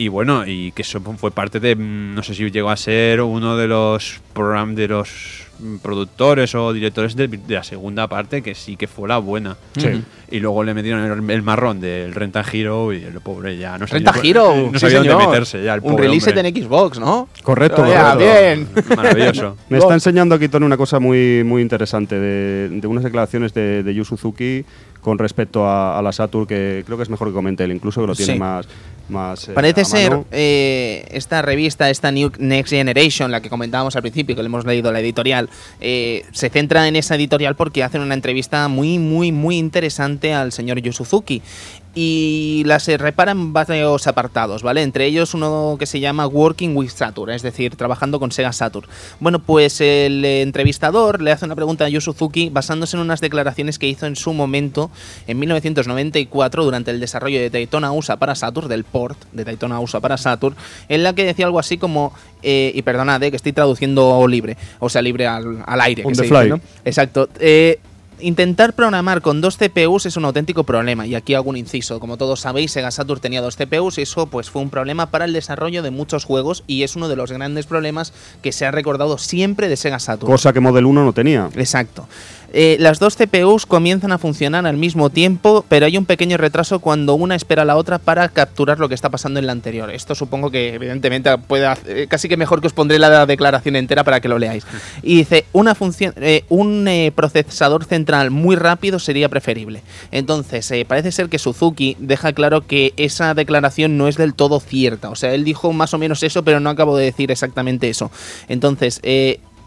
[0.00, 3.20] Y bueno, y que eso fue parte de, mm, no sé si llegó a ser
[3.20, 5.46] uno de los programas de los
[5.82, 9.58] productores o directores de, la segunda parte, que sí que fue la buena.
[10.30, 14.10] y luego le metieron el, marrón del Renta Hero y el pobre ya no sabía,
[14.10, 17.28] Renta Hero, no sabía dónde meterse ya el Un release en Xbox, ¿no?
[17.42, 18.68] Correcto, bien.
[18.96, 19.58] Maravilloso.
[19.68, 23.82] Me está enseñando aquí Tony una cosa muy muy interesante de, de unas declaraciones de,
[23.82, 24.64] de Yu Suzuki
[25.00, 28.06] con respecto a, la Saturn, que creo que es mejor que comente él, incluso que
[28.06, 28.68] lo tiene más,
[29.10, 29.48] más...
[29.48, 34.34] Eh, Parece ser eh, esta revista, esta New Next Generation, la que comentábamos al principio,
[34.34, 35.48] que le hemos leído la editorial,
[35.80, 40.52] eh, se centra en esa editorial porque hacen una entrevista muy, muy, muy interesante al
[40.52, 41.42] señor Yu Suzuki
[41.94, 44.82] y las se reparan varios apartados, ¿vale?
[44.82, 48.88] Entre ellos uno que se llama Working with Saturn, es decir, trabajando con Sega Saturn.
[49.18, 53.78] Bueno, pues el entrevistador le hace una pregunta a Yu Suzuki basándose en unas declaraciones
[53.78, 54.90] que hizo en su momento,
[55.26, 60.00] en 1994, durante el desarrollo de Daytona USA para Saturn, del port de Daytona USA
[60.00, 60.54] para Saturn,
[60.88, 62.12] en la que decía algo así como,
[62.42, 66.04] eh, y perdonad, eh, que estoy traduciendo libre, o sea, libre al, aire.
[66.04, 67.28] que se Dice, Exacto.
[67.40, 67.80] Eh,
[68.22, 71.06] intentar programar con dos CPUs es un auténtico problema.
[71.06, 72.00] Y aquí hago un inciso.
[72.00, 75.24] Como todos sabéis, Sega Saturn tenía dos CPUs y eso pues fue un problema para
[75.24, 78.70] el desarrollo de muchos juegos y es uno de los grandes problemas que se ha
[78.70, 80.30] recordado siempre de Sega Saturn.
[80.30, 81.48] Cosa que Model 1 no tenía.
[81.56, 82.06] Exacto.
[82.52, 86.80] Eh, las dos CPUs comienzan a funcionar al mismo tiempo, pero hay un pequeño retraso
[86.80, 89.90] cuando una espera a la otra para capturar lo que está pasando en la anterior.
[89.90, 94.04] Esto supongo que evidentemente puede hacer, casi que mejor que os pondré la declaración entera
[94.04, 94.64] para que lo leáis.
[95.02, 99.82] Y dice, una función, eh, un eh, procesador central muy rápido sería preferible.
[100.10, 105.10] Entonces, parece ser que Suzuki deja claro que esa declaración no es del todo cierta.
[105.10, 108.10] O sea, él dijo más o menos eso, pero no acabo de decir exactamente eso.
[108.48, 109.00] Entonces,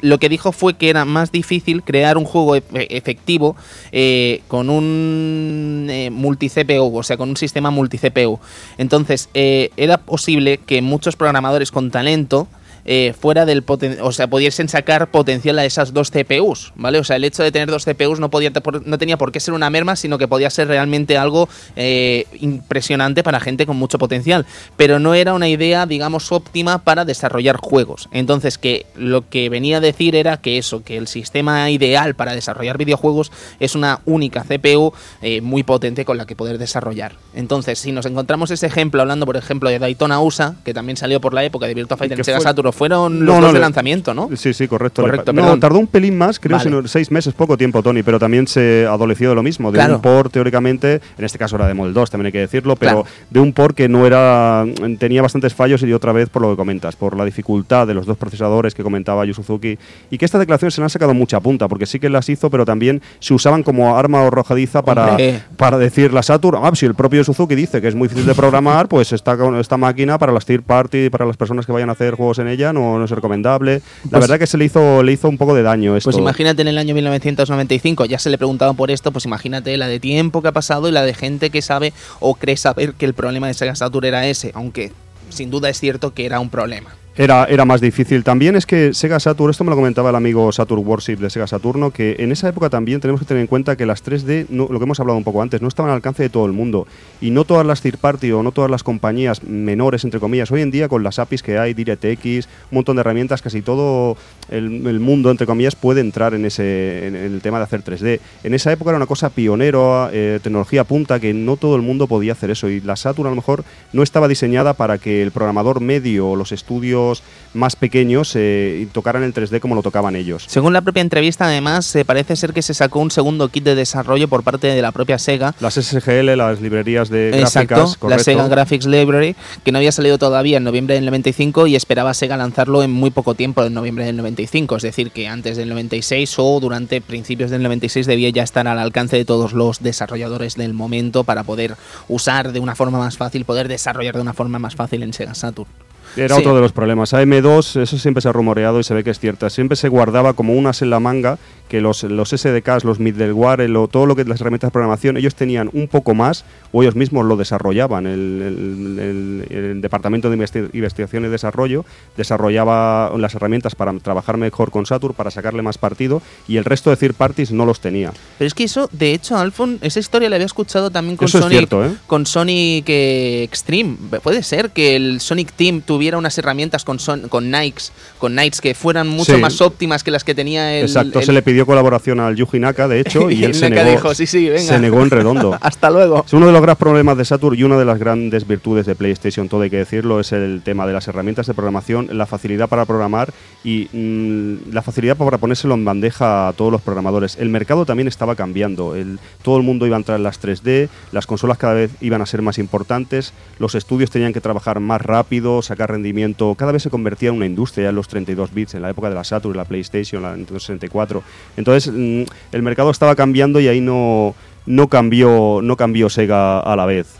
[0.03, 3.55] lo que dijo fue que era más difícil crear un juego efectivo
[3.93, 8.37] eh, con un eh, multi-CPU, o sea, con un sistema multi-CPU.
[8.77, 12.49] Entonces, eh, era posible que muchos programadores con talento
[12.85, 13.63] eh, fuera del
[14.01, 16.99] o sea, pudiesen sacar potencial a esas dos CPUs, ¿vale?
[16.99, 18.51] O sea, el hecho de tener dos CPUs no, podía,
[18.85, 23.23] no tenía por qué ser una merma, sino que podía ser realmente algo eh, impresionante
[23.23, 24.45] para gente con mucho potencial,
[24.77, 28.09] pero no era una idea, digamos, óptima para desarrollar juegos.
[28.11, 32.35] Entonces, que lo que venía a decir era que eso, que el sistema ideal para
[32.35, 37.13] desarrollar videojuegos es una única CPU eh, muy potente con la que poder desarrollar.
[37.33, 41.21] Entonces, si nos encontramos ese ejemplo, hablando por ejemplo de Daytona USA, que también salió
[41.21, 44.29] por la época de Virtua Fighter en Sega Saturn fueron los dos de lanzamiento, ¿no?
[44.35, 45.05] Sí, sí, correcto.
[45.33, 48.85] no, tardó un pelín más, creo, que seis meses, poco tiempo, Tony, pero también se
[48.85, 52.09] adoleció de lo mismo, de un port teóricamente, en este caso era de Model 2,
[52.11, 54.65] también hay que decirlo, pero de un port que no era,
[54.99, 58.05] tenía bastantes fallos y otra vez por lo que comentas, por la dificultad de los
[58.05, 59.77] dos procesadores que comentaba Yu Suzuki,
[60.09, 62.49] y que estas declaraciones se le han sacado mucha punta, porque sí que las hizo,
[62.49, 65.17] pero también se usaban como arma arrojadiza para,
[65.57, 68.35] para decir la Saturn, ah, si el propio Suzuki dice que es muy difícil de
[68.35, 71.93] programar, pues esta, esta máquina para las third party, para las personas que vayan a
[71.93, 73.81] hacer juegos en ella, no, no es recomendable.
[74.05, 76.09] La pues verdad que se le hizo, le hizo un poco de daño esto.
[76.09, 79.87] Pues imagínate en el año 1995, ya se le preguntaba por esto, pues imagínate la
[79.87, 83.05] de tiempo que ha pasado y la de gente que sabe o cree saber que
[83.05, 84.91] el problema de Sega Saturn era ese, aunque
[85.29, 88.23] sin duda es cierto que era un problema era, era más difícil.
[88.23, 91.47] También es que Sega Saturn, esto me lo comentaba el amigo Saturn Worship de Sega
[91.47, 94.67] Saturno, que en esa época también tenemos que tener en cuenta que las 3D, lo
[94.67, 96.87] que hemos hablado un poco antes, no estaban al alcance de todo el mundo.
[97.21, 100.61] Y no todas las third party o no todas las compañías menores, entre comillas, hoy
[100.61, 104.17] en día con las APIs que hay, DirectX, un montón de herramientas, casi todo
[104.49, 108.19] el, mundo, entre comillas, puede entrar en, ese, en el tema de hacer 3D.
[108.43, 112.07] En esa época era una cosa pionero, eh, tecnología punta, que no todo el mundo
[112.07, 112.69] podía hacer eso.
[112.69, 113.63] Y la Saturn a lo mejor
[113.93, 119.23] no estaba diseñada para que el programador medio o los estudios más pequeños eh, tocaran
[119.23, 120.45] el 3D como lo tocaban ellos.
[120.47, 123.75] Según la propia entrevista, además, se parece ser que se sacó un segundo kit de
[123.75, 125.55] desarrollo por parte de la propia Sega.
[125.59, 128.09] Las SGL, las librerías de Exacto, gráficas.
[128.09, 132.13] la Sega Graphics Library, que no había salido todavía en noviembre del 95 y esperaba
[132.13, 134.32] Sega lanzarlo en muy poco tiempo, en noviembre del 95.
[134.77, 138.79] Es decir, que antes del 96 o durante principios del 96 debía ya estar al
[138.79, 141.75] alcance de todos los desarrolladores del momento para poder
[142.07, 145.35] usar de una forma más fácil, poder desarrollar de una forma más fácil en Sega
[145.35, 145.69] Saturn.
[146.15, 147.13] Era otro de los problemas.
[147.13, 149.49] AM2, eso siempre se ha rumoreado y se ve que es cierto.
[149.49, 151.37] Siempre se guardaba como unas en la manga
[151.67, 155.71] que los, los SDKs, los middleware, todo lo que las herramientas de programación, ellos tenían
[155.73, 158.05] un poco más o ellos mismos lo desarrollaban.
[158.05, 161.85] El, departamento de investigación y desarrollo
[162.15, 166.89] desarrollaba las herramientas para trabajar mejor con Saturn, para sacarle más partido y el resto
[166.89, 168.13] de third parties no los tenía.
[168.37, 171.71] Pero es que eso, de hecho, Alfon, esa historia la había escuchado también con Sonic,
[171.73, 171.95] ¿eh?
[172.07, 173.97] con Sonic eh, Extreme.
[174.21, 176.97] Puede ser que el Sonic Team tuviera hubiera unas herramientas con,
[177.29, 180.83] con Nikes, con Nikes que fueran mucho más óptimas que las que tenía el.
[180.83, 184.13] Exacto, se le pidió colaboración al Yuji Naka, de hecho, y él se negó, dijo,
[184.13, 184.73] sí, sí, venga.
[184.73, 185.57] se negó en redondo.
[185.61, 186.23] Hasta luego.
[186.25, 188.95] Es uno de los grandes problemas de Saturn y una de las grandes virtudes de
[188.95, 192.67] PlayStation, todo hay que decirlo, es el tema de las herramientas de programación, la facilidad
[192.67, 197.37] para programar y mm, la facilidad para ponérselo en bandeja a todos los programadores.
[197.39, 200.89] El mercado también estaba cambiando, el, todo el mundo iba a entrar en las 3D,
[201.13, 205.01] las consolas cada vez iban a ser más importantes, los estudios tenían que trabajar más
[205.01, 208.81] rápido, sacar rendimiento, cada vez se convertía en una industria en los 32 bits, en
[208.81, 211.23] la época de la Saturn, la PlayStation, la Nintendo 64.
[211.57, 216.75] Entonces mm, el mercado estaba cambiando y ahí no, no, cambió, no cambió Sega a
[216.75, 217.15] la vez.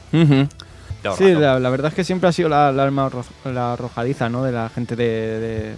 [1.17, 3.09] Sí, la, verdad es que siempre ha sido la, arma
[3.45, 4.43] la arrojadiza ¿no?
[4.43, 5.73] de la gente de,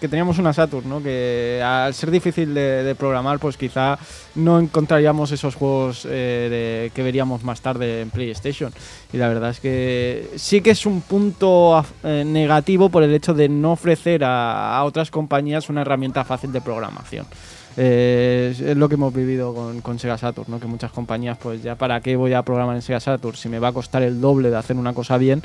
[0.00, 1.02] que teníamos una Saturn, ¿no?
[1.02, 3.98] que al ser difícil de, programar, pues quizá
[4.36, 8.72] no encontraríamos esos juegos eh, que veríamos más tarde en PlayStation.
[9.12, 13.34] Y la verdad es que sí que es un punto eh, negativo por el hecho
[13.34, 17.26] de no ofrecer a otras compañías una herramienta fácil de programación.
[17.76, 20.60] Eh, es lo que hemos vivido con, con, Sega Saturn, ¿no?
[20.60, 23.58] que muchas compañías, pues ya para qué voy a programar en Sega Saturn si me
[23.58, 25.42] va a costar el doble de hacer una cosa bien,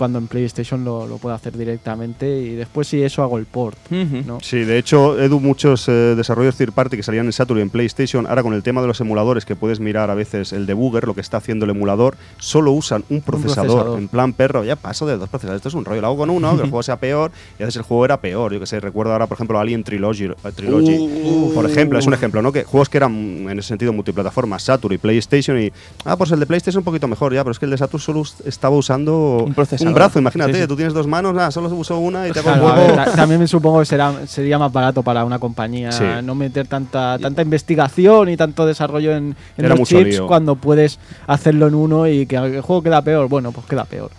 [0.00, 3.76] cuando en PlayStation lo, lo puedo hacer directamente y después si eso hago el port.
[3.90, 4.38] ¿no?
[4.40, 7.68] Sí, de hecho, Edu, muchos eh, desarrollos third party que salían en Saturn y en
[7.68, 11.06] PlayStation, ahora con el tema de los emuladores, que puedes mirar a veces el debugger,
[11.06, 15.06] lo que está haciendo el emulador, solo usan un procesador, en plan perro, ya paso
[15.06, 16.96] de dos procesadores, esto es un rollo, lo hago con uno, que el juego sea
[16.96, 19.60] peor, y a veces el juego era peor, yo que sé, recuerdo ahora, por ejemplo,
[19.60, 21.52] Alien Trilogy, eh, Trilogy uh.
[21.52, 22.52] por ejemplo, es un ejemplo, ¿no?
[22.52, 25.70] Que juegos que eran en ese sentido multiplataforma, Saturn y PlayStation, y,
[26.06, 28.00] ah, pues el de PlayStation un poquito mejor, ya, pero es que el de Saturn
[28.00, 29.54] solo estaba usando un,
[29.90, 32.94] un brazo, imagínate, tú tienes dos manos, nada, solo uso una y te hago juego.
[33.14, 35.90] también me supongo que será, sería más barato para una compañía
[36.22, 41.68] no meter tanta tanta investigación y tanto desarrollo en, en los chips cuando puedes hacerlo
[41.68, 43.28] en uno y que el juego queda peor.
[43.28, 44.10] Bueno, pues queda peor.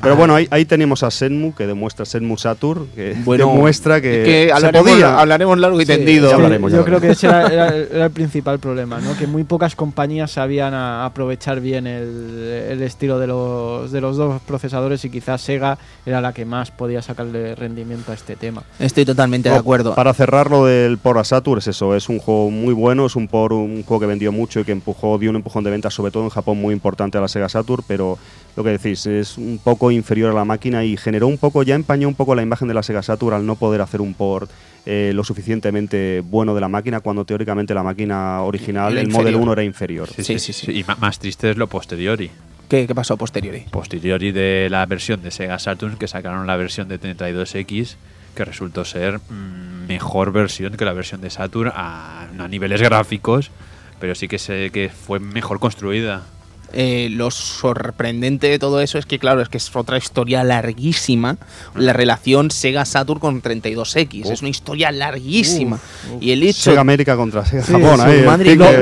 [0.00, 4.52] Pero bueno, ahí, ahí, tenemos a Senmu, que demuestra Senmu Saturn, que demuestra que, que
[4.52, 6.30] hablaremos, hablaremos, largo y tendido.
[6.68, 9.16] yo creo que ese era, el principal problema, ¿no?
[9.16, 14.40] que muy pocas compañías sabían aprovechar bien el, el, estilo de los, de los dos
[14.42, 18.62] procesadores y quizás Sega era la que más podía sacarle rendimiento a este tema.
[18.78, 19.94] Estoy totalmente de acuerdo.
[19.94, 23.26] Para cerrarlo del por a Saturn, es eso, es un juego muy bueno, es un
[23.26, 26.12] por un juego que vendió mucho y que empujó, dio un empujón de venta, sobre
[26.12, 28.18] todo en Japón, muy importante a la Sega Saturn, pero
[28.58, 31.76] lo que decís, es un poco inferior a la máquina y generó un poco, ya
[31.76, 34.50] empañó un poco la imagen de la Sega Saturn al no poder hacer un port
[34.84, 39.52] eh, lo suficientemente bueno de la máquina cuando teóricamente la máquina original, el Model 1
[39.52, 40.08] era inferior.
[40.08, 42.32] Sí sí, sí, Y más triste es lo posteriori.
[42.68, 43.60] ¿Qué, ¿Qué, pasó posteriori?
[43.70, 47.94] Posteriori de la versión de Sega Saturn, que sacaron la versión de 32X,
[48.34, 53.52] que resultó ser mm, mejor versión que la versión de Saturn a, a niveles gráficos,
[54.00, 56.24] pero sí que, sé que fue mejor construida.
[56.72, 61.36] Eh, lo sorprendente de todo eso es que, claro, es que es otra historia larguísima.
[61.74, 64.30] La relación Sega Saturn con 32X.
[64.30, 65.78] Es una historia larguísima.
[66.20, 66.62] Y el hecho.
[66.70, 68.00] Sega América contra Sega Japón.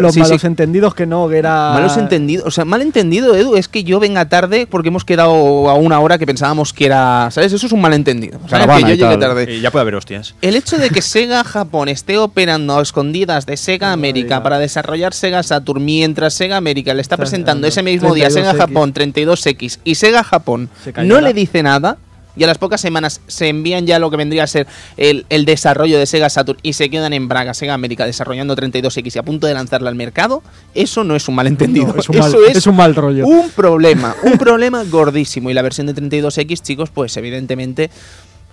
[0.03, 1.73] los malos entendidos que no, que era.
[1.75, 2.47] Malos entendidos.
[2.47, 6.01] O sea, mal entendido, Edu, es que yo venga tarde porque hemos quedado a una
[6.01, 7.31] hora que pensábamos que era.
[7.31, 7.53] ¿Sabes?
[7.53, 8.41] Eso es un malentendido.
[8.45, 9.55] O sea, que yo llegué tarde.
[9.55, 10.35] Y ya puede haber hostias.
[10.43, 15.15] El hecho de que Sega Japón esté operando a escondidas de Sega América para desarrollar
[15.15, 19.95] Sega Saturn mientras Sega América le está presentando ese mismo día Sega Japón 32X y
[19.97, 20.71] Sega Japón
[21.05, 21.99] no le dice nada,
[22.37, 24.67] y a las pocas semanas se envían ya lo que vendría a ser
[24.97, 29.19] el, desarrollo de Sega Saturn y se quedan en Braga, Sega América, desarrollando 32X y
[29.19, 30.43] a punto de lanzarla al mercado,
[30.75, 31.95] eso no es un malentendido.
[31.99, 33.27] es un eso es, un mal rollo.
[33.27, 35.51] Un problema, un problema gordísimo.
[35.51, 37.91] Y la versión de 32X, chicos, pues evidentemente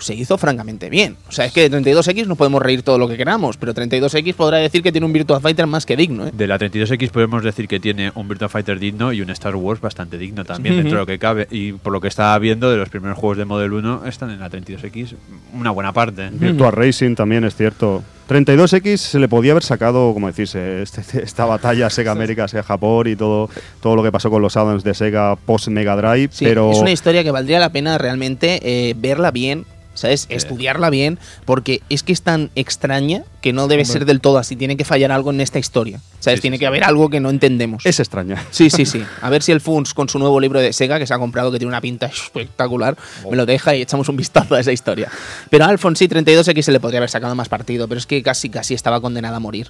[0.04, 1.18] se hizo francamente bien.
[1.28, 4.34] O sea, es que de 32X nos podemos reír todo lo que queramos, pero 32X
[4.36, 6.28] podrá decir que tiene un Virtua Fighter más que digno.
[6.28, 6.32] ¿eh?
[6.34, 9.82] De la 32X podemos decir que tiene un Virtua Fighter digno y un Star Wars
[9.82, 11.48] bastante digno también, dentro de lo que cabe.
[11.50, 14.40] Y por lo que estaba viendo de los primeros juegos de Model 1, están en
[14.40, 15.16] la 32X
[15.54, 16.30] una buena parte.
[16.32, 18.04] Virtua Racing también es cierto.
[18.30, 23.08] 32X se le podía haber sacado, como decís, este, esta batalla Sega América, Sega Japón
[23.08, 23.50] y todo,
[23.82, 26.32] todo lo que pasó con los addons de Sega post Mega Drive.
[26.40, 30.26] pero es una historia que valdría la pena realmente eh, verla bien ¿sabes?
[30.30, 34.56] Estudiarla bien, porque es que es tan extraña que no debe ser del todo así.
[34.56, 36.40] Tiene que fallar algo en esta historia, ¿sabes?
[36.40, 37.86] tiene que haber algo que no entendemos.
[37.86, 38.42] Es extraña.
[38.52, 39.04] Sí, sí, sí.
[39.22, 41.52] A ver si el Funs, con su nuevo libro de Sega, que se ha comprado,
[41.52, 42.96] que tiene una pinta espectacular,
[43.30, 45.10] me lo deja y echamos un vistazo a esa historia.
[45.50, 48.24] Pero a Alphonse sí, 32X se le podría haber sacado más partido, pero es que
[48.24, 49.68] casi, casi estaba condenada a morir.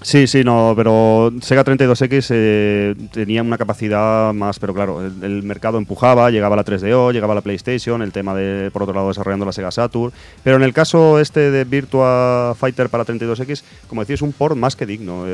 [0.00, 5.76] Sí, sí, no, pero Sega 32X eh, tenía una capacidad más, pero claro, el, mercado
[5.76, 9.52] empujaba, llegaba la 3DO, llegaba la PlayStation, el tema de, por otro lado, desarrollando la
[9.52, 10.12] Sega Saturn.
[10.44, 14.56] Pero en el caso este de Virtua Fighter para 32X, como decía, es un port
[14.56, 15.24] más que digno.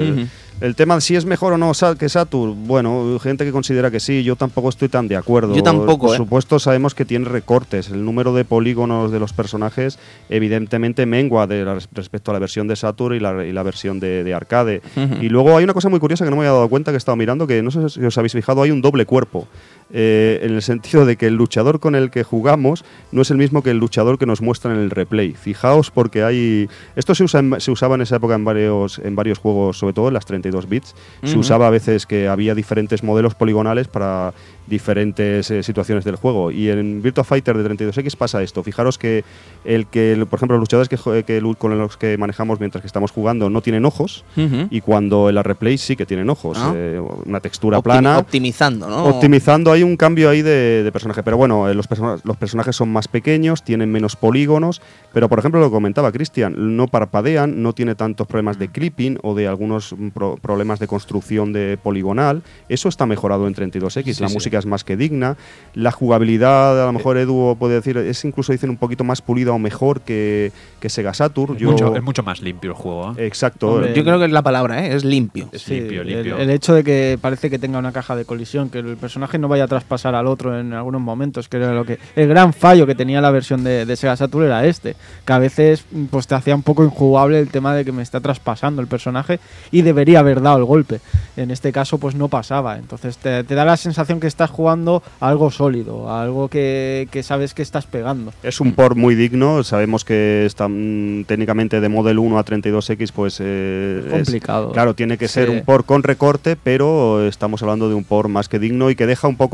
[0.60, 3.98] El tema de si es mejor o no que Saturn, bueno, gente que considera que
[4.00, 5.54] sí, yo tampoco estoy tan de acuerdo.
[5.54, 6.06] Yo tampoco.
[6.06, 6.16] Por ¿eh?
[6.16, 7.90] supuesto, sabemos que tiene recortes.
[7.90, 9.98] El número de polígonos de los personajes,
[10.28, 14.80] evidentemente, mengua de respecto a la versión de Saturn y la, versión de, arcade.
[15.20, 16.98] Y luego hay una cosa muy curiosa que no me había dado cuenta que he
[16.98, 19.48] estado mirando, que no sé si os habéis fijado, hay un doble cuerpo.
[19.92, 23.36] Eh, en el sentido de que el luchador con el que jugamos no es el
[23.36, 25.32] mismo que el luchador que nos muestra en el replay.
[25.32, 26.68] Fijaos porque hay...
[26.96, 30.08] Esto se, usa se usaba en esa época en varios, en varios juegos, sobre todo
[30.08, 30.94] en las 32 bits.
[31.22, 34.32] Se usaba a veces que había diferentes modelos poligonales para
[34.66, 36.50] diferentes eh, situaciones del juego.
[36.50, 38.62] Y en Virtua Fighter de 32X pasa esto.
[38.62, 39.24] Fijaros que,
[39.64, 43.50] el que por ejemplo, los luchadores que, con los que manejamos mientras que estamos jugando
[43.50, 46.58] no tienen ojos y cuando en la replay sí que tienen ojos.
[46.60, 46.72] Ah.
[46.74, 48.18] Eh, una textura plana.
[48.18, 49.04] Optimizando, ¿no?
[49.04, 49.73] Optimizando.
[49.74, 51.22] Hay un cambio ahí de, personaje.
[51.22, 51.88] Pero bueno, eh, los,
[52.24, 54.80] los personajes son más pequeños, tienen menos polígonos.
[55.12, 59.34] Pero por ejemplo, lo comentaba Cristian, no parpadean, no tiene tantos problemas de clipping o
[59.34, 59.94] de algunos
[60.42, 62.42] problemas de construcción de poligonal.
[62.68, 64.20] Eso está mejorado en 32X.
[64.20, 65.36] la música es más que digna.
[65.74, 69.52] La jugabilidad, a lo mejor Edu puede decir, es incluso dicen un poquito más pulida
[69.52, 71.56] o mejor que, que Sega Saturn.
[71.56, 73.14] Es, mucho, es mucho más limpio el juego.
[73.16, 73.26] ¿eh?
[73.26, 73.86] Exacto.
[73.94, 74.94] Yo creo que es la palabra, ¿eh?
[74.94, 75.48] es limpio.
[75.52, 76.38] Es limpio, limpio.
[76.38, 79.48] El, hecho de que parece que tenga una caja de colisión, que el personaje no
[79.48, 82.94] vaya traspasar al otro en algunos momentos, que era lo que el gran fallo que
[82.94, 86.54] tenía la versión de, de Sega Saturn era este, que a veces pues te hacía
[86.54, 90.40] un poco injugable el tema de que me está traspasando el personaje y debería haber
[90.40, 91.00] dado el golpe.
[91.36, 95.02] En este caso pues no pasaba, entonces te, te da la sensación que estás jugando
[95.20, 98.32] algo sólido, algo que, sabes que estás pegando.
[98.42, 103.12] Es un port muy digno, sabemos que está mm, técnicamente de Model 1 a 32X,
[103.12, 104.72] pues eh, es complicado.
[104.72, 108.48] claro, tiene que ser un port con recorte, pero estamos hablando de un port más
[108.48, 109.53] que digno y que deja un poco,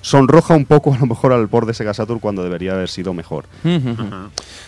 [0.00, 3.14] sonroja un poco a lo mejor al port de Sega Saturn cuando debería haber sido
[3.14, 3.46] mejor.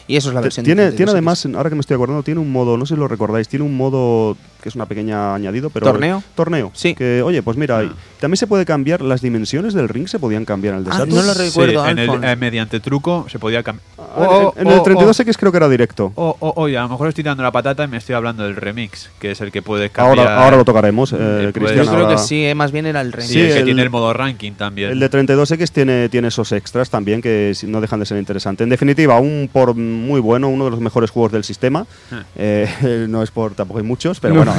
[0.06, 0.64] Y eso es la versión.
[0.64, 3.08] Tiene, tiene además, ahora que me estoy acordando, tiene un modo, no sé si lo
[3.08, 6.22] recordáis, tiene un modo que es una pequeña añadido, pero torneo.
[6.34, 6.70] Torneo.
[6.72, 6.94] Sí.
[6.94, 7.94] Que oye, pues mira, ah.
[8.18, 11.04] también se puede cambiar las dimensiones del ring, se podían cambiar en el de ah,
[11.06, 11.86] No lo recuerdo.
[11.86, 13.84] en el, eh, mediante truco se podía cambiar.
[13.98, 16.12] Ah, en, el 32X creo que era directo.
[16.14, 19.10] O, oye, a lo mejor estoy dando la patata y me estoy hablando del remix,
[19.18, 20.18] que es el que puede cambiar.
[20.18, 21.84] Ahora, ahora lo tocaremos, eh, Cristian.
[21.84, 23.32] Yo creo que sí, eh, más bien era el remix.
[23.32, 24.92] Sí, el que tiene el modo ranking también.
[24.92, 28.64] El de 32X tiene, tiene esos extras también que no dejan de ser interesantes.
[28.64, 31.86] En definitiva, un por muy bueno, uno de los mejores juegos del sistema.
[33.08, 34.54] no es por tampoco hay muchos, pero bueno,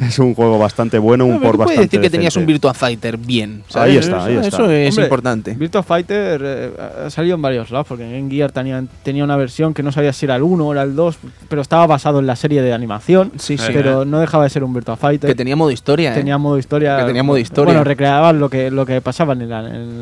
[0.00, 1.82] es un juego bastante bueno, un por bastante.
[1.82, 3.62] decir que tenías un Virtua Fighter bien.
[3.74, 4.48] Ahí está, ahí está.
[4.48, 5.54] Eso es importante.
[5.54, 6.70] Virtua Fighter eh,
[7.06, 10.12] ha salido en varios lados, porque en Gear tenía, tenía una versión que no sabía
[10.12, 11.18] si era el 1 o era el 2,
[11.48, 13.32] pero estaba basado en la serie de animación.
[13.36, 13.70] Sí, sí.
[13.72, 15.28] Pero no dejaba de ser un Virtua Fighter.
[15.28, 16.12] Que tenía modo historia.
[16.12, 16.14] ¿eh?
[16.16, 16.98] Tenía modo historia.
[16.98, 17.72] Que tenía modo historia.
[17.72, 19.48] Bueno, recreaban lo que, lo que pasaba en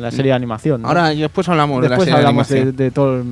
[0.01, 0.85] la, serie de animación.
[0.85, 3.23] Ahora, después hablamos de la serie hablamos de, de, todo,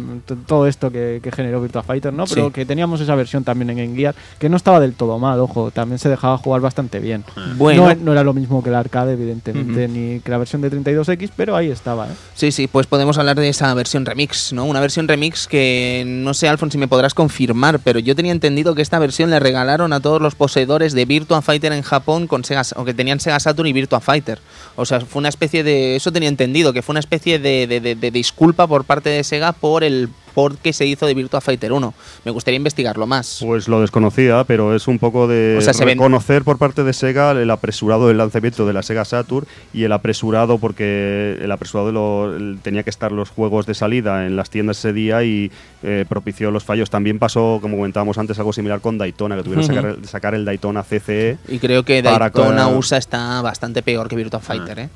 [0.46, 2.26] todo esto que, generó Virtua Fighter, ¿no?
[2.26, 5.40] Pero que teníamos esa versión también en Game Gear, que no estaba del todo mal,
[5.40, 7.24] ojo, también se dejaba jugar bastante bien.
[7.58, 7.94] Bueno.
[8.02, 11.56] No, era lo mismo que el arcade, evidentemente, ni que la versión de 32X, pero
[11.56, 12.08] ahí estaba.
[12.08, 12.16] ¿eh?
[12.34, 14.66] Sí, sí, pues podemos hablar de esa versión remix, ¿no?
[14.66, 18.76] Una versión remix que no sé, Alfon, si me podrás confirmar, pero yo tenía entendido
[18.76, 22.44] que esta versión le regalaron a todos los poseedores de Virtua Fighter en Japón con
[22.44, 24.40] Sega, o que tenían Sega Saturn y Virtua Fighter.
[24.76, 25.96] O sea, fue una especie de.
[25.96, 29.84] Eso tenía entendido, que fue una especie de, de disculpa por parte de Sega por
[29.84, 31.94] el porque se hizo de Virtua Fighter 1.
[32.26, 33.40] Me gustaría investigarlo más.
[33.42, 38.08] Pues lo desconocía, pero es un poco de reconocer por parte de Sega el apresurado
[38.08, 42.90] del lanzamiento de la Sega Saturn y el apresurado porque el apresurado lo, tenía que
[42.90, 45.52] estar los juegos de salida en las tiendas ese día y
[45.84, 46.90] eh, propició los fallos.
[46.90, 49.68] También pasó, como comentábamos antes, algo similar con Daytona, que tuvieron
[50.02, 51.38] que sacar, el Daytona CCE.
[51.48, 54.90] Y creo que Daytona USA está bastante peor que Virtua Fighter, ¿eh?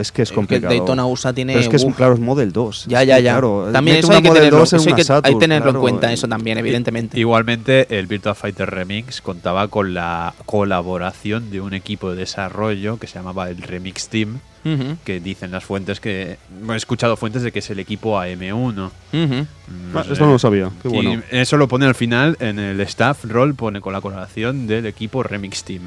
[0.00, 0.72] Es que es complicado.
[0.72, 1.54] Que Daytona USA tiene.
[1.54, 2.86] Pero es que es, claro, es Model 2.
[2.88, 3.32] Ya, ya, ya.
[3.32, 4.64] Claro, también eso hay que, tenerlo,
[5.22, 7.18] hay que, tenerlo en cuenta, eso también, evidentemente.
[7.18, 13.06] Igualmente, el Virtua Fighter Remix contaba con la colaboración de un equipo de desarrollo que
[13.06, 14.40] se llamaba el Remix Team
[15.04, 16.38] que dicen las fuentes que.
[16.68, 18.90] He escuchado fuentes de que es el equipo AM1.
[19.94, 20.70] Ah, eso no lo sabía.
[20.82, 24.86] Qué eso lo pone al final en el staff roll, pone con la colaboración del
[24.86, 25.82] equipo Remix Team.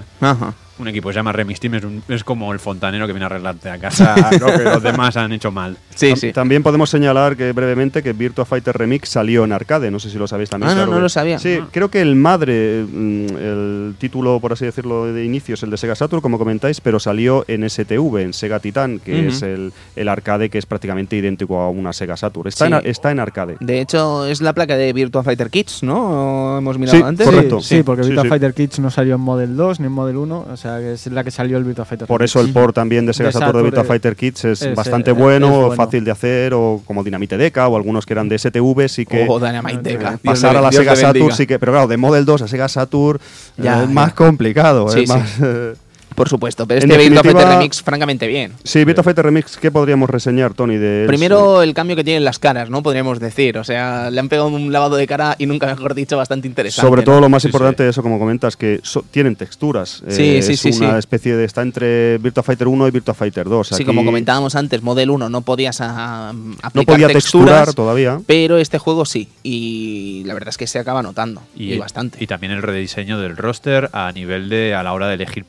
[0.80, 3.28] Un equipo que se llama Remix Team es, es, como el fontanero que viene a
[3.28, 5.78] arreglarte a casa lo que los demás han hecho mal.
[5.94, 6.32] Sí, sí.
[6.32, 9.92] También podemos señalar que brevemente que Virtua Fighter Remix salió en arcade.
[9.92, 10.72] No sé si lo sabéis también.
[10.72, 11.38] Ah, no, no lo sabía.
[11.38, 11.68] Sí, ah.
[11.72, 15.78] creo que el madre, mm, el título, por así decirlo, de inicio es el de
[15.78, 19.72] Sega Saturn, como comentáis, pero salió en STV, en Sega Titan, que es el,
[20.08, 22.48] arcade que es prácticamente idéntico a una Sega Saturn.
[22.48, 23.58] Está, en, está en arcade.
[23.60, 26.58] De hecho, es la placa de Virtua Fighter Kids, ¿no?
[26.58, 27.26] Hemos mirado Sí, antes.
[27.28, 27.62] correcto.
[27.62, 28.30] Sí, porque Sí, Virtua sí.
[28.30, 31.08] Fighter Kids no salió en Model 2 ni en Model 1, o sea, que es
[31.08, 33.58] la que salió el Virtua Fighter Por eso el port también de Sega De Saturn
[33.58, 35.72] de Virtua eh, Fighter Kids es, es, bastante eh, bueno, es bueno.
[35.76, 39.26] fácil de hacer, o como Dinamite Deca, o algunos que eran de STV, sí que
[39.30, 40.10] Oh, Dynamite Deca.
[40.12, 42.48] Dios pasar a la Dios Sega Saturn sí que, pero claro, de Model 2 a
[42.48, 43.20] Sega Saturn
[43.58, 43.94] Ya, eh, es ya.
[43.94, 45.16] más complicado, Sí, es sí.
[45.18, 45.74] más, eh,
[46.16, 48.54] Por supuesto, pero En este Virtua definitiva- Fighter Remix, francamente bien.
[48.64, 50.76] Sí, Virtua Fighter Remix, ¿qué podríamos reseñar, Tony?
[50.78, 51.06] De?
[51.08, 52.84] Primero, el cambio que tienen las caras, ¿no?
[52.84, 53.58] Podríamos decir.
[53.58, 56.88] O sea, le han pegado un lavado de cara y nunca mejor dicho, bastante interesante.
[56.88, 57.06] Sobre ¿no?
[57.06, 60.04] todo lo más Sí, importante de eso, como comentas, que so- tienen texturas.
[60.10, 60.98] Sí, Eh, sí, es sí, una sí.
[61.00, 61.46] especie de.
[61.46, 63.68] Está entre Virtua Fighter 1 y Virtua Fighter 2.
[63.70, 66.30] Sí, como comentábamos antes, Model 1 no podías ah,
[66.62, 68.20] aplicar No podía texturas, texturar todavía.
[68.28, 69.30] pero este juego sí.
[69.44, 71.42] Y la verdad es que se acaba notando.
[71.56, 72.18] Y, bastante.
[72.22, 75.46] Y también el rediseño del roster a nivel de a la hora de elegir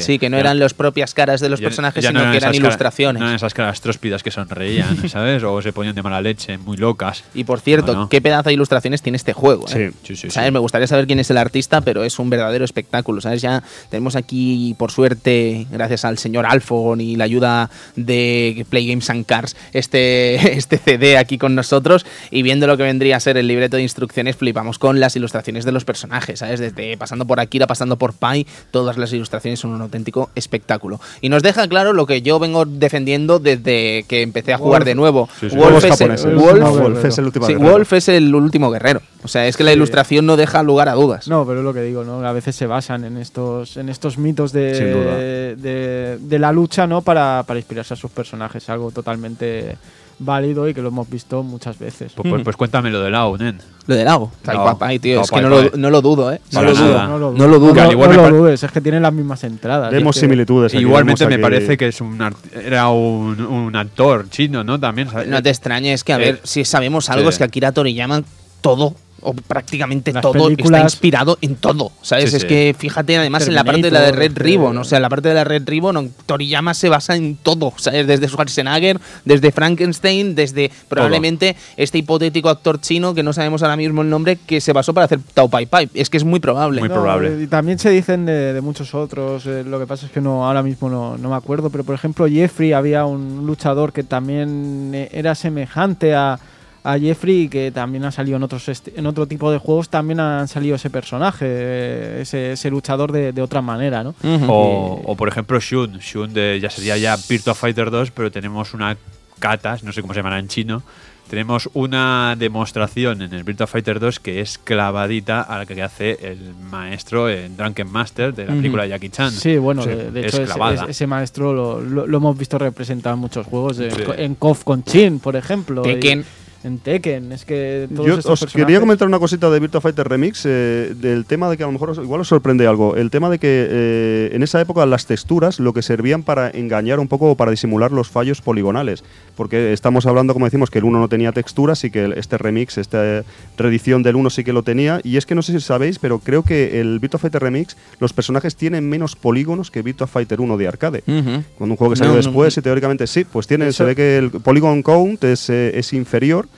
[0.00, 0.12] personaje.
[0.14, 2.30] sí, que no Ya- eran las propias caras de los ya- personajes, ya sino no
[2.32, 3.20] que eran ilustraciones.
[3.20, 5.42] no eran esas caras tróspidas que sonreían, ¿sabes?
[5.42, 7.24] O se ponían de mala leche, muy locas.
[7.34, 9.66] Y por cierto, No, qué pedazo de ilustraciones tiene este juego.
[9.68, 9.92] ¿eh?
[9.92, 9.96] Sí.
[10.02, 10.30] Sí, sí, sí.
[10.30, 10.52] ¿Sabes?
[10.52, 13.20] Me gustaría saber quién es el artista, pero es un verdadero espectáculo.
[13.20, 13.42] ¿Sabes?
[13.42, 19.08] Ya tenemos aquí, por suerte, gracias al señor Alfon y la ayuda de Play Games
[19.10, 22.04] and Cars, este, este CD aquí con nosotros.
[22.30, 25.64] Y viendo lo que vendría a ser el libreto de instrucciones, flipamos con las ilustraciones
[25.64, 26.38] de los personajes.
[26.40, 26.60] ¿Sabes?
[26.60, 31.00] Desde pasando por Akira, pasando por Pai, todas las ilustraciones son un auténtico espectáculo.
[31.20, 34.86] Y nos deja claro lo que yo vengo defendiendo desde que empecé a jugar Wolf.
[34.86, 35.28] de nuevo.
[35.40, 35.56] Sí, sí.
[35.56, 36.34] Wolf, es el, japoneses.
[36.34, 37.72] Wolf- No, Wolf es el último Sí, guerrero.
[37.72, 39.02] Wolf es el último guerrero.
[39.22, 41.28] O sea, es que la ilustración no deja lugar a dudas.
[41.28, 42.24] No, pero es lo que digo, ¿no?
[42.26, 47.02] A veces se basan en estos, en estos mitos de, de, de la lucha, ¿no?
[47.02, 49.76] Para, para inspirarse a sus personajes, algo totalmente
[50.20, 52.12] válido y que lo hemos visto muchas veces.
[52.14, 53.58] Pues, pues, pues cuéntame lo del AU, nen.
[53.86, 54.30] Lo del lago.
[54.46, 55.70] Ay, No, papá, ay, tío, no, es que no lo, pai.
[55.76, 56.40] no lo dudo, ¿eh?
[56.52, 57.06] No lo dudo.
[57.08, 57.74] No lo, dudo.
[57.74, 59.90] No, lo dudes, es que tienen las mismas entradas.
[59.90, 60.72] Vemos es que- similitudes.
[60.72, 64.78] aquí, Igualmente vemos me parece que es un art- era un, un actor chino, ¿no?
[64.78, 65.10] También.
[65.10, 65.26] ¿sabes?
[65.28, 67.34] No te extrañes que, a Eh, ver, si sabemos algo, sí.
[67.34, 68.22] es que Akira Toriyama
[68.60, 71.92] todo, o prácticamente Las todo, está inspirado en todo.
[72.02, 72.30] ¿Sabes?
[72.30, 72.48] Sí, es sí.
[72.48, 74.76] que fíjate, además, en la parte de la de Red Ribbon.
[74.76, 77.72] eh, O sea, la parte de la Red Ribbon, no, Toriyama se basa en todo.
[77.76, 78.06] ¿Sabes?
[78.06, 84.02] Desde Schwarzenegger, desde Frankenstein, desde probablemente este hipotético actor chino que no sabemos ahora mismo
[84.02, 85.88] el nombre, que se basó para hacer Tao Pai Pai.
[85.94, 86.80] Es que es muy probable.
[86.80, 87.42] Muy No, probable.
[87.42, 89.46] Y también se dicen de, de muchos otros.
[89.46, 91.70] eh, lo que pasa es que no ahora mismo no, no me acuerdo.
[91.70, 96.38] Pero por ejemplo, Jeffrey había un luchador que también eh, era semejante a,
[96.82, 99.88] a Jeffrey y que también ha salido en otros esti- en otro tipo de juegos.
[99.88, 104.14] También han salido ese personaje, eh, ese, ese luchador de, de otra manera, ¿no?
[104.48, 108.72] O, o, por ejemplo Shun, Shun de, ya sería ya Virtua Fighter 2, pero tenemos
[108.74, 108.96] una
[109.38, 110.82] Katas, no sé cómo se llamará en chino.
[111.30, 116.18] Tenemos una demostración en el Virtua Fighter 2 que es clavadita a la que hace
[116.22, 119.30] el maestro en Drunken Master de la película de Jackie Chan.
[119.30, 120.74] Sí, bueno, de, de es hecho ese, clavada.
[120.82, 124.02] ese- ese maestro lo, lo- lo hemos visto representado en muchos juegos, en, Sí.
[124.18, 125.82] en KOF con Chin, por ejemplo.
[125.82, 126.24] y- Tekken.
[126.62, 130.06] En Tekken, es que todos Yo estos os quería comentar una cosita de Virtua Fighter
[130.06, 132.96] Remix, eh, del tema de que a lo mejor os- igual os sorprende algo.
[132.96, 137.00] El tema de que eh, en esa época las texturas lo que servían para engañar
[137.00, 139.02] un poco o para disimular los fallos poligonales.
[139.36, 142.76] Porque estamos hablando, como decimos, que el 1 no tenía texturas y que este remix,
[142.76, 143.24] esta
[143.56, 145.00] reedición del 1 sí que lo tenía.
[145.02, 148.12] Y es que no sé si sabéis, pero creo que el Virtua Fighter Remix, los
[148.12, 151.02] personajes tienen menos polígonos que Virtua Fighter 1 de arcade.
[151.06, 152.60] Cuando un juego que salió No, no, después, no.
[152.60, 155.92] y teóricamente sí, pues tiene, Eso- se ve que el Polygon Count es, eh, es
[155.94, 156.48] inferior,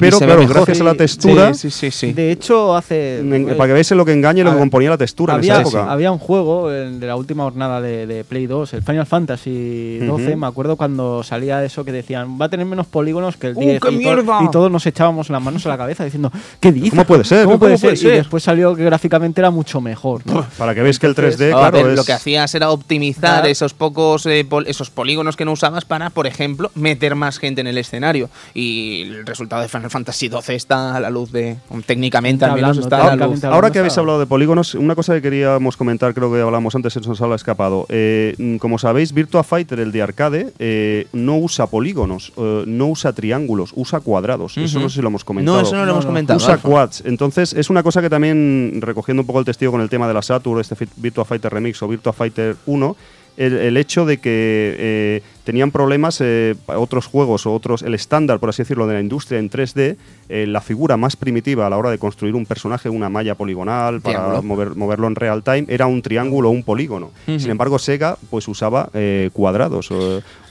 [0.00, 2.06] pero claro, gracias a la textura, Sí, sí, sí.
[2.08, 2.12] sí.
[2.12, 3.20] De hecho, hace.
[3.20, 5.34] en- eh, para que veáis en lo que engaña y lo que componía la textura
[5.34, 5.92] en había, esa época.
[5.92, 9.98] había un juego en- de la última jornada de, de Play 2, el Final Fantasy
[10.00, 10.28] 12.
[10.30, 10.36] Ujú.
[10.36, 13.60] Me acuerdo cuando salía eso que decían va a tener menos polígonos que el ¡Uh,
[13.60, 13.80] 10.
[13.80, 14.38] qué y, to- mierda!
[14.42, 16.90] y todos nos echábamos las manos a la cabeza diciendo ¿qué dices?
[16.90, 17.44] ¿Cómo puede ser?
[17.44, 18.14] ¿Cómo puede ¿Cómo puede ser?
[18.14, 20.22] Y después salió que gráficamente era mucho mejor.
[20.26, 20.44] ¿no?
[20.58, 23.20] Para que veáis que el 3D, A claro, ver, es- lo que hacías era optimizar
[23.40, 23.48] Claro.
[23.48, 27.60] esos pocos eh, pol- esos polígonos que no usabas para, por ejemplo, meter más gente
[27.60, 28.28] en el escenario.
[28.54, 31.56] Y el resultado de Final Fantasy XII está a la luz de.
[31.86, 33.44] técnicamente al menos está a la luz.
[33.44, 36.92] Ahora que habéis hablado de polígonos, una cosa que queríamos comentar, creo que hablamos antes,
[36.92, 37.86] se nos ha escapado.
[37.88, 42.86] Eh, mm, como sabéis, Virtua Fighter, el de arcade, eh, no usa polígonos, eh, no
[42.86, 44.56] usa triángulos, usa cuadrados.
[44.56, 45.56] Eso no sé si lo hemos comentado.
[45.58, 46.10] No, eso no lo No, hemos no.
[46.10, 46.36] comentado.
[46.38, 46.68] Usa Alfa.
[46.68, 47.02] quads.
[47.04, 50.14] Entonces, es una cosa que también, recogiendo un poco el testigo con el tema de
[50.14, 52.96] la Saturn, este Virtua Fighter Remix o Virtua Fighter 1,
[53.36, 58.38] el, el hecho de que eh, tenían problemas eh, otros juegos o otros, el estándar,
[58.38, 59.96] por así decirlo, de la industria en 3D,
[60.28, 64.00] eh, la figura más primitiva a la hora de construir un personaje, una malla poligonal,
[64.00, 67.10] para mover- moverlo en real time, era un triángulo o un polígono.
[67.26, 69.88] Sin embargo, Sega pues usaba eh, cuadrados.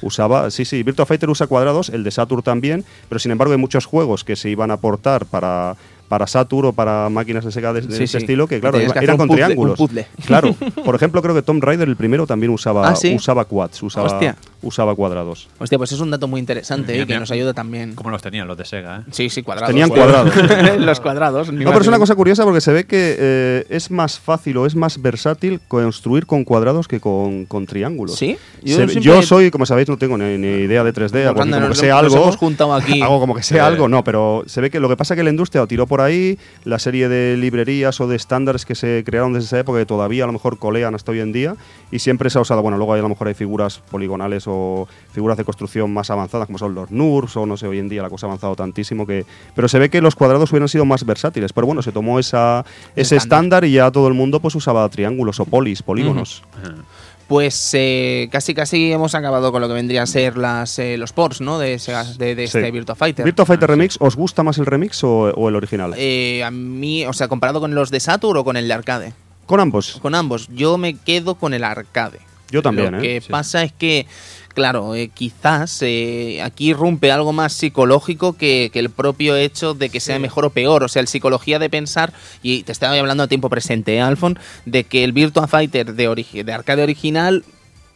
[0.01, 3.59] usaba, sí, sí, Virtua Fighter usa cuadrados, el de Saturn también, pero sin embargo hay
[3.59, 5.75] muchos juegos que se iban a aportar para
[6.09, 8.17] para Saturn o para máquinas de Sega de, de Sí, ese sí.
[8.17, 9.79] estilo que claro que eran con puzzle- triángulos
[10.25, 10.53] claro
[10.83, 13.15] por ejemplo creo que Tomb Raider el primero también usaba ¿Ah, sí?
[13.15, 14.35] usaba quads usaba Hostia.
[14.61, 15.47] Usaba cuadrados.
[15.59, 17.95] Hostia, pues es un dato muy interesante Mira, eh, que nos ayuda también.
[17.95, 19.01] Como los tenían los de Sega, ¿eh?
[19.11, 19.69] Sí, sí, cuadrados.
[19.69, 20.31] Tenían cuadrados.
[20.79, 21.51] los cuadrados.
[21.51, 24.57] ni No, pero es una cosa curiosa porque se ve que eh, es más fácil
[24.57, 28.15] o es más versátil construir con cuadrados que con, con triángulos.
[28.17, 28.37] ¿Sí?
[28.65, 31.35] Se ve- siempre- Yo, soy, como sabéis, no tengo ni, ni idea de 3D, hago
[31.35, 32.15] Cuando como que sea algo.
[32.17, 33.01] hemos juntado aquí.
[33.09, 35.23] Hago como que sea algo, no, pero se ve que lo que pasa es que
[35.23, 39.03] la industria lo tiró por ahí, la serie de librerías o de estándares que se
[39.05, 41.55] crearon desde esa época que todavía a lo mejor colean hasta hoy en día
[41.91, 44.87] y siempre se ha usado, bueno, luego hay, a lo mejor hay figuras poligonales o
[45.13, 48.01] figuras de construcción más avanzadas como son los NURBS o no sé, hoy en día
[48.01, 49.25] la cosa ha avanzado tantísimo que...
[49.55, 52.65] Pero se ve que los cuadrados hubieran sido más versátiles, pero bueno, se tomó esa,
[52.95, 53.63] ese estándar.
[53.63, 56.43] estándar y ya todo el mundo pues usaba triángulos o polis, polígonos.
[57.27, 61.13] Pues eh, casi casi hemos acabado con lo que vendrían a ser las, eh, los
[61.13, 61.59] ports, ¿no?
[61.59, 62.71] De, Sega- de, de este.
[62.71, 63.23] Virtua Fighter.
[63.23, 65.93] Virtua Fighter Remix, ¿os gusta más el remix o, o el original?
[65.95, 69.13] Eh, a mí, o sea, comparado con los de Saturn o con el de arcade.
[69.45, 69.99] Con ambos.
[70.01, 72.17] Con ambos, yo me quedo con el arcade.
[72.49, 73.29] Yo también, Lo que Sí.
[73.29, 74.07] pasa es que,
[74.53, 79.89] claro, eh, quizás eh, aquí rompe algo más psicológico que, que el propio hecho de
[79.89, 80.83] que sea mejor o peor.
[80.83, 82.13] O sea, la psicología de pensar,
[82.43, 86.43] y te estaba hablando a tiempo presente, ¿eh, Alfon, de que el Virtua Fighter de,
[86.43, 87.43] de arcade original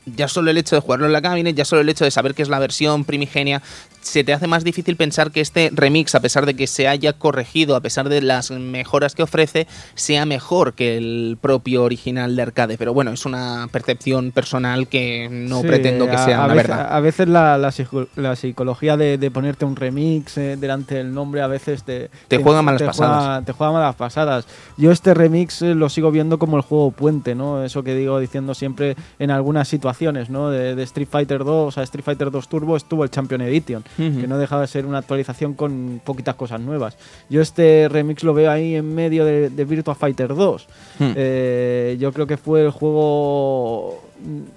[0.06, 2.34] ya solo el hecho de jugarlo en la cabinet, ya solo el hecho de saber
[2.34, 3.62] que es la versión primigenia,
[4.04, 7.14] se te hace más difícil pensar que este remix, a pesar de que se haya
[7.14, 12.42] corregido, a pesar de las mejoras que ofrece, sea mejor que el propio original de
[12.42, 12.78] arcade.
[12.78, 16.54] Pero bueno, es una percepción personal que no Sí, pretendo que a- sea a una
[16.54, 16.94] veces, verdad.
[16.96, 21.14] A veces la, la psico- la psicología de, de ponerte un remix eh, delante del
[21.14, 23.18] nombre a veces te, Te juega malas te pasadas.
[23.24, 24.46] juega- te juega malas pasadas.
[24.78, 27.64] Yo este remix eh, lo sigo viendo como el juego puente, ¿no?
[27.64, 30.50] Eso que digo diciendo siempre en algunas situaciones, ¿no?
[30.50, 34.28] De, de Street Fighter 2 a Street Fighter 2 Turbo estuvo el Champion Edition, Que
[34.28, 36.98] no deja de ser una actualización con poquitas cosas nuevas.
[37.30, 40.68] Yo este remix lo veo ahí en medio de, de Virtua Fighter 2.
[41.00, 41.12] Hmm.
[41.16, 44.02] Eh, yo creo que fue el juego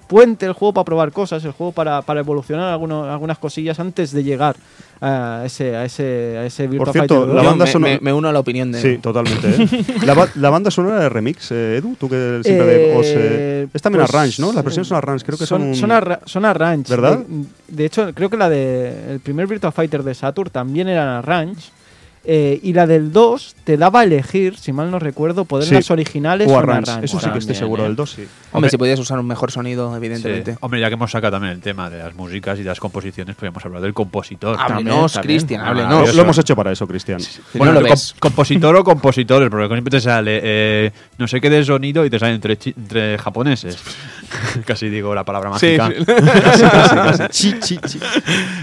[0.07, 4.11] puente, el juego para probar cosas, el juego para, para evolucionar algunos- algunas cosillas antes
[4.11, 4.55] de llegar
[5.01, 7.35] a ese, a ese, a ese Virtua cierto, Fighter 2.
[7.35, 8.81] la banda me, sonora- me- me uno a la opinión de...
[8.81, 9.47] Sí, totalmente.
[9.49, 9.85] ¿eh?
[10.05, 13.13] la, ba- la banda sonora de remix, eh, Edu, tú que siempre de- os, eh,
[13.17, 14.53] Eh, es también pues, arrange, ¿no?
[14.53, 15.75] Las versiones son arrange, creo que son.
[15.75, 16.89] son, arra- son arrange.
[16.89, 17.19] ¿Verdad?
[17.19, 21.07] De, de hecho, creo que la de el primer Virtua Fighter de Saturn también eran
[21.07, 21.69] arrange.
[22.29, 25.75] Eh, y la del 2 te daba a elegir, si mal no recuerdo, poder Sí.
[25.75, 26.91] las originales o arrange.
[27.05, 27.87] Eso sí que estoy seguro ¿eh?
[27.87, 28.21] del 2, sí.
[28.21, 28.69] Hombre, Hombre.
[28.69, 30.51] si podías usar un mejor sonido, evidentemente.
[30.51, 30.57] Sí.
[30.61, 33.35] Hombre, ya que hemos sacado también el tema de las músicas y de las composiciones,
[33.35, 34.57] podríamos hablar del compositor.
[34.59, 35.17] Háblenos.
[35.21, 35.89] Cristian, Ah, háblenos.
[35.89, 36.13] No, eso.
[36.13, 37.19] lo hemos hecho para eso, Cristian.
[37.21, 38.15] Si Bueno, no lo com- ves.
[38.19, 42.19] compositor o compositores, porque siempre te sale eh, no sé qué de sonido y te
[42.19, 43.77] salen entre, entre japoneses.
[44.65, 46.03] Casi digo la palabra Sí, mágica.
[46.05, 47.23] sí.
[47.29, 47.99] Chi, chi, chi.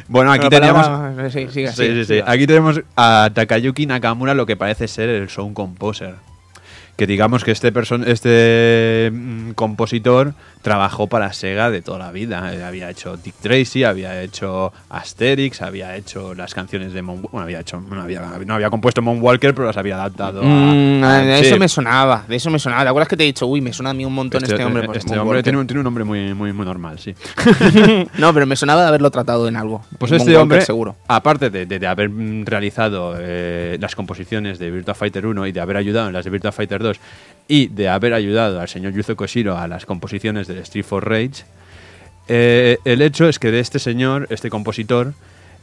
[0.09, 0.87] Bueno, aquí La teníamos.
[0.87, 1.47] palabra- sí,
[2.05, 2.21] sí.
[2.27, 6.15] Aquí tenemos a Takayuki Nakamura, lo que parece ser el sound composer.
[6.97, 10.35] Que digamos que este, person este mm, compositor
[10.65, 12.53] trabajó para Sega de toda la vida.
[12.55, 17.41] Eh, había hecho Dick Tracy, había hecho Asterix, había hecho las canciones de Mon Bueno,
[17.43, 20.45] había hecho, no, había, no había compuesto Mon Walker, pero las había adaptado a.
[20.45, 21.47] Mm, a- de sí.
[21.49, 22.83] eso me sonaba, de eso me sonaba.
[22.83, 24.85] ¿Te acuerdas que te he dicho, uy, me suena a mí un montón este, hombre?
[24.87, 27.15] Pues, este hombre tiene un, tiene un nombre muy, muy, muy normal, sí.
[28.19, 29.85] No, pero me sonaba de haberlo tratado en algo.
[29.99, 30.97] Pues Mon este Walker, hombre, seguro.
[31.09, 32.11] aparte de, de- de haber
[32.47, 36.31] realizado eh, las composiciones de Virtua Fighter 1 y de haber ayudado en las de
[36.31, 36.99] Virtua Fighter 2
[37.47, 41.45] y de haber ayudado al señor Yuzo Koshiro a las composiciones del Street for Rage,
[42.29, 45.13] eh, el hecho es que de este señor, este compositor,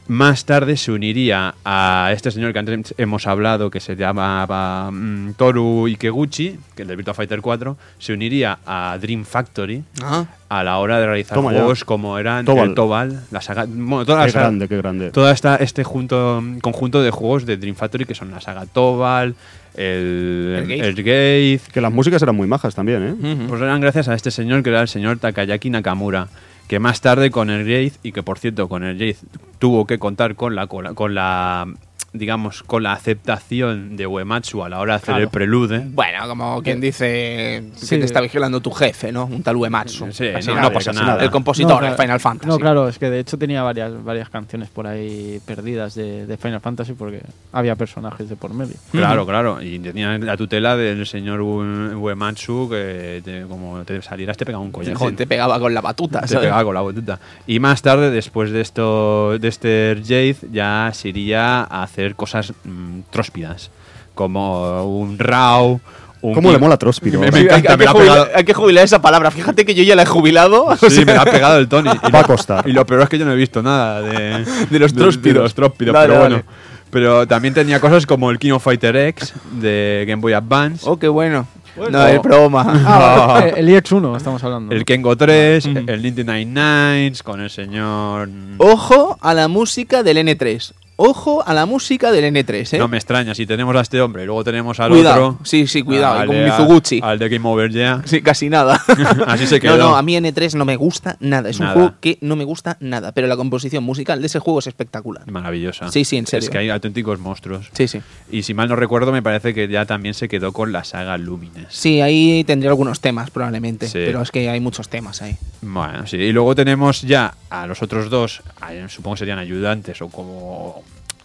[0.07, 5.33] más tarde se uniría a este señor que antes hemos hablado, que se llamaba mm,
[5.33, 10.63] Toru Ikeguchi, que es del Virtua Fighter 4, se uniría a Dream Factory Ah, a
[10.63, 11.59] la hora de realizar Toma ya.
[11.59, 12.69] juegos como eran Tobal.
[12.69, 15.11] el Tobal, la saga, bueno, toda la Qué saga- grande, qué grande.
[15.11, 19.35] toda esta este junto, conjunto de juegos de Dream Factory que son la saga Tobal,
[19.75, 20.87] el, El Gate.
[20.87, 23.45] el Gate, Que las músicas eran muy majas también, ¿eh?
[23.47, 26.27] pues eran gracias a este señor que era el señor Takayaki Nakamura,
[26.67, 29.17] que más tarde con el Wraith, y que por cierto con el Wraith
[29.59, 31.67] tuvo que contar con la, con la, con la,
[32.13, 35.23] digamos, con la aceptación de Uematsu a la hora de hacer Claro.
[35.23, 35.81] el prelude.
[35.91, 37.87] Bueno, como quien dice Sí.
[37.89, 39.25] que te está vigilando tu jefe, ¿no?
[39.25, 40.11] Un tal Uematsu.
[40.11, 40.61] Sí, no, nada.
[40.69, 41.23] no pasa nada.
[41.23, 41.95] El compositor claro.
[41.95, 42.49] de Final Fantasy.
[42.49, 46.37] No, claro, es que de hecho tenía varias, varias canciones por ahí perdidas de, de
[46.37, 47.21] Final Fantasy porque
[47.53, 48.75] había personajes de por medio.
[48.91, 49.61] Claro, claro.
[49.61, 54.63] Y tenía la tutela del señor Ue- Uematsu que te- como te salieras te pegaba
[54.63, 55.15] un collejón.
[55.15, 56.45] te pegaba con la batuta, ¿sabes?
[56.45, 57.19] pegaba con la botita.
[57.47, 62.53] Y más tarde, después de esto, de este Jade, ya se iría a hacer cosas
[62.63, 63.71] mm, tróspidas.
[64.15, 65.79] Como un Raw.
[66.23, 66.77] Un ¿Cómo le mola?
[66.79, 68.29] Me- me Sí, hay, encanta, hay me que la ha jubilar, pegado.
[68.35, 69.31] hay que jubilar esa palabra.
[69.31, 70.65] Fíjate que yo ya la he jubilado.
[70.65, 71.89] o Sí, sea, me la ha pegado el Tony.
[71.89, 72.67] Y Va a lo- costar.
[72.67, 75.33] Y lo peor es que yo no he visto nada de, De los tróspidos.
[75.35, 76.43] De, los tróspidos, Vale, pero bueno.
[76.91, 80.85] Pero también tenía cosas como el King of Fighter X de Game Boy Advance.
[80.87, 81.47] Oh, qué bueno.
[81.89, 82.65] No, es broma.
[82.85, 84.75] Ah, el IX1 estamos hablando.
[84.75, 88.29] El Kengo 3, el Nintendo 99 con el señor...
[88.57, 92.77] Ojo a la música del N3 ojo a la música del N3, ¿eh?
[92.77, 95.27] No me extraña, si tenemos a este hombre y luego tenemos al cuidado.
[95.27, 95.45] otro.
[95.45, 96.99] Sí, sí, cuidado, al con Mizuguchi.
[97.01, 98.01] Al de Game Over ya.
[98.05, 98.81] Sí, casi nada.
[99.27, 99.71] Así se quedó.
[99.81, 101.49] No, no, a mí N3 no me gusta nada.
[101.49, 104.59] Es un juego que no me gusta nada, pero la composición musical de ese juego
[104.59, 105.29] es espectacular.
[105.31, 105.89] Maravillosa.
[105.89, 106.43] Sí, sí, en serio.
[106.43, 107.69] Es que hay auténticos monstruos.
[107.71, 108.01] Sí, sí.
[108.29, 111.17] Y si mal no recuerdo, me parece que ya también se quedó con la saga
[111.17, 111.67] Lumines.
[111.69, 115.37] Sí, ahí tendría algunos temas probablemente, pero es que hay muchos temas ahí.
[115.61, 116.17] Bueno, sí.
[116.17, 118.41] Y luego tenemos ya a los otros dos,
[118.87, 120.83] supongo que serían ayudantes o como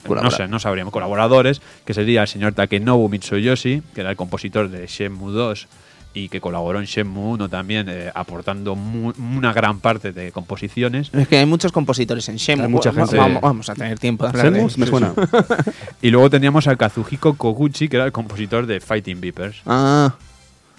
[0.08, 4.68] no sé, no sabríamos, colaboradores, que sería el señor Takenobu Mitsuyoshi, que era el compositor
[4.68, 5.68] de Shenmue 2
[6.14, 11.10] y que colaboró en Shenmue 1 también, eh, aportando una gran parte de composiciones.
[11.12, 12.68] Es que hay muchos compositores en Shenmue.
[12.68, 13.16] mucha gente.
[13.16, 15.12] Vamos, a tener tiempo de hablar Me suena.
[16.02, 19.60] y luego teníamos a Kazuhiko Koguchi, que era el compositor de Fighting Beepers.
[19.66, 20.14] Ah.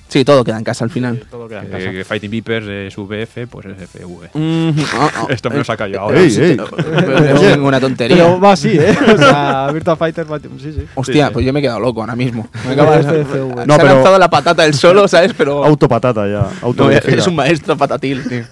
[0.08, 1.22] Sí, todo queda en casa al final.
[1.30, 1.84] todo queda en casa.
[1.92, 4.30] Eh, Fighting Vipers es VF, pues es FV.
[4.34, 5.28] Mm, ah, ah.
[5.30, 6.20] Esto me lo saca yo ahora.
[6.20, 6.58] Ey, ey.
[6.58, 8.18] No es ninguna tontería.
[8.18, 8.98] Pero va así, ¿eh?
[9.14, 10.26] O sea, Virtua Fighter,
[10.62, 10.86] sí, sí.
[10.96, 12.48] Hostia, sí, pues yo me he quedado loco ahora mismo.
[12.66, 13.66] Me acaba de FV.
[13.66, 15.34] No, Se ha lanzado la patata el solo, ¿sabes?
[15.38, 15.64] Pero...
[15.64, 16.48] Autopatata ya.
[16.62, 18.44] Auto no, eres un maestro patatil, tío.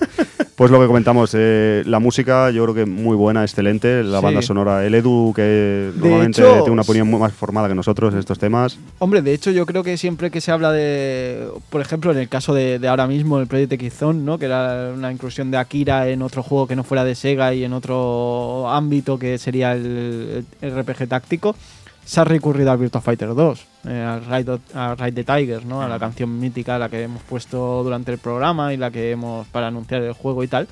[0.55, 4.41] Pues lo que comentamos, eh, la música yo creo que muy buena, excelente, la banda
[4.41, 8.39] sonora, el Edu que normalmente tiene una opinión muy más formada que nosotros en estos
[8.39, 8.79] temas.
[8.99, 12.29] Hombre, de hecho yo creo que siempre que se habla de, por ejemplo, en el
[12.29, 14.39] caso de, ahora mismo el Project X Zone, ¿no?
[14.39, 17.65] que era una inclusión de Akira en otro juego que no fuera de Sega y
[17.65, 21.57] en otro ámbito que sería el, el RPG táctico,
[22.05, 25.81] se ha recurrido al Virtua Fighter 2, eh, al Ride, a Ride the Tigers, ¿no?
[25.81, 29.47] a la canción mítica, la que hemos puesto durante el programa y la que hemos
[29.47, 30.67] para anunciar el juego y tal.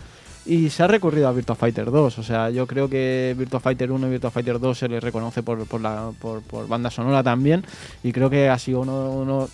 [0.45, 2.19] Y se ha recurrido a Virtua Fighter 2.
[2.19, 5.41] O sea, yo creo que Virtua Fighter 1 y Virtua Fighter 2 se les reconoce
[5.41, 7.63] por, por, la, por, por banda sonora también.
[8.03, 9.49] Y creo que ha sido uno, uno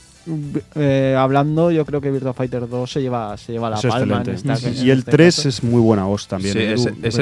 [0.76, 4.22] eh, hablando, yo creo que Virtua Fighter 2 se lleva, se lleva la palma.
[4.26, 6.54] En esta, y el 3 es muy buena voz también.
[6.54, 7.16] Sí, es,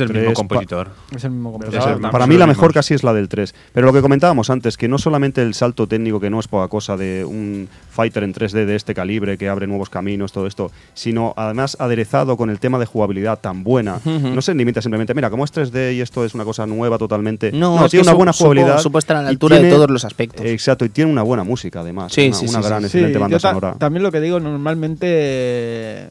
[0.00, 0.90] el, mismo compositor.
[1.14, 2.10] Es el mismo compositor.
[2.10, 3.54] para mí la mejor casi es la del 3.
[3.72, 6.68] Pero lo que comentábamos antes, que no solamente el salto técnico, que no es poca
[6.68, 10.70] cosa de un fighter en 3D de este calibre que abre nuevos caminos, todo esto,
[10.94, 14.00] sino además aderezado con el tema de jugabilidad tan buena.
[14.04, 17.52] No se limita simplemente, mira, como es 3D y esto es una cosa nueva totalmente.
[17.52, 18.78] No, tiene una buena jugabilidad.
[18.78, 20.44] Supo, estar a la altura de todos los aspectos.
[20.44, 22.12] Exacto, y tiene una buena música además.
[22.12, 23.74] Sí, una gran, excelente banda sonora.
[23.78, 26.08] también lo que digo, normalmente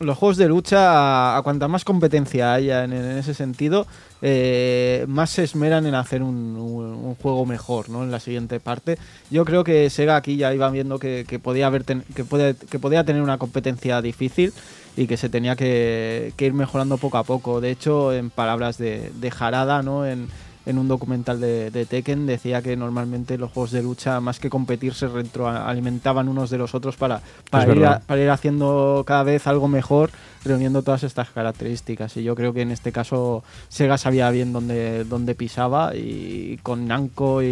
[0.00, 3.86] los juegos de lucha, a, cuanta más competencia haya en, ese sentido,
[4.22, 8.04] eh, más se esmeran en hacer un, juego mejor, ¿no?
[8.04, 8.98] En la siguiente parte.
[9.30, 13.04] Yo creo que Sega aquí ya iba viendo que, podía haber que, puede, que podía
[13.04, 14.52] tener una competencia difícil
[14.96, 17.60] y que se tenía que, ir mejorando poco a poco.
[17.60, 20.06] De hecho, en palabras de, de Jarada, ¿no?
[20.06, 20.28] En,
[20.68, 24.92] en un documental de, Tekken decía que normalmente los juegos de lucha, más que competir,
[24.92, 29.66] se retroalimentaban unos de los otros para, para, ir, para ir haciendo cada vez algo
[29.66, 30.10] mejor,
[30.44, 32.14] reuniendo todas estas características.
[32.18, 36.86] Y yo creo que en este caso Sega sabía bien dónde, dónde pisaba y con
[36.86, 37.46] Namco y,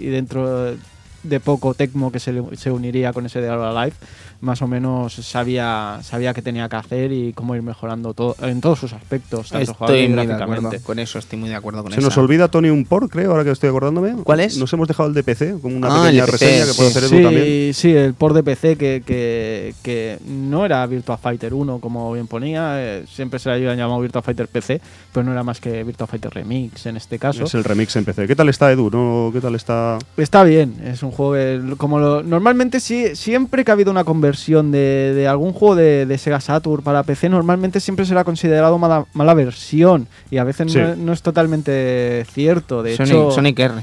[0.00, 0.74] y dentro
[1.28, 3.96] de poco Tecmo que se, se uniría con ese de Alive
[4.40, 8.60] más o menos sabía, sabía qué tenía que hacer y cómo ir mejorando todo, en
[8.60, 9.52] todos sus aspectos.
[9.52, 12.00] estoy muy de acuerdo con eso, estoy muy de acuerdo con eso.
[12.00, 14.14] Se nos olvida, Tony, un port, creo, ahora que estoy acordándome.
[14.22, 14.56] ¿Cuál es?
[14.58, 17.22] Nos hemos dejado el de PC, como una ah, pequeña reseña que puede hacer Edu
[17.22, 17.74] también.
[17.74, 22.26] Sí, el port de PC que, que, que, no era Virtua Fighter 1, como bien
[22.26, 24.80] ponía, eh, siempre se le había llamado Virtua Fighter PC,
[25.12, 27.44] pero no era más que Virtua Fighter Remix en este caso.
[27.44, 28.26] Es el remix en PC.
[28.26, 28.90] ¿Qué tal está, Edu?
[28.90, 29.30] ¿No?
[29.32, 29.98] ¿Qué tal está?
[30.16, 34.72] Está bien, es un juego como lo, normalmente sí, siempre que ha habido una conversión
[34.72, 39.34] de de, algún juego de, Sega Saturn para PC normalmente siempre será considerado mala, mala
[39.34, 42.82] versión y a veces no, es totalmente cierto.
[42.82, 43.74] De Sonic, hecho, Sonic R.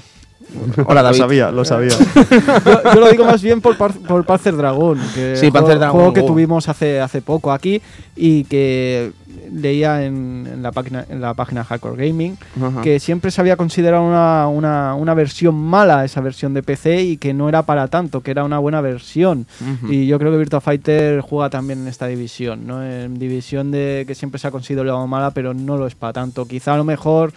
[0.86, 1.18] Hola, David.
[1.20, 1.90] Lo sabía, lo sabía.
[2.94, 6.24] yo, lo digo más bien por, por Panzer Dragon, que sí, Panzer Dragon, juego que
[6.24, 7.82] tuvimos hace, hace poco aquí
[8.16, 9.12] y que
[9.54, 12.38] leía en, la página en la página Hardcore Gaming
[12.82, 17.34] que siempre se había considerado una, una, versión mala esa versión de PC y que
[17.34, 19.46] no era para tanto, que era una buena versión.
[19.90, 22.84] Y yo creo que Virtua Fighter juega también en esta división, ¿no?
[22.84, 26.48] En división de que siempre se ha considerado mala, pero no lo es para tanto.
[26.48, 27.34] Quizá a lo mejor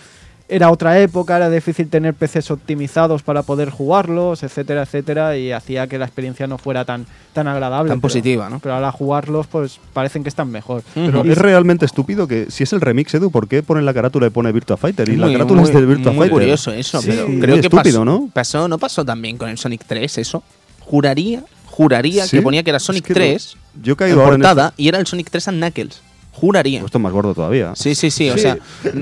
[0.49, 5.87] era otra época, era difícil tener PCs optimizados para poder jugarlos, etcétera, etcétera, y hacía
[5.87, 7.91] que la experiencia no fuera tan, tan agradable.
[7.91, 8.61] Tan positiva, ¿no?
[8.61, 10.83] Pero ahora jugarlos, pues parecen que están mejor.
[10.95, 14.29] Pero es realmente estúpido que si es el remix, Edu, ¿por qué ponen la carátula
[14.29, 15.09] y pone Virtua Fighter?
[15.09, 16.33] Y la carátula es de Virtua muy Fighter.
[16.33, 18.31] curioso eso, pero creo que estúpido, ¿no?
[18.33, 20.43] Pasó, no pasó también con el Sonic 3 eso.
[20.81, 24.99] Juraría, juraría que ponía que era Sonic 3 yo he caído en portada y era
[24.99, 26.01] el Sonic 3 and Knuckles.
[26.37, 26.81] Juraría.
[26.85, 27.75] Esto es más gordo todavía.
[27.75, 28.29] Sí, sí, sí.
[28.31, 28.59] O sea,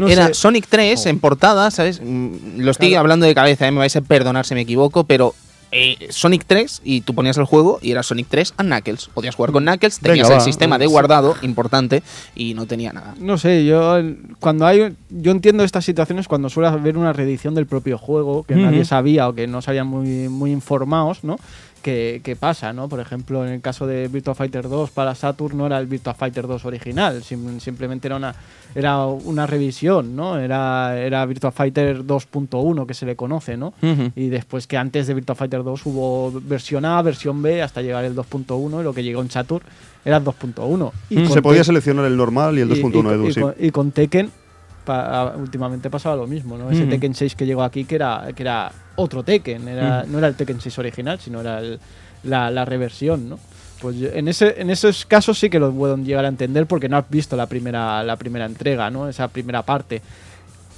[0.09, 2.01] era Sonic 3 en portada, ¿sabes?
[2.03, 3.71] Mm, lo estoy hablando de cabeza, ¿eh?
[3.73, 5.35] me vais a perdonar si me equivoco, pero
[5.73, 9.11] eh, Sonic 3 y tú ponías el juego y era Sonic 3 and Knuckles.
[9.13, 10.41] Podías jugar con Knuckles, Venga, tenías el va.
[10.41, 10.93] sistema de Sí.
[10.93, 12.05] guardado importante
[12.37, 13.15] y no tenía nada.
[13.19, 13.97] No sé, yo
[14.39, 18.55] cuando hay yo entiendo estas situaciones cuando suele haber una reedición del propio juego que
[18.55, 21.39] nadie sabía o que no sabían muy muy informados, ¿no?
[21.85, 22.89] Que, que pasa, ¿no?
[22.89, 26.15] Por ejemplo, en el caso de Virtua Fighter 2 para Saturn no era el Virtua
[26.15, 28.35] Fighter 2 original, sim- simplemente era una
[28.75, 30.39] era una revisión, ¿no?
[30.39, 33.75] Era era Virtua Fighter 2.1 que se le conoce, ¿no?
[34.17, 38.03] Y después que antes de Virtua Fighter 2 hubo versión A, versión B, hasta llegar
[38.07, 39.67] el 2.1 y lo que llegó en Saturn
[40.07, 40.91] era el 2.1.
[41.11, 43.41] Y con Se podía seleccionar el normal y el 2.1 y, y sí.
[43.59, 44.31] y con Tekken
[44.87, 46.71] pa- últimamente pasaba lo mismo, ¿no?
[46.71, 46.87] Ese.
[46.87, 50.35] Tekken 6 que llegó aquí que era, que era otro Tekken, era, no era el
[50.35, 51.79] Tekken 6 original, sino era el-
[52.25, 53.39] la, la reversión, ¿no?
[53.81, 56.89] Pues yo- en, ese, en esos casos sí que lo puedo llegar a entender porque
[56.89, 59.09] no has visto la primera, la primera entrega, ¿no?
[59.09, 60.01] Esa primera parte.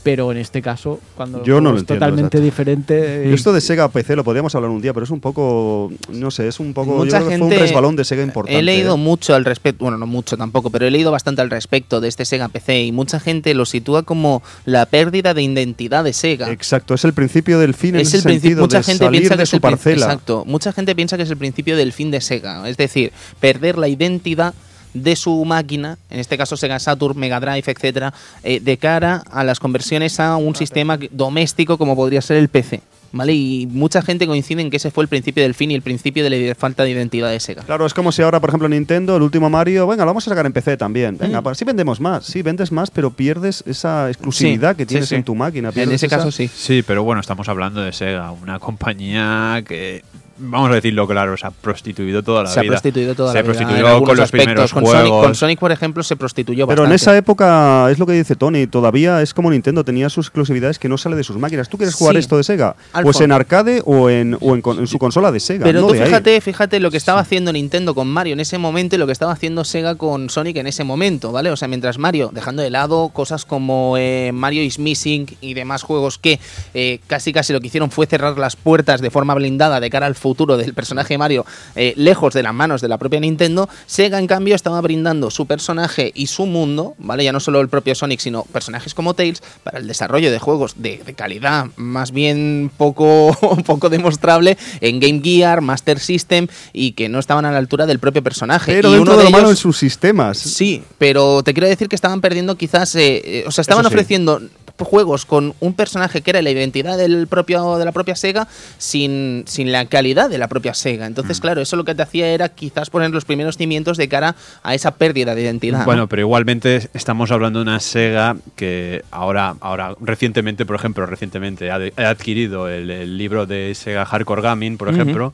[0.07, 2.45] Pero en este caso, cuando Yo no lo es entiendo, totalmente exacto.
[2.45, 3.23] diferente.
[3.27, 5.91] Y y- esto de Sega PC lo podríamos hablar un día, pero es un poco,
[6.13, 8.23] no sé, es un poco, yo Mucha creo que fue un gente- resbalón de Sega
[8.23, 8.57] importante.
[8.57, 8.99] He leído ¿eh?
[8.99, 12.25] mucho al respecto, bueno, no mucho tampoco, pero he leído bastante al respecto de este
[12.25, 16.53] Sega PC y mucha gente lo sitúa como la pérdida de identidad de Sega.
[16.53, 19.05] Exacto, es el principio del fin en es ese el principio, sentido mucha de gente
[19.07, 20.07] salir piensa que de es su parcela.
[20.07, 23.11] Exacto, mucha gente piensa que es el principio del fin de Sega, es decir,
[23.41, 24.55] perder la identidad
[25.03, 28.13] de su máquina, en este caso Sega Saturn, Mega Drive, etcétera,
[28.43, 32.81] eh, de cara a las conversiones a un sistema doméstico como podría ser el PC.
[33.13, 33.33] ¿Vale?
[33.33, 36.23] Y mucha gente coincide en que ese fue el principio del fin y el principio
[36.25, 37.63] de la falta de identidad de Sega.
[37.63, 40.31] Claro, es como si ahora, por ejemplo, Nintendo, el último Mario, venga, lo vamos a
[40.31, 41.17] sacar en PC también.
[41.17, 41.55] Venga, Mm.
[41.55, 45.15] sí vendemos más, sí vendes más, pero pierdes esa exclusividad Sí, que tienes sí.
[45.15, 45.71] en tu máquina.
[45.75, 46.49] En ese esa- caso sí.
[46.55, 50.03] Sí, pero bueno, estamos hablando de Sega, una compañía que,
[50.39, 52.71] vamos a decirlo claro, se ha prostituido toda la se vida.
[52.71, 53.53] ha prostituido toda se la vida.
[53.53, 54.47] prostituido algunos con los aspectos.
[54.47, 55.01] primeros con juegos.
[55.09, 58.37] Sonic, con Sonic, por ejemplo, se prostituyó Pero en esa época, es lo que dice
[58.37, 61.69] Tony, todavía es como Nintendo, tenía sus exclusividades que no sale de sus máquinas.
[61.69, 62.21] ¿Tú quieres jugar Sí.
[62.21, 62.77] esto de Sega?
[62.93, 65.65] Al Pues en arcade o en, o en, su consola de Sega.
[65.65, 66.07] Pero no tú de ahí.
[66.07, 69.13] fíjate, fíjate lo que estaba haciendo Nintendo con Mario en ese momento y lo que
[69.13, 71.51] estaba haciendo Sega con Sonic en ese momento, ¿vale?
[71.51, 75.83] O sea, mientras Mario, dejando de lado cosas como eh, Mario is Missing y demás
[75.83, 76.39] juegos que
[76.75, 80.07] eh, casi casi lo que hicieron fue cerrar las puertas de forma blindada de cara
[80.07, 81.47] al futuro del personaje Mario,
[81.77, 85.47] eh, lejos de las manos de la propia Nintendo, Sega en cambio estaba brindando su
[85.47, 87.23] personaje y su mundo, ¿vale?
[87.23, 90.75] Ya no solo el propio Sonic, sino personajes como Tails para el desarrollo de juegos
[90.79, 93.37] de, de calidad más bien poco,
[93.67, 98.01] poco demostrable en Game Gear, Master System y que no estaban a la altura del
[98.01, 98.73] propio personaje.
[98.73, 100.39] Pero y dentro uno de de lo malo en ellos, sus sistemas.
[100.39, 103.89] Sí, pero te quiero decir que estaban perdiendo quizás, eh, eh, o sea, estaban sí.
[103.89, 104.41] ofreciendo
[104.79, 108.47] juegos con un personaje que era la identidad del propio de la propia Sega
[108.79, 111.05] sin, sin la calidad de la propia Sega.
[111.05, 111.09] Mm.
[111.09, 114.37] Entonces, claro, eso lo que te hacía era quizás poner los primeros cimientos de cara
[114.63, 115.81] a esa pérdida de identidad.
[115.81, 115.85] ¿no?
[115.85, 121.71] Bueno, pero igualmente estamos hablando de una Sega que ahora, ahora recientemente, por ejemplo, recientemente
[121.71, 125.33] ha, de- ha adquirido el, el libro de Sega Hardcore Gaming, por ejemplo,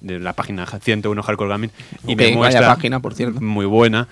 [0.00, 1.70] de la página 101 Hardcore Gaming,
[2.06, 3.40] y Ok, me muestra página, por cierto.
[3.40, 4.06] muy buena.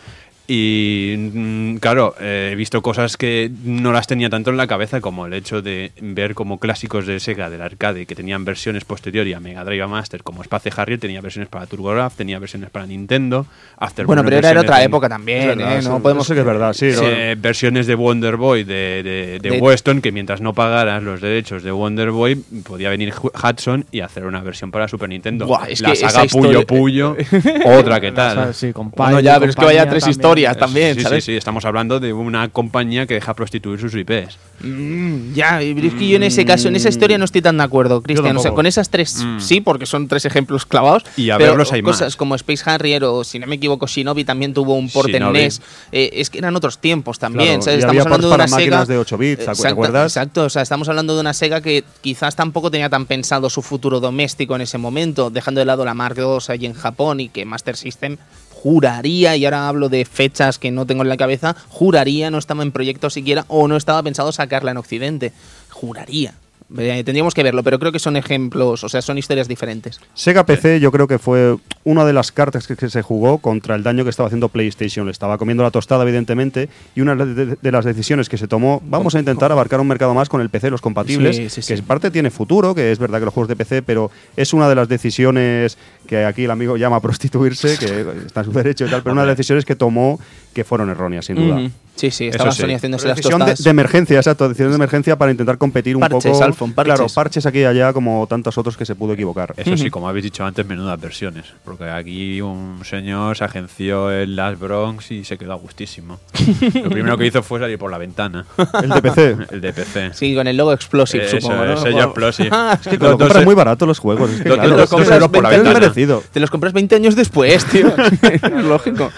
[0.55, 5.01] Y mm, claro, eh, he visto cosas que no las tenía tanto en la cabeza
[5.01, 9.35] como el hecho de ver como clásicos de Sega del arcade que tenían versiones posteriores
[9.35, 12.85] a Mega Drive a Master, como Space Harrier, tenía versiones para TurboGrafx, tenía versiones para
[12.87, 13.47] Nintendo,
[13.79, 15.83] After bueno, pero era otra época también, Es verdad, ¿eh?
[15.85, 16.27] No podemos...
[16.27, 16.91] eso que es verdad, sí.
[17.03, 21.23] Eh, versiones de Wonder Boy de, de, de De- Weston, que mientras no pagaras los
[21.23, 25.47] derechos de Wonder Boy, podía venir Hu- Hudson y hacer una versión para Super Nintendo.
[25.47, 27.17] Buah, es la que saga historia- Puyo Puyo,
[27.79, 28.53] otra que tal.
[28.53, 30.21] sí, Bueno, ya, pero es que vaya tres también.
[30.51, 31.25] Historias también, sí, sí, ¿sabes?
[31.25, 34.39] sí, estamos hablando de una compañía que deja prostituir sus IPs.
[34.61, 37.57] Mm, ya, pero es que yo en ese caso, en esa historia no estoy tan
[37.57, 38.37] de acuerdo, Cristian.
[38.37, 39.41] O sea, con esas tres Mm.
[39.41, 41.05] sí, porque son tres ejemplos clavados.
[41.17, 42.17] Y a pero verlos hay cosas más.
[42.17, 45.33] como Space Harrier o, si no me equivoco, Shinobi también tuvo un port en.
[45.33, 45.61] NES.
[45.93, 47.61] Eh, es que eran otros tiempos también.
[47.61, 47.77] Claro, ¿sabes?
[47.77, 48.93] y Estamos había hablando de una para máquinas Sega.
[48.95, 50.13] de 8 bits, ¿te Exacto, acuerdas?
[50.13, 53.63] Exacto, o sea, estamos hablando de una Sega que quizás tampoco tenía tan pensado su
[53.63, 57.29] futuro doméstico en ese momento, dejando de lado la Mark II allí en Japón y
[57.29, 58.17] que Master System
[58.63, 62.63] juraría, y ahora hablo de fechas que no tengo en la cabeza, juraría no estaba
[62.63, 65.33] en proyecto siquiera o no estaba pensado sacarla en Occidente.
[65.71, 66.35] Juraría.
[66.79, 70.01] Eh, tendríamos que verlo, pero creo que son ejemplos, o sea, son historias diferentes.
[70.15, 73.75] Sega PC yo creo que fue una de las cartas que, que se jugó contra
[73.75, 75.07] el daño que estaba haciendo PlayStation.
[75.07, 78.49] Le estaba comiendo la tostada, evidentemente, y una de, de- de las decisiones que se
[78.49, 81.63] tomó, vamos a intentar abarcar un mercado más con el PC, los compatibles, Sí, sí,
[81.63, 81.69] sí.
[81.75, 84.53] que en parte tiene futuro, que es verdad que los juegos de PC, pero es
[84.53, 85.77] una de las decisiones
[86.07, 89.23] que aquí el amigo llama prostituirse, que está en su derecho y tal, pero una
[89.23, 90.19] de las decisiones que tomó
[90.55, 91.71] que fueron erróneas, sin duda.
[91.95, 92.63] Sí, sí, estaba Eso sí.
[92.63, 93.65] Sony haciéndose las Decisión de, tostadas.
[93.65, 96.43] de emergencia, exacto, decisión de emergencia para intentar competir un Parches, poco.
[96.45, 96.95] Alfon, parches.
[96.95, 99.53] Claro, parches aquí y allá como tantos otros que se pudo equivocar.
[99.59, 101.45] Eso sí, como habéis dicho antes, menudas versiones.
[101.65, 106.19] Porque aquí un señor se agenció en las Bronx y se quedó a gustísimo.
[106.83, 108.47] Lo primero que hizo fue salir por la ventana.
[108.83, 109.37] El de PC.
[109.51, 110.15] El de PC.
[110.15, 111.73] Sí, con el logo Explosive, Eso, supongo, ¿no?
[111.73, 112.51] el sello Explosive.
[112.73, 114.31] Es Que lo compran muy barato los juegos.
[114.31, 115.79] Es que, Dos- claro, dos- dos euros por la es ventana.
[115.79, 116.23] merecido.
[116.33, 117.93] Te los compras 20 años después, tío.
[118.23, 119.11] es lógico.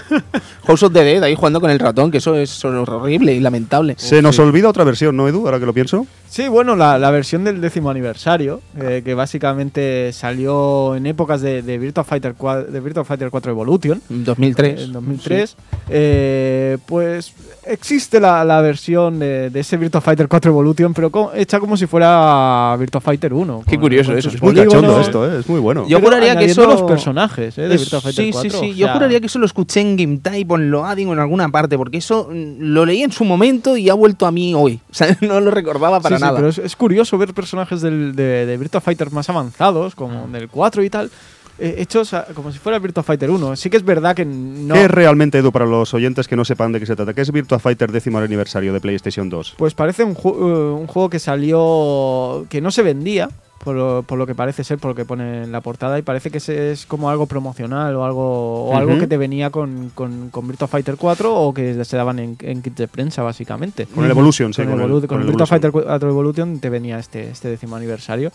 [0.67, 3.95] House of the Dead ahí jugando con el ratón, que eso es horrible y lamentable.
[3.99, 5.45] Se nos olvida otra versión, ¿no, Edu?
[5.45, 6.07] Ahora que lo pienso.
[6.29, 11.63] Sí, bueno, la, la versión del décimo aniversario, eh, que básicamente salió en épocas de,
[11.63, 14.81] de Virtua Fighter 4, de Virtua Fighter 4 Evolution, En 2003.
[14.83, 15.57] en 2003,
[15.91, 17.33] eh, pues
[17.67, 21.77] existe la, la versión de, de ese Virtua Fighter 4 Evolution, pero co- hecha como
[21.77, 23.63] si fuera Virtua Fighter 1.
[23.67, 25.39] Qué con- curioso con eso, es Muy polígonos, cachondo esto, ¿eh?
[25.41, 25.87] Es muy bueno.
[25.89, 28.51] Yo pero juraría que eso los lo- personajes eh, de Virtua Fighter sí, 4.
[28.51, 28.75] sí, sí.
[28.75, 31.21] Yo sea, juraría que eso lo escuché en Game Type o en Loading o en
[31.21, 34.53] alguna parte, porque eso mm, lo leí en su momento y ha vuelto a mí
[34.55, 34.81] hoy.
[34.91, 36.37] O sea, no lo recordaba para Sí, sí, nada.
[36.37, 40.49] pero es, es curioso ver personajes del, de, de Virtua Fighter más avanzados, como del
[40.49, 41.11] 4 y tal,
[41.59, 43.55] eh, hechos como si fuera Virtua Fighter 1.
[43.57, 44.75] Sí que es verdad que no.
[44.75, 47.15] ¿Qué es realmente, Edu, para los oyentes que no sepan de qué se trata?
[47.15, 49.55] ¿Qué es Virtua Fighter décimo aniversario de PlayStation 2?
[49.57, 52.47] Pues parece un, ju- eh, un juego que salió.
[52.49, 53.29] que no se vendía.
[53.63, 56.03] Por lo, por lo que parece ser, por lo que pone en la portada, y
[56.03, 59.91] parece que ese es como algo promocional o algo, o algo que te venía con,
[59.95, 63.87] con, con Virtua Fighter 4 o que se daban en, en kits de prensa, básicamente.
[63.87, 64.63] Con el Evolution, sí.
[64.65, 65.47] con, el, el- Evolu- con con el Virtua Evolution.
[65.47, 68.33] Fighter 4 Evolution te venía este, este décimo aniversario.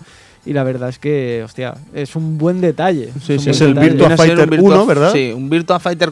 [0.48, 3.12] Y la verdad es que, hostia, es un buen detalle.
[3.22, 3.52] Sí, sí.
[3.52, 3.90] Es el detalle.
[3.92, 5.12] Virtua Fighter Virtua- 1, ¿verdad?
[5.14, 6.12] Sí, un Virtua Fighter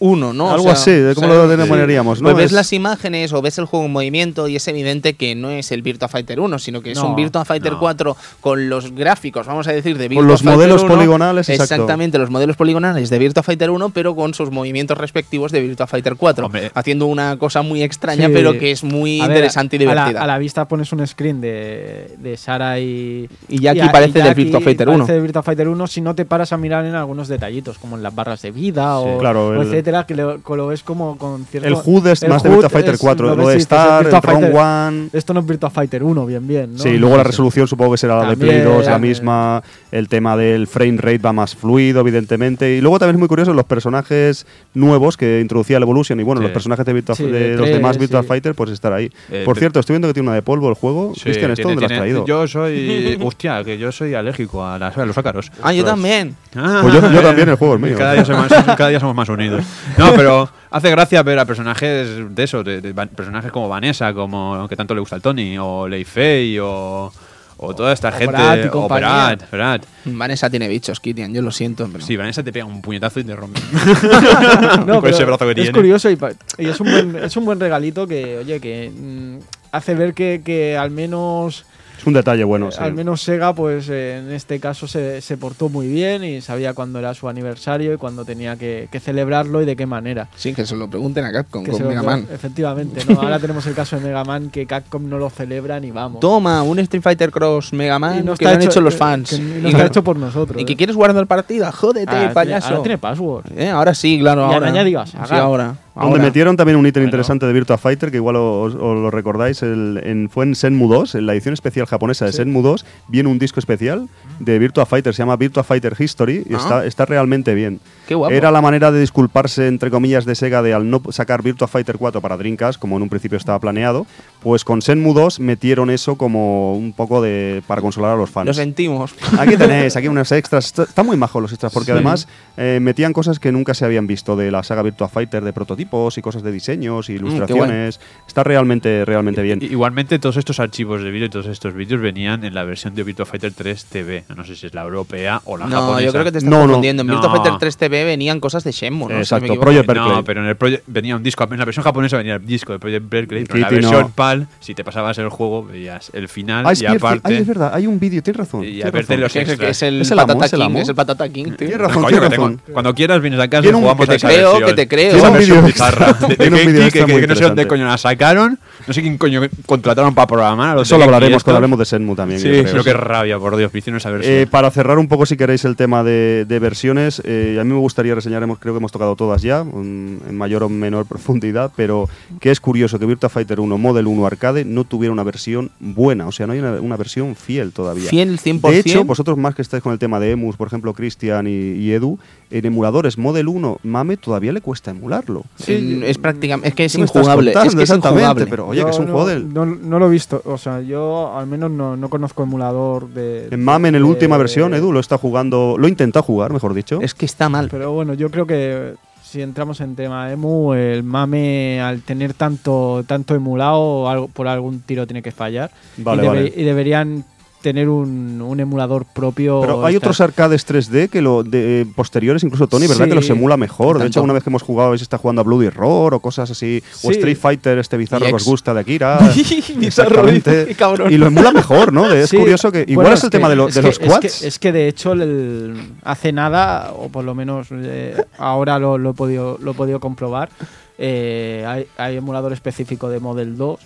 [0.00, 0.46] 4,1, ¿no?
[0.46, 2.26] O Algo sea, así, de cómo o sea, lo denominaríamos, ¿no?
[2.28, 5.34] Pues ves Es- las imágenes o ves el juego en movimiento y es evidente que
[5.34, 7.78] no es el Virtua Fighter 1, sino que es No, un Virtua Fighter no.
[7.78, 10.94] 4 con los gráficos, vamos a decir, de Virtua Con los Fighter modelos 1.
[10.94, 11.74] poligonales, exacto.
[11.74, 15.86] Exactamente, los modelos poligonales de Virtua Fighter 1, pero con sus movimientos respectivos de Virtua
[15.86, 16.46] Fighter 4.
[16.46, 16.70] Hombre.
[16.74, 18.32] Haciendo una cosa muy extraña, Sí.
[18.34, 20.22] pero que es muy A ver, interesante y a la- divertida.
[20.22, 23.28] A la, vista pones un screen de, de Sara y.
[23.48, 24.98] Y Jackie a- parece del Jackie Virtua Fighter 1.
[24.98, 27.96] Parece del Virtua Fighter 1 si no te paras a mirar en algunos detallitos, como
[27.96, 31.16] en las barras de vida o, Claro, o el- etcétera, que lo, lo ves como
[31.16, 31.68] con cierto.
[31.68, 33.26] El HUD es el más de Virtua Fighter es- 4.
[33.28, 35.08] lo Lo de Star, el Fighter- One.
[35.12, 36.72] Esto no es Virtua Fighter 1, bien, bien.
[36.72, 36.78] ¿no?
[36.78, 39.62] Sí, luego la resolución supongo que será la de Play También, 2, la misma.
[39.92, 42.74] El tema del frame rate va más fluido, evidentemente.
[42.76, 46.18] Y luego también es muy curioso los personajes nuevos que introducía el Evolution.
[46.20, 46.44] Y bueno, Sí.
[46.44, 48.28] los personajes de, Virtua- Sí, de de los tres, demás Virtua sí.
[48.28, 49.10] Fighter, pues estar ahí.
[49.30, 51.12] Eh, Por cierto, estoy viendo que tiene una de polvo el juego.
[51.14, 52.26] Sí, Cristian, ¿esto dónde lo has traído?
[52.26, 53.18] Yo soy.
[53.22, 55.50] Hostia, que yo soy alérgico a, las- a los ácaros.
[55.62, 56.34] Ah, yo también.
[56.52, 57.94] Pues yo- yo también, el juego es mío.
[57.96, 59.64] Cada día, somos, cada día somos más unidos.
[59.98, 64.76] No, pero hace gracia ver a personajes de eso, de, personajes como Vanessa, como que
[64.76, 67.12] tanto le gusta al Tony, o Lei Fei, o,
[67.58, 68.70] o toda esta o gente.
[68.72, 69.84] O Brat.
[70.04, 71.88] Vanessa tiene bichos, Kitian, yo lo siento.
[71.90, 72.04] Pero...
[72.04, 73.60] Sí, Vanessa te pega un puñetazo y te rompe.
[74.86, 75.72] No, Con ese pero brazo que es tiene.
[75.72, 76.18] curioso y
[76.58, 79.38] es, un buen, es un buen regalito que, oye, que mm,
[79.72, 81.64] hace ver que, que al menos
[81.98, 82.78] Es un detalle bueno, sí.
[82.80, 86.74] al menos Sega, pues eh, en este caso se, se portó muy bien y sabía
[86.74, 90.28] cuándo era su aniversario y cuándo tenía que, que celebrarlo y de qué manera.
[90.36, 92.26] Sí, que se lo pregunten a Capcom Que con Mega Man.
[92.32, 93.20] Efectivamente, ¿no?
[93.20, 96.20] ahora tenemos el caso de Mega Man que Capcom no lo celebra ni vamos.
[96.20, 98.94] Toma, un Street Fighter Cross Mega Y Man no que está lo han hecho los
[98.94, 99.30] fans.
[99.30, 100.60] que no y, está hecho por nosotros.
[100.60, 100.76] y que ¿eh?
[100.76, 102.68] quieres guardar partida, jódete, Ahora tiene- payaso.
[102.68, 103.44] ahora tiene password.
[103.56, 104.56] Eh, ahora sí, claro, Y ahora.
[104.68, 105.76] araña digas, Sí, haga.
[105.96, 106.10] Ahora.
[106.10, 107.08] Donde metieron también un ítem Bueno.
[107.08, 110.88] interesante de Virtua Fighter, que igual os, os lo recordáis, el- en, fue en Senmu
[110.88, 112.36] 2, en la edición especial japonesa de Sí.
[112.38, 114.08] Senmu 2, viene un disco especial
[114.38, 116.58] de Virtua Fighter, se llama Virtua Fighter History, y Ah.
[116.58, 117.80] está, está realmente bien.
[118.06, 118.32] Qué guapo.
[118.32, 121.96] Era la manera de disculparse, entre comillas, de Sega de al no sacar Virtua Fighter
[121.98, 124.06] 4 para Dreamcast, como en un principio estaba planeado,
[124.42, 128.46] pues con Senmu 2 metieron eso como un poco de para consolar a los fans.
[128.46, 129.14] Lo sentimos.
[129.38, 130.66] Aquí tenéis, aquí unos extras.
[130.66, 131.92] Está, está muy majo los extras, porque Sí.
[131.92, 135.52] además eh, metían cosas que nunca se habían visto de la saga Virtua Fighter, de
[135.52, 138.00] prototipos y cosas de diseños y Mm, ilustraciones.
[138.26, 139.58] está realmente, realmente bien.
[139.62, 143.02] Igualmente, todos estos archivos de vídeo y todos estos vídeos venían en la versión de
[143.02, 144.24] Virtua Fighter 3 TV.
[144.36, 146.02] No sé si es la europea o la No, japonesa.
[146.06, 146.62] yo creo que te estás No, no.
[146.64, 147.02] confundiendo.
[147.02, 147.34] En Virtua No.
[147.36, 149.08] Fighter 3 TV venían cosas de Shenmue, ¿no?
[149.08, 149.62] Si no Exacto, equivoco.
[149.64, 150.10] Project Berkeley.
[150.12, 151.44] No, pero en el Project venía un disco.
[151.50, 153.44] En la versión japonesa venía el disco de Project Berkeley.
[153.44, 153.90] Pero en la Kitty, no.
[153.90, 157.20] versión PAL, si te pasabas el juego, veías el final Ah, es, y cierto, aparte.
[157.28, 158.62] ay, es verdad, hay un vídeo, tienes razón.
[158.62, 159.20] Y tienes aparte razón.
[159.20, 160.78] los Que es, el- que es el, Es el amo, Patata es el King, amo.
[160.80, 161.54] es el Patata King, tío.
[161.56, 162.60] Tienes razón, Coño, tienes que tengo- razón.
[162.72, 164.68] cuando quieras vienes a casa y jugamos que te a esa creo, versión.
[164.70, 165.16] que te creo.
[165.16, 166.12] Esa versión bizarra.
[166.12, 168.58] De, de vídeo que, que- muy que no sé dónde coño la sacaron.
[168.86, 170.78] No sé quién coño contrataron para programar.
[170.78, 172.40] Eso lo hablaremos cuando hablemos de Senmu también.
[172.40, 172.84] Sí, creo.
[172.84, 174.32] qué rabia, por Dios, me hicieron esa versión.
[174.34, 177.78] Eh, para cerrar un poco, si queréis, el tema de, versiones, eh, a mí me
[177.78, 182.08] gustaría reseñar, creo que hemos tocado todas ya, en mayor o menor profundidad, pero
[182.40, 186.28] que es curioso que Virtua Fighter 1 Model 1 Arcade no tuviera una versión buena,
[186.28, 188.08] o sea, no hay una, una versión fiel todavía.
[188.08, 188.70] Fiel 100%.
[188.70, 191.50] De hecho, vosotros más que estáis con el tema de emus, por ejemplo, Cristian y,
[191.50, 192.18] y Edu,
[192.50, 195.44] en emuladores Model 1 Mame todavía le cuesta emularlo.
[195.56, 197.50] Sí, es prácticamente es que es ¿Qué me estás injugable.
[197.50, 198.22] Es que es exactamente?
[198.22, 198.46] injugable.
[198.46, 199.52] Pero oye, Yo que es un no, juego del...
[199.52, 203.48] No, no lo he visto, o sea, yo al menos no, no conozco emulador de.
[203.50, 207.00] En MAME, en la última versión, Edu lo está jugando, lo intenta jugar, mejor dicho.
[207.00, 207.68] Es que está mal.
[207.70, 208.94] Pero bueno, yo creo que
[209.28, 214.80] si entramos en tema emu, el mame al tener tanto tanto emulado algo, por algún
[214.80, 216.52] tiro tiene que fallar Vale, y, debe- vale.
[216.56, 217.24] y deberían
[217.66, 219.60] tener un, un emulador propio.
[219.60, 223.06] Pero hay otros arcades 3D que lo de, eh, posteriores, incluso Tony, ¿verdad?
[223.06, 223.08] Sí.
[223.08, 223.98] Que los emula mejor.
[223.98, 226.48] De hecho, una vez que hemos jugado, veis está jugando a Bloody Roar o cosas
[226.48, 226.80] así.
[227.02, 227.10] O.
[227.10, 229.18] Street Fighter, este bizarro que os gusta de Akira.
[229.76, 230.74] Bizarro, Exactamente.
[230.78, 231.12] cabrón.
[231.12, 232.12] Y lo emula mejor, ¿no?
[232.12, 232.84] Es Sí, curioso que.
[232.86, 234.40] Igual bueno, es el que- tema de, lo- de que- los es quads.
[234.40, 238.96] que- Es que, de hecho el- hace nada, o por lo menos eh, ahora lo,
[238.96, 240.50] lo he podido, lo he podido comprobar,
[240.98, 243.80] eh, hay, hay emulador específico de Model 2.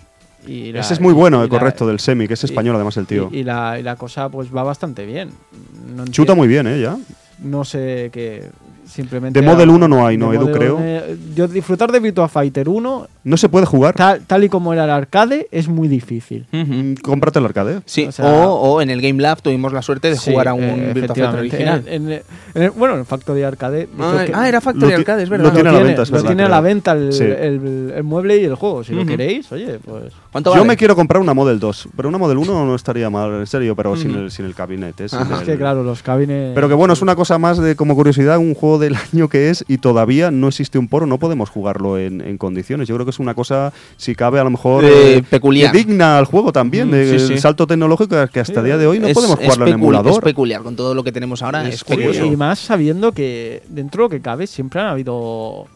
[0.47, 2.97] Y la- Ese es muy bueno, y la- correcto, del semi, que es español además
[2.97, 3.29] el tío.
[3.31, 5.31] Y, la, y la cosa pues va bastante bien.
[5.95, 6.79] No Chuta muy bien, ¿eh?
[6.81, 6.97] Ya.
[7.39, 8.49] No sé qué.
[8.91, 9.39] Simplemente.
[9.39, 10.75] De Model a- 1 no hay, ¿no, Edu, creo?
[10.75, 13.95] 1, eh, yo disfrutar de Virtua Fighter 1, No se puede jugar.
[13.95, 16.45] tal, tal y como era el arcade, es muy difícil.
[16.51, 17.81] Mm, Cómprate el arcade.
[17.85, 20.49] Sí, O sea- o, o en el Game Lab tuvimos la suerte de Sí, jugar
[20.49, 21.83] a un eh, Virtua Fighter original.
[21.87, 22.11] En-
[22.55, 23.87] en- bueno, en Factory Arcade.
[23.99, 25.53] Ah, que- ah, era Factory lo Arcade, es lo verdad.
[25.53, 27.23] tiene a la venta, es lo verdad, tiene a la venta el, Sí.
[27.23, 28.83] el- el mueble y el juego.
[28.83, 30.13] Si lo queréis, oye, pues.
[30.31, 33.33] ¿Cuánto Yo me quiero comprar una Model 2, pero una Model 1 no estaría mal,
[33.33, 35.07] en serio, pero sin, el, sin el gabinete.
[35.09, 35.35] sin Ajá.
[35.35, 36.53] Es que claro, los cabines.
[36.55, 39.49] Pero que bueno, es una cosa más de como curiosidad, un juego del año que
[39.49, 42.89] es y todavía no existe un poro, no podemos jugarlo en, en condiciones.
[42.89, 45.71] Yo creo que es una cosa, si cabe, a lo mejor Eh, eh, peculiar.
[45.71, 47.33] que digna al juego también, Mm, sí.
[47.33, 49.73] el salto tecnológico que hasta el día de hoy no Es- podemos es jugarlo en
[49.75, 50.11] emulador.
[50.11, 52.25] Es peculiar, con todo lo que tenemos ahora Es es, curioso.
[52.25, 55.67] Y más sabiendo que dentro de lo que cabe siempre han habido.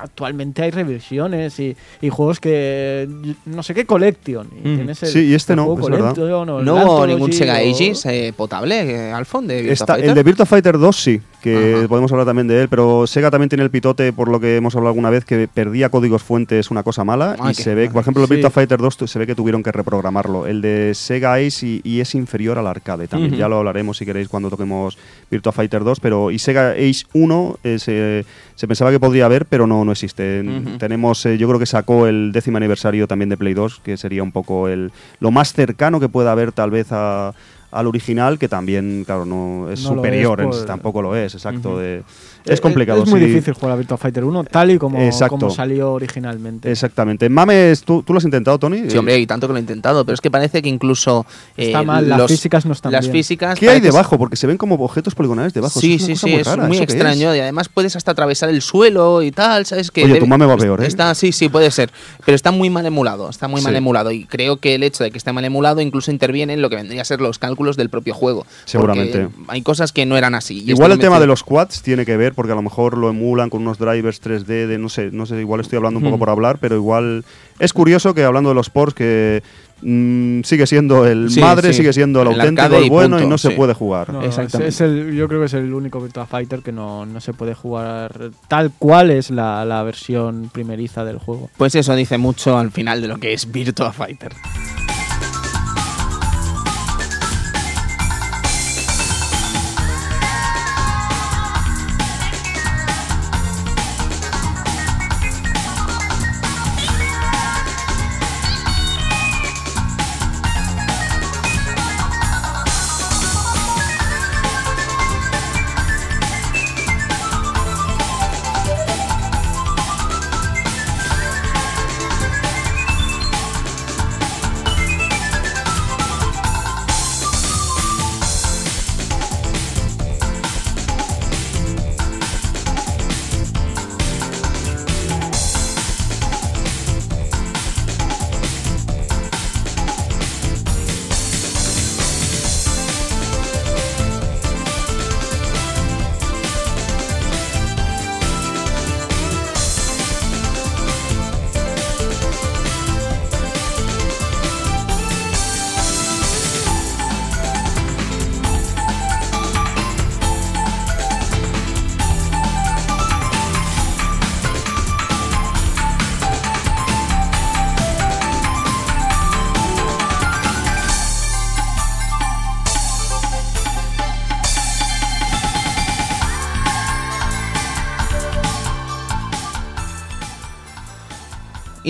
[0.00, 3.08] Actualmente hay reversiones y, y juegos que.
[3.46, 4.48] No sé qué, Collection.
[4.64, 4.76] Y Mm.
[4.76, 6.14] tienes el- Sí, y este no, es verdad.
[6.14, 9.92] Collection o el No ningún Sega o- Aegis eh, potable, eh, Alfon, de Virtua Está-
[9.94, 10.08] Fighter.
[10.10, 11.88] el de Virtua Fighter 2 sí, que Ajá.
[11.88, 14.74] podemos hablar también de él, pero Sega también tiene el pitote, por lo que hemos
[14.74, 17.92] hablado alguna vez, que perdía códigos fuentes una cosa mala Ay, y se ve, mal.
[17.92, 18.34] por ejemplo, el Sí.
[18.34, 20.46] Virtua Fighter 2 tu- se ve que tuvieron que reprogramarlo.
[20.46, 24.04] El de Sega Ace y, y es inferior al arcade también, ya lo hablaremos si
[24.04, 24.98] queréis cuando toquemos
[25.30, 28.24] Virtua Fighter 2, pero y Sega Ace 1 es, eh,
[28.54, 30.44] se pensaba que podría haber, pero no, no existe.
[30.78, 34.22] Tenemos, eh, yo creo que sacó el décimo aniversario también de Play 2, que sería
[34.22, 34.90] un poco el
[35.20, 37.32] lo más cercano que pueda haber tal vez a
[37.70, 41.34] al original que también claro no es No superior es en- por- tampoco lo es
[41.34, 42.02] exacto de-
[42.48, 43.26] es complicado Es muy sí.
[43.26, 44.98] difícil jugar a Virtua Fighter 1 tal y como,
[45.28, 46.70] como salió originalmente.
[46.70, 49.60] exactamente mames ¿tú, tú lo has intentado Tony Sí, hombre, y tanto que lo he
[49.60, 51.26] intentado, pero es que parece que incluso
[51.56, 53.12] eh, Está mal, las físicas no están Las bien.
[53.12, 54.18] físicas ¿qué hay debajo?
[54.18, 56.66] porque se ven como objetos poligonales debajo Sí, sí, es sí, muy es rara.
[56.66, 57.38] muy ¿Eso qué extraño es?
[57.38, 59.90] y además puedes hasta atravesar el suelo y tal, ¿sabes?
[59.90, 60.86] Que Oye, debe- tu mame va peor, ¿eh?
[60.86, 61.90] Está, sí, sí, puede ser,
[62.24, 65.10] pero está muy mal emulado, está muy mal emulado y creo que el hecho de
[65.10, 67.88] que esté mal emulado incluso interviene en lo que vendría a ser los cálculos del
[67.90, 68.46] propio juego.
[68.64, 69.28] Seguramente.
[69.48, 70.62] Hay cosas que no eran así.
[70.64, 73.10] y Igual el tema de los quads tiene que ver porque a lo mejor lo
[73.10, 76.16] emulan con unos drivers 3D de no sé, no sé, igual estoy hablando un poco
[76.16, 76.20] Hmm.
[76.20, 77.24] por hablar, pero igual
[77.58, 79.42] es curioso que hablando de los ports que
[79.82, 81.78] mm, sigue siendo el Sí, madre, sí.
[81.78, 83.54] sigue siendo el El auténtico, el y bueno y punto, no se sí.
[83.54, 84.12] puede jugar.
[84.12, 84.68] No, Exactamente.
[84.68, 87.32] es- es el- yo creo que es el único Virtua Fighter que no, no se
[87.32, 91.50] puede jugar tal cual es la, la versión primeriza del juego.
[91.56, 94.32] Pues eso dice mucho al final de lo que es Virtua Fighter.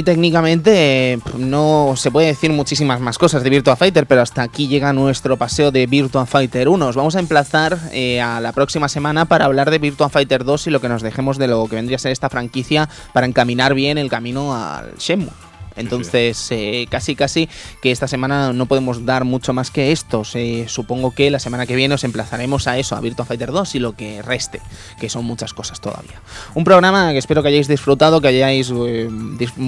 [0.09, 4.94] Técnicamente no se puede decir muchísimas más cosas de Virtua Fighter, pero hasta aquí llega
[4.94, 6.86] nuestro paseo de Virtua Fighter 1.
[6.86, 10.68] Os vamos a emplazar eh, a la próxima semana para hablar de Virtua Fighter 2
[10.68, 13.74] y lo que nos dejemos de lo que vendría a ser esta franquicia para encaminar
[13.74, 15.47] bien el camino al Shenmue.
[15.78, 17.48] Entonces, eh, casi casi
[17.80, 20.22] que esta semana no podemos dar mucho más que esto.
[20.66, 23.78] supongo que la semana que viene os emplazaremos a eso, a Virtua Fighter 2 y
[23.78, 24.60] lo que reste,
[25.00, 26.20] que son muchas cosas todavía.
[26.55, 29.09] Un programa que espero que hayáis disfrutado, que hayáis eh,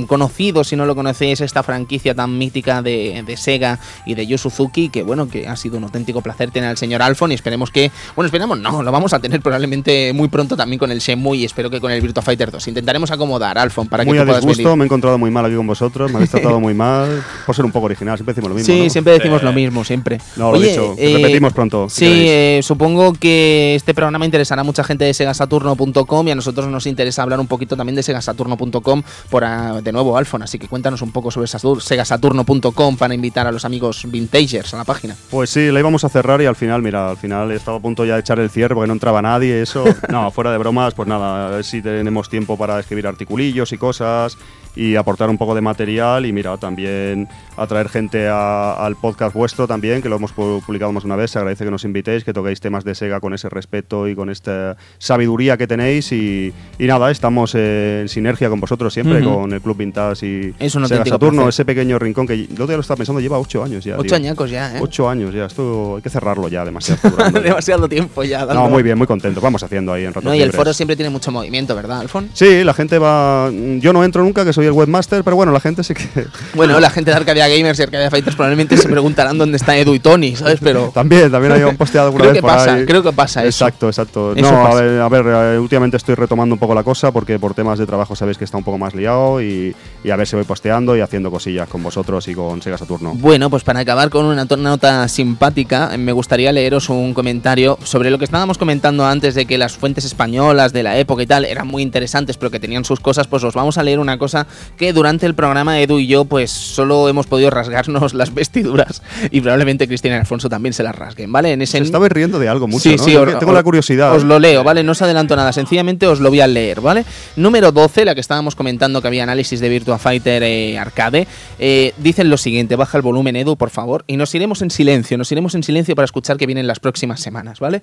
[0.06, 4.88] conocido, si no lo conocéis, esta franquicia tan mítica de, Sega y de Yu Suzuki,
[4.88, 7.90] que bueno, que ha sido un auténtico placer tener al señor Alfon y esperemos que,
[8.16, 11.44] bueno, esperamos, no, lo vamos a tener probablemente muy pronto también con el Shenmue y
[11.44, 12.68] espero que con el Virtua Fighter 2.
[12.68, 14.76] Intentaremos acomodar, Alfon, para muy que tú puedas venir.
[14.76, 17.22] me he encontrado muy mal aquí con vosotros me habéis tratado muy mal.
[17.46, 18.74] Por ser un poco original, siempre decimos lo mismo.
[18.74, 20.18] Sí, siempre decimos lo mismo, siempre.
[20.36, 21.88] No, lo he dicho, eh, repetimos pronto.
[21.88, 26.66] sí, eh, supongo que este programa interesará a mucha gente de segasaturno.com y a nosotros
[26.68, 30.42] nos interesa hablar un poquito también de segasaturno.com por, ah, de nuevo, Alfon.
[30.42, 34.84] Así que cuéntanos un poco sobre segasaturno.com para invitar a los amigos vintagers a la
[34.84, 35.16] página.
[35.30, 38.04] Pues sí, la íbamos a cerrar y al final, mira, al final estaba a punto
[38.04, 39.62] ya de echar el cierre porque no entraba nadie.
[39.62, 43.72] Eso, no, fuera de bromas, pues nada, a ver si tenemos tiempo para escribir articulillos
[43.72, 44.36] y cosas
[44.76, 50.02] y aportar un poco de material y mira, también atraer gente al podcast vuestro también,
[50.02, 52.84] que lo hemos publicado más una vez, se agradece que nos invitéis, que toquéis temas
[52.84, 58.08] de Sega con ese respeto y con esta sabiduría que tenéis y, nada, estamos en
[58.08, 62.26] sinergia con vosotros siempre, con el Club Vintage y es Sega Saturno, ese pequeño rincón
[62.26, 63.98] que yo te lo estaba pensando, lleva ocho años ya.
[63.98, 64.80] Ocho añacos ya, ¿eh?
[64.80, 67.00] Ocho años ya, esto hay que cerrarlo ya demasiado.
[67.40, 68.46] demasiado tiempo ya.
[68.46, 70.96] No, muy bien, muy contento, vamos haciendo ahí en ratos No, y el foro siempre
[70.96, 72.30] tiene mucho movimiento, ¿verdad, Alfon?
[72.32, 73.50] Sí, la gente va...
[73.50, 76.06] Yo no entro nunca, que soy el webmaster, pero bueno, la gente sí que.
[76.54, 79.94] Bueno, la gente de Arcadia Gamers y Arcadia Fighters probablemente se preguntarán dónde está Edu
[79.94, 80.58] y Tony, ¿sabes?
[80.62, 80.90] Pero.
[80.94, 83.64] También, también hay un posteado alguna creo vez que pasa, Creo que pasa eso.
[83.64, 84.34] Exacto, exacto.
[84.36, 87.54] no, A, ver, a ver, eh, últimamente estoy retomando un poco la cosa porque por
[87.54, 89.74] temas de trabajo sabéis que está un poco más liado y,
[90.10, 93.14] a ver si voy posteando y haciendo cosillas con vosotros y con Sega Saturno.
[93.14, 98.18] Bueno, pues para acabar con una nota simpática, me gustaría leeros un comentario sobre lo
[98.18, 101.66] que estábamos comentando antes de que las fuentes españolas de la época y tal eran
[101.66, 103.26] muy interesantes, pero que tenían sus cosas.
[103.26, 104.46] Pues os vamos a leer una cosa
[104.76, 109.40] que durante el programa Edu y yo pues solo hemos podido rasgarnos las vestiduras y
[109.40, 111.52] probablemente Cristina y Alfonso también se las rasguen, ¿vale?
[111.52, 111.78] En ese...
[111.78, 114.14] estaba riendo de algo mucho, sí, sí, tengo la curiosidad.
[114.14, 114.82] Os lo leo, ¿vale?
[114.82, 117.04] No os adelanto nada, sencillamente os lo voy a leer, ¿vale?
[117.36, 121.26] Número 12, la que estábamos comentando que había análisis de Virtua Fighter eh, Arcade,
[121.58, 125.18] eh, dicen lo siguiente, baja el volumen Edu, por favor, y nos iremos en silencio,
[125.18, 127.82] nos iremos en silencio para escuchar que vienen las próximas semanas, ¿vale?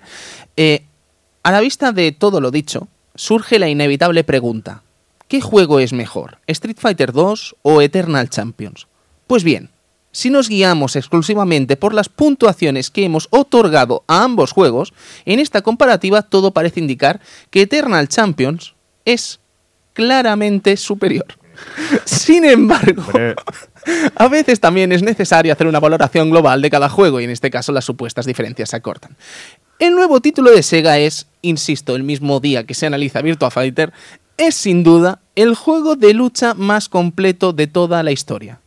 [0.56, 0.86] Eh,
[1.44, 4.84] a la vista de todo lo dicho, surge la inevitable pregunta,
[5.28, 8.88] ¿Qué juego es mejor, Street Fighter 2 o Eternal Champions?
[9.28, 9.72] Pues bien,
[10.14, 14.94] si nos guiamos exclusivamente por las puntuaciones que hemos otorgado a ambos juegos,
[15.26, 18.74] en esta comparativa todo parece indicar que Eternal Champions
[19.04, 19.42] es
[19.92, 21.28] claramente superior.
[22.06, 23.04] Sin embargo,
[24.16, 27.52] a veces también es necesario hacer una valoración global de cada juego y en este
[27.52, 29.18] caso las supuestas diferencias se acortan.
[29.78, 33.92] El nuevo título de Sega es, insisto, el mismo día que se analiza Virtua Fighter,
[34.38, 38.60] es sin duda el juego de lucha más completo de toda la historia.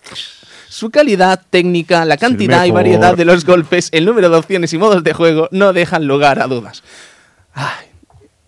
[0.69, 4.79] Su calidad técnica, la cantidad y variedad de los golpes, el número de opciones y
[4.79, 6.83] modos de juego no dejan lugar a dudas.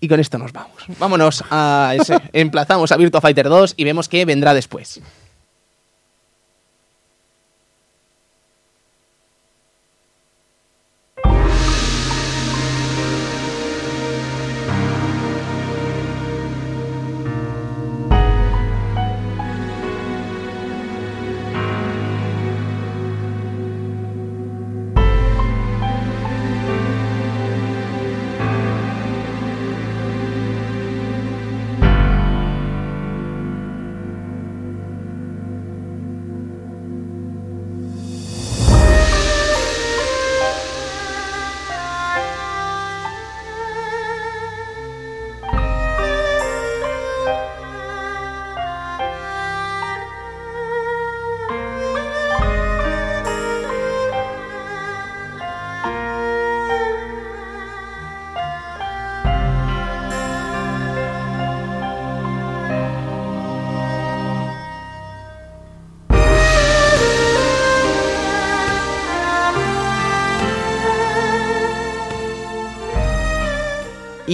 [0.00, 0.72] y con esto nos vamos.
[0.98, 2.18] Vámonos a ese.
[2.32, 5.00] Emplazamos a Virtua Fighter 2 y vemos qué vendrá después.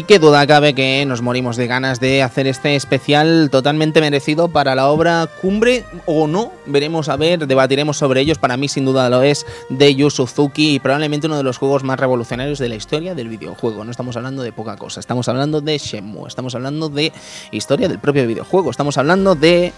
[0.09, 4.74] Qué duda cabe que nos morimos de ganas de hacer este especial totalmente merecido para
[4.74, 6.51] la obra Cumbre o no.
[6.64, 8.39] Veremos a ver, debatiremos sobre ellos.
[8.39, 11.85] Para mí, sin duda, lo es de Yu Suzuki y probablemente uno de los juegos
[11.85, 13.85] más revolucionarios de la historia del videojuego.
[13.85, 17.12] No estamos hablando de poca cosa, estamos hablando de Shenmue, estamos hablando de
[17.52, 19.74] historia del propio videojuego, estamos hablando de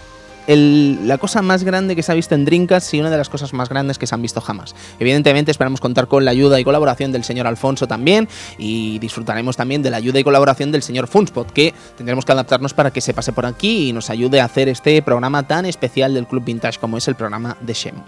[0.47, 3.53] la cosa más grande que se ha visto en Dreamcast y una de las cosas
[3.53, 4.75] más grandes que se han visto jamás.
[4.99, 8.27] Evidentemente esperamos contar con la ayuda y colaboración del señor Alfonso también
[8.57, 12.73] y disfrutaremos también de la ayuda y colaboración del señor Funspot, que tendremos que adaptarnos
[12.73, 16.13] para que se pase por aquí y nos ayude a hacer este programa tan especial
[16.13, 18.03] del Club Vintage como es el programa de Shenmue.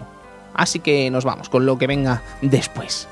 [0.54, 3.08] Así que nos vamos con lo que venga después.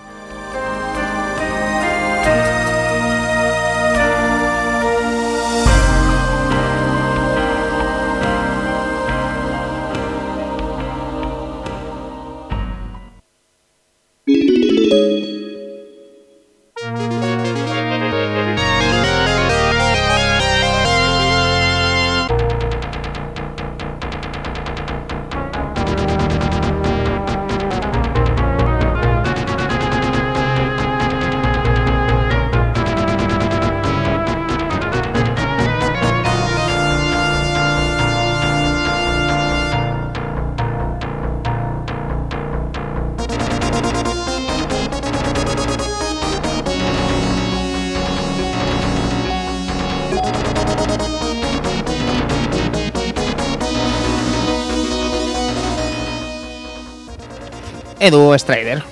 [58.02, 58.82] Edu Strider.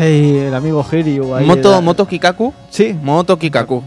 [0.00, 1.26] El amigo Hiryu.
[1.44, 2.54] Moto, Moto Kikaku.
[2.70, 2.96] Sí.
[3.02, 3.84] Moto Kikaku.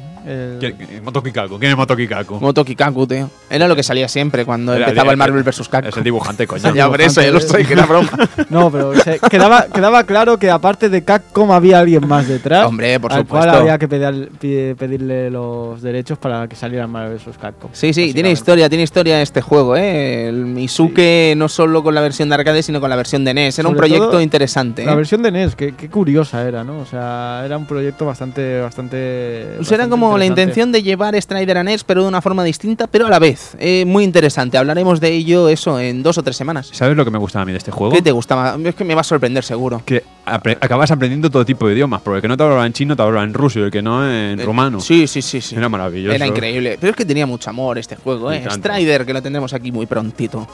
[1.03, 1.59] Moto Kikaku.
[1.59, 2.39] ¿Quién es Moto Kikaku?
[2.39, 3.29] Moto Kikaku, tío.
[3.49, 5.69] Era lo que salía siempre cuando empezaba el Marvel vs.
[5.69, 5.89] Capcom.
[5.89, 6.73] Es el dibujante, coño.
[6.73, 8.09] ya por eso, ya lo estoy, que era broma.
[8.49, 8.91] no, pero
[9.29, 12.65] quedaba, quedaba claro que aparte de Capcom había alguien más detrás.
[12.65, 13.47] Hombre, por al supuesto.
[13.47, 17.37] Cual había que pedirle los derechos para que saliera Marvel vs.
[17.37, 17.69] Capcom.
[17.73, 20.27] Sí, sí, tiene historia, tiene historia este juego, ¿eh?
[20.27, 23.59] El Misuke no solo con la versión de arcade, sino con la versión de NES.
[23.59, 24.85] Era un proyecto interesante.
[24.85, 24.95] La ¿eh?
[24.95, 26.79] versión de NES, qué, curiosa era, ¿no?
[26.79, 28.61] O sea, era un proyecto bastante.
[28.61, 32.43] bastante, pues era como la intención de llevar Strider a NES, pero de una forma
[32.43, 33.55] distinta, pero a la vez.
[33.59, 34.57] Eh, muy interesante.
[34.57, 36.69] Hablaremos de ello eso en dos o tres semanas.
[36.71, 37.93] ¿Sabes lo que me gustaba a mí de este juego?
[37.93, 38.57] ¿Qué te gustaba?
[38.63, 39.81] Es que me va a sorprender seguro.
[39.85, 42.95] Que acabas aprendiendo todo tipo de idiomas, porque el que no te hablaba en chino
[42.95, 44.79] te hablaba en ruso y el que no en eh, rumano.
[44.79, 45.55] Sí, sí, sí, sí.
[45.55, 46.15] Era maravilloso.
[46.15, 46.77] Era increíble.
[46.79, 48.43] Pero es que tenía mucho amor este juego, ¿eh?
[48.49, 50.47] Strider, que lo tendremos aquí muy prontito.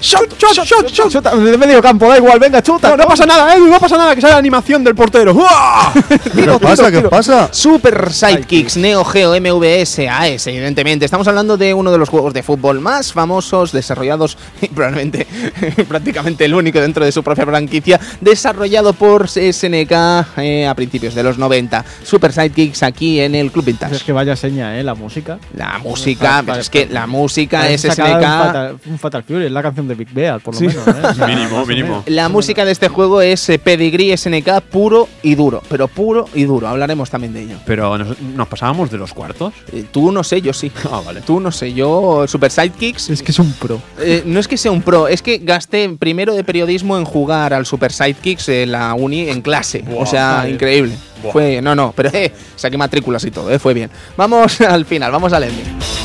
[0.00, 2.90] Shot, shot, shot, shot, shot, de medio campo, da igual, venga, chuta.
[2.90, 5.34] No, no pasa nada, Edu, no pasa nada, que sale la animación del portero.
[6.34, 6.90] ¿Qué pasa?
[6.90, 7.48] ¿Qué pasa?
[7.52, 11.04] Super Sidekicks, Neo Geo, MVS, AS, evidentemente.
[11.04, 15.26] Estamos hablando de uno de los juegos de fútbol más famosos, desarrollados, y probablemente
[15.88, 19.92] prácticamente el único dentro de su propia franquicia, desarrollado por SNK
[20.38, 21.84] eh, a principios de los 90.
[22.02, 23.96] Super Sidekicks aquí en el Club Vintage.
[23.96, 24.82] Es que vaya seña, ¿eh?
[24.82, 25.38] La música.
[25.56, 29.88] La música, pero es que la música es SNK un Fatal Fury, es la canción
[29.88, 30.86] de Big Bear, por lo menos.
[30.86, 31.26] ¿eh?
[31.26, 32.02] mínimo, mínimo.
[32.06, 36.44] La música de este juego es eh, Pedigree SNK puro y duro, pero puro y
[36.44, 36.68] duro.
[36.68, 37.56] Hablaremos también de ello.
[37.64, 39.54] Pero nos, pasábamos de los cuartos.
[39.72, 40.70] Eh, tú no sé, yo sí.
[40.90, 41.20] Ah, vale.
[41.20, 43.10] Tú no sé, yo Super Sidekicks.
[43.10, 43.80] Es que es un pro.
[44.24, 47.64] no es que sea un pro, es que gasté primero de periodismo en jugar al
[47.64, 49.84] Super Sidekicks en la uni en clase.
[49.96, 50.94] o sea, increíble.
[51.32, 52.10] Fue, no, no, pero
[52.56, 53.90] saqué matrículas y todo, fue bien.
[54.16, 55.99] Vamos al final, vamos al ending.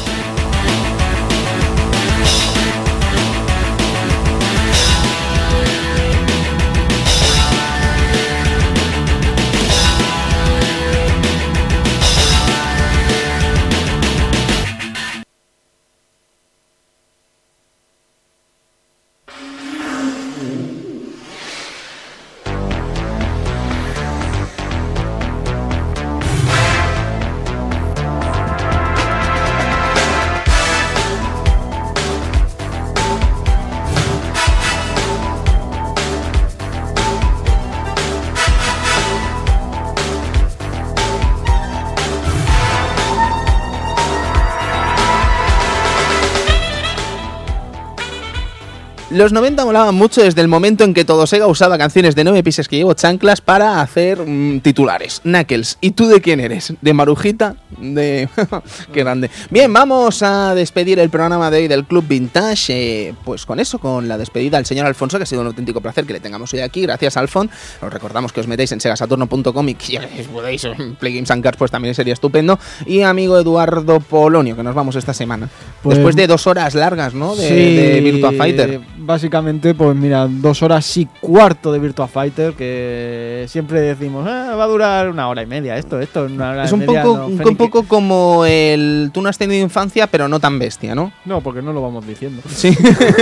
[49.15, 52.43] Los 90 molaban mucho desde el momento en que todo Sega usaba canciones de 9
[52.43, 55.21] pises que llevo chanclas para hacer mm, titulares.
[55.23, 56.73] Knuckles, ¿y tú de quién eres?
[56.81, 57.55] ¿De Marujita?
[57.79, 58.27] De...
[58.93, 59.29] Qué grande.
[59.49, 62.73] Bien, vamos a despedir el programa de hoy del Club Vintage.
[63.07, 65.79] eh, pues con eso, con la despedida al señor Alfonso, que ha sido un auténtico
[65.79, 66.81] placer que le tengamos hoy aquí.
[66.81, 67.49] Gracias, Alfon.
[67.81, 69.99] Os recordamos que os metéis en segasaturno.com y que
[70.33, 72.59] podéis en Play Games and Cards, pues también sería estupendo.
[72.85, 75.49] Y amigo Eduardo Polonio, que nos vamos esta semana.
[75.81, 77.33] Pues- Después de dos horas largas, ¿no?
[77.35, 78.81] De, Sí, de Virtua Fighter.
[79.05, 84.63] Básicamente, pues mira, dos horas y cuarto de Virtua Fighter, que siempre decimos, "Ah, va
[84.63, 87.17] a durar una hora y media esto, esto, una hora Es y un media, poco,
[87.17, 87.57] no, un, Fenix".
[87.57, 89.11] poco como el.
[89.13, 91.11] Tú no has tenido infancia, pero no tan bestia, ¿no?
[91.25, 92.41] No, porque no lo vamos diciendo.
[92.49, 92.75] Sí.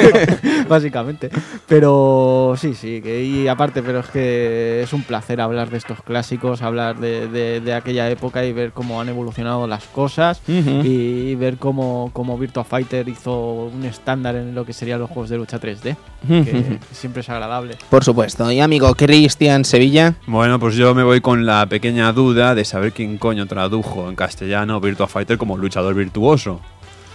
[0.70, 1.30] básicamente.
[1.68, 6.02] Pero sí, sí, que, y aparte, pero es que es un placer hablar de estos
[6.02, 11.36] clásicos, hablar de, de- de aquella época y ver cómo han evolucionado las cosas y
[11.36, 15.38] ver cómo, cómo Virtua Fighter hizo un estándar en lo que serían los juegos de
[15.38, 15.96] lucha 3D,
[16.30, 16.44] Ujú.
[16.46, 17.78] que siempre es agradable.
[17.90, 18.52] Por supuesto.
[18.52, 20.16] Y amigo Cristian Sevilla.
[20.28, 24.16] Bueno, pues yo me voy con la pequeña duda de saber quién coño tradujo en
[24.16, 26.60] castellano Virtua Fighter como luchador virtuoso.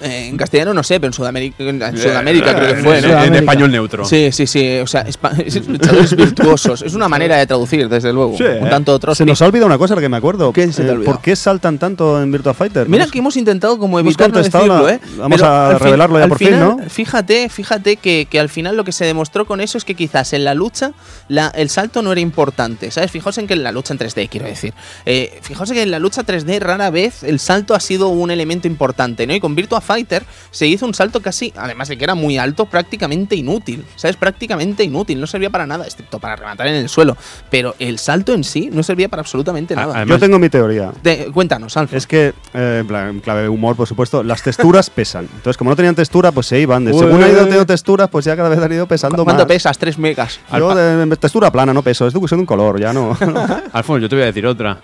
[0.00, 3.24] Eh, en castellano no sé, pero en Sudamérica, en Sudamérica creo que fue, En- ¿no?
[3.24, 4.04] en, español neutro.
[4.04, 4.78] Sí, sí, sí.
[4.78, 5.02] O sea,
[5.44, 6.82] es luchadores virtuosos.
[6.82, 8.36] Es una manera de traducir, desde luego.
[8.36, 8.70] Sí, un ¿eh?
[8.70, 9.14] tanto otro.
[9.14, 10.52] Se nos ha olvidado una cosa la que me acuerdo.
[10.52, 10.98] ¿Qué se te Eh?
[11.04, 12.88] ¿Por qué saltan tanto en Virtua Fighter?
[12.88, 15.00] Mira que hemos intentado como evitar decirlo, la- ¿eh?
[15.16, 16.78] vamos Pero a fin- revelarlo ya al por fin, final, ¿no?
[16.88, 20.32] Fíjate, fíjate que, que al final lo que se demostró con eso es que quizás
[20.32, 20.92] en la lucha
[21.28, 23.10] la- el salto no era importante, ¿sabes?
[23.10, 24.74] Fijaos en que en la lucha en 3D, quiero decir.
[25.06, 28.30] Eh, fijaos en que en la lucha 3D rara vez el salto ha sido un
[28.30, 29.34] elemento importante, ¿no?
[29.34, 32.66] Y con Virtua Fighter se hizo un salto casi, además de que era muy alto,
[32.66, 34.16] prácticamente inútil, ¿sabes?
[34.16, 37.16] Prácticamente inútil, no servía para nada, excepto para rematar en el suelo.
[37.50, 39.94] Pero el salto en sí no servía para absolutamente nada.
[39.96, 40.92] además- Yo tengo mi teoría.
[41.02, 41.96] Te- cuéntanos, Alfa.
[41.96, 45.24] Es que, eh, en clave de humor, por supuesto, las texturas pesan.
[45.36, 46.84] Entonces, como no tenían textura, pues se iban.
[46.84, 49.48] De según ha ido teniendo texturas, pues ya cada vez han ido pesando ¿Cuánto más.
[49.48, 49.78] pesas?
[49.78, 50.38] 3 megas.
[50.52, 53.16] Yo de, de textura plana no peso, es de un color, ya no.
[53.72, 54.78] Alfonso, yo te voy a decir otra.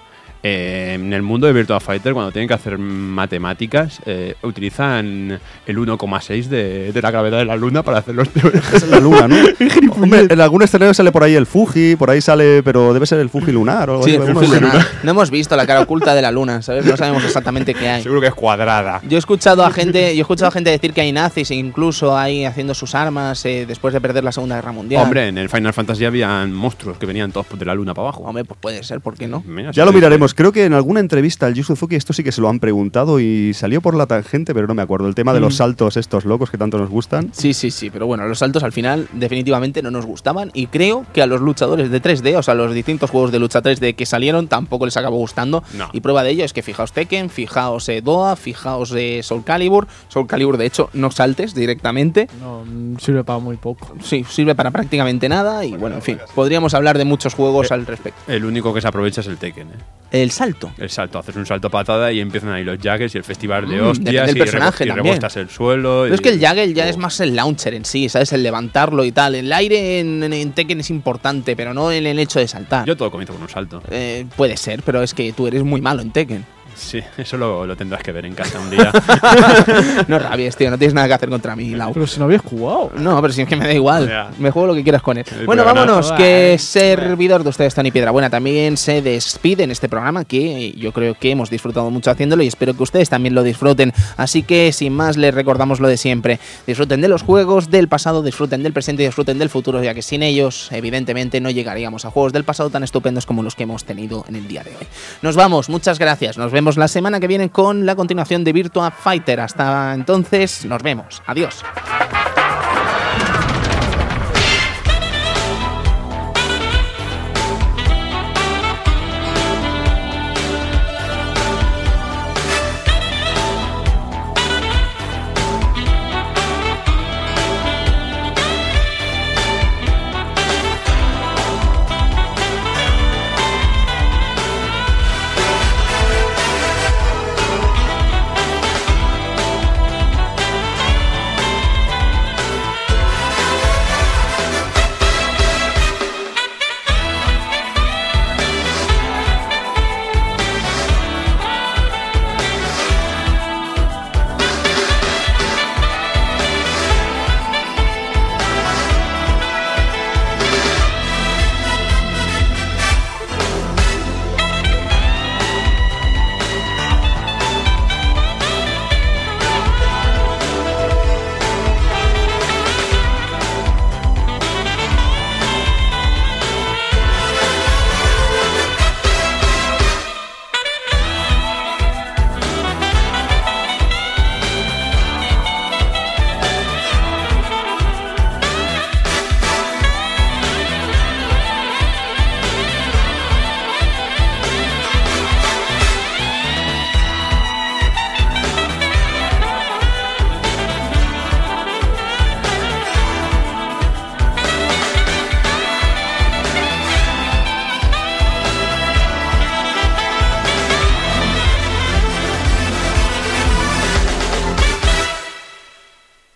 [0.46, 5.78] Eh, en el mundo de Virtua Fighter, cuando tienen que hacer matemáticas, eh, utilizan el
[5.78, 8.74] 1,6 de, de la gravedad de la luna para hacer los teoremas.
[8.74, 9.36] es la luna, ¿no?
[9.94, 13.20] Hombre, en algún escenario sale por ahí el Fuji, por ahí sale, pero debe ser
[13.20, 14.40] el Fuji lunar o algo Sí, así, el ¿no?
[14.40, 14.86] Fuji lunar.
[15.02, 16.84] No hemos visto la cara oculta de la luna, ¿sabes?
[16.84, 18.02] No sabemos exactamente qué hay.
[18.02, 19.00] Seguro que es cuadrada.
[19.08, 21.54] Yo he escuchado a gente, yo he escuchado a gente decir que hay nazis e
[21.54, 25.04] incluso ahí haciendo sus armas eh, después de perder la Segunda Guerra Mundial.
[25.04, 28.24] Hombre, en el Final Fantasy habían monstruos que venían todos de la luna para abajo.
[28.24, 29.42] Hombre, pues puede ser, ¿por qué no?
[29.46, 29.96] Mira, Ya lo sí.
[30.34, 30.36] Miraremos.
[30.36, 33.20] Creo que en alguna entrevista al Yu Suzuki esto sí que se lo han preguntado
[33.20, 35.06] y salió por la tangente, pero no me acuerdo.
[35.08, 35.42] El tema de Mm.
[35.42, 37.30] los saltos estos locos que tanto nos gustan.
[37.32, 41.04] Sí, sí, sí, pero bueno, los saltos al final definitivamente no nos gustaban y creo
[41.12, 44.06] que a los luchadores de 3D, o sea, los distintos juegos de lucha 3D que
[44.06, 45.62] salieron tampoco les acabó gustando.
[45.74, 45.88] No.
[45.92, 49.86] Y prueba de ello es que fijaos Tekken, fijaos eh, Doa, fijaos eh, Soul Calibur.
[50.08, 52.28] Soul Calibur, de hecho, no saltes directamente.
[52.40, 53.94] No, mm, sirve para muy poco.
[54.02, 57.86] Sí, sirve para prácticamente nada y bueno, en fin, podríamos hablar de muchos juegos al
[57.86, 58.20] respecto.
[58.30, 59.68] El único que se aprovecha es el Tekken.
[59.68, 60.22] ¿eh?
[60.24, 60.72] El salto.
[60.78, 63.76] El salto, haces un salto patada y empiezan ahí los jaggers y el festival de
[63.80, 66.00] Mm, hostias del y, personaje rebo- y rebostas el suelo.
[66.04, 66.88] Pero es que el Jaggle ya Oh.
[66.88, 68.32] es más el launcher en sí, ¿sabes?
[68.32, 69.34] El levantarlo y tal.
[69.34, 72.86] El aire en, en- en Tekken es importante, pero no en el hecho de saltar.
[72.86, 73.82] Yo todo comienzo con un salto.
[73.90, 76.44] Eh, puede ser, pero es que tú eres muy malo en Tekken.
[76.74, 78.90] Sí, eso lo, lo tendrás que ver en casa un día.
[80.08, 81.92] no rabies, tío, no tienes nada que hacer contra mí, Lau.
[81.92, 82.90] Pero si no habías jugado.
[82.96, 84.28] No, pero si es que me da igual.
[84.38, 85.24] Me juego lo que quieras con él.
[85.30, 85.86] El Bueno, programa.
[85.86, 90.72] vámonos, Ay, que servidor de ustedes, Tony Piedrabuena, también se despide en este programa que
[90.72, 93.92] yo creo que hemos disfrutado mucho haciéndolo y espero que ustedes también lo disfruten.
[94.16, 96.38] Así que, sin más, les recordamos lo de siempre.
[96.66, 100.02] Disfruten de los juegos del pasado, disfruten del presente y disfruten del futuro, ya que
[100.02, 103.84] sin ellos, evidentemente, no llegaríamos a juegos del pasado tan estupendos como los que hemos
[103.84, 104.86] tenido en el día de hoy.
[105.22, 106.38] Nos vamos, muchas gracias.
[106.38, 109.40] Nos vemos la semana que viene con la continuación de Virtua Fighter.
[109.40, 111.22] Hasta entonces, nos vemos.
[111.26, 111.62] Adiós.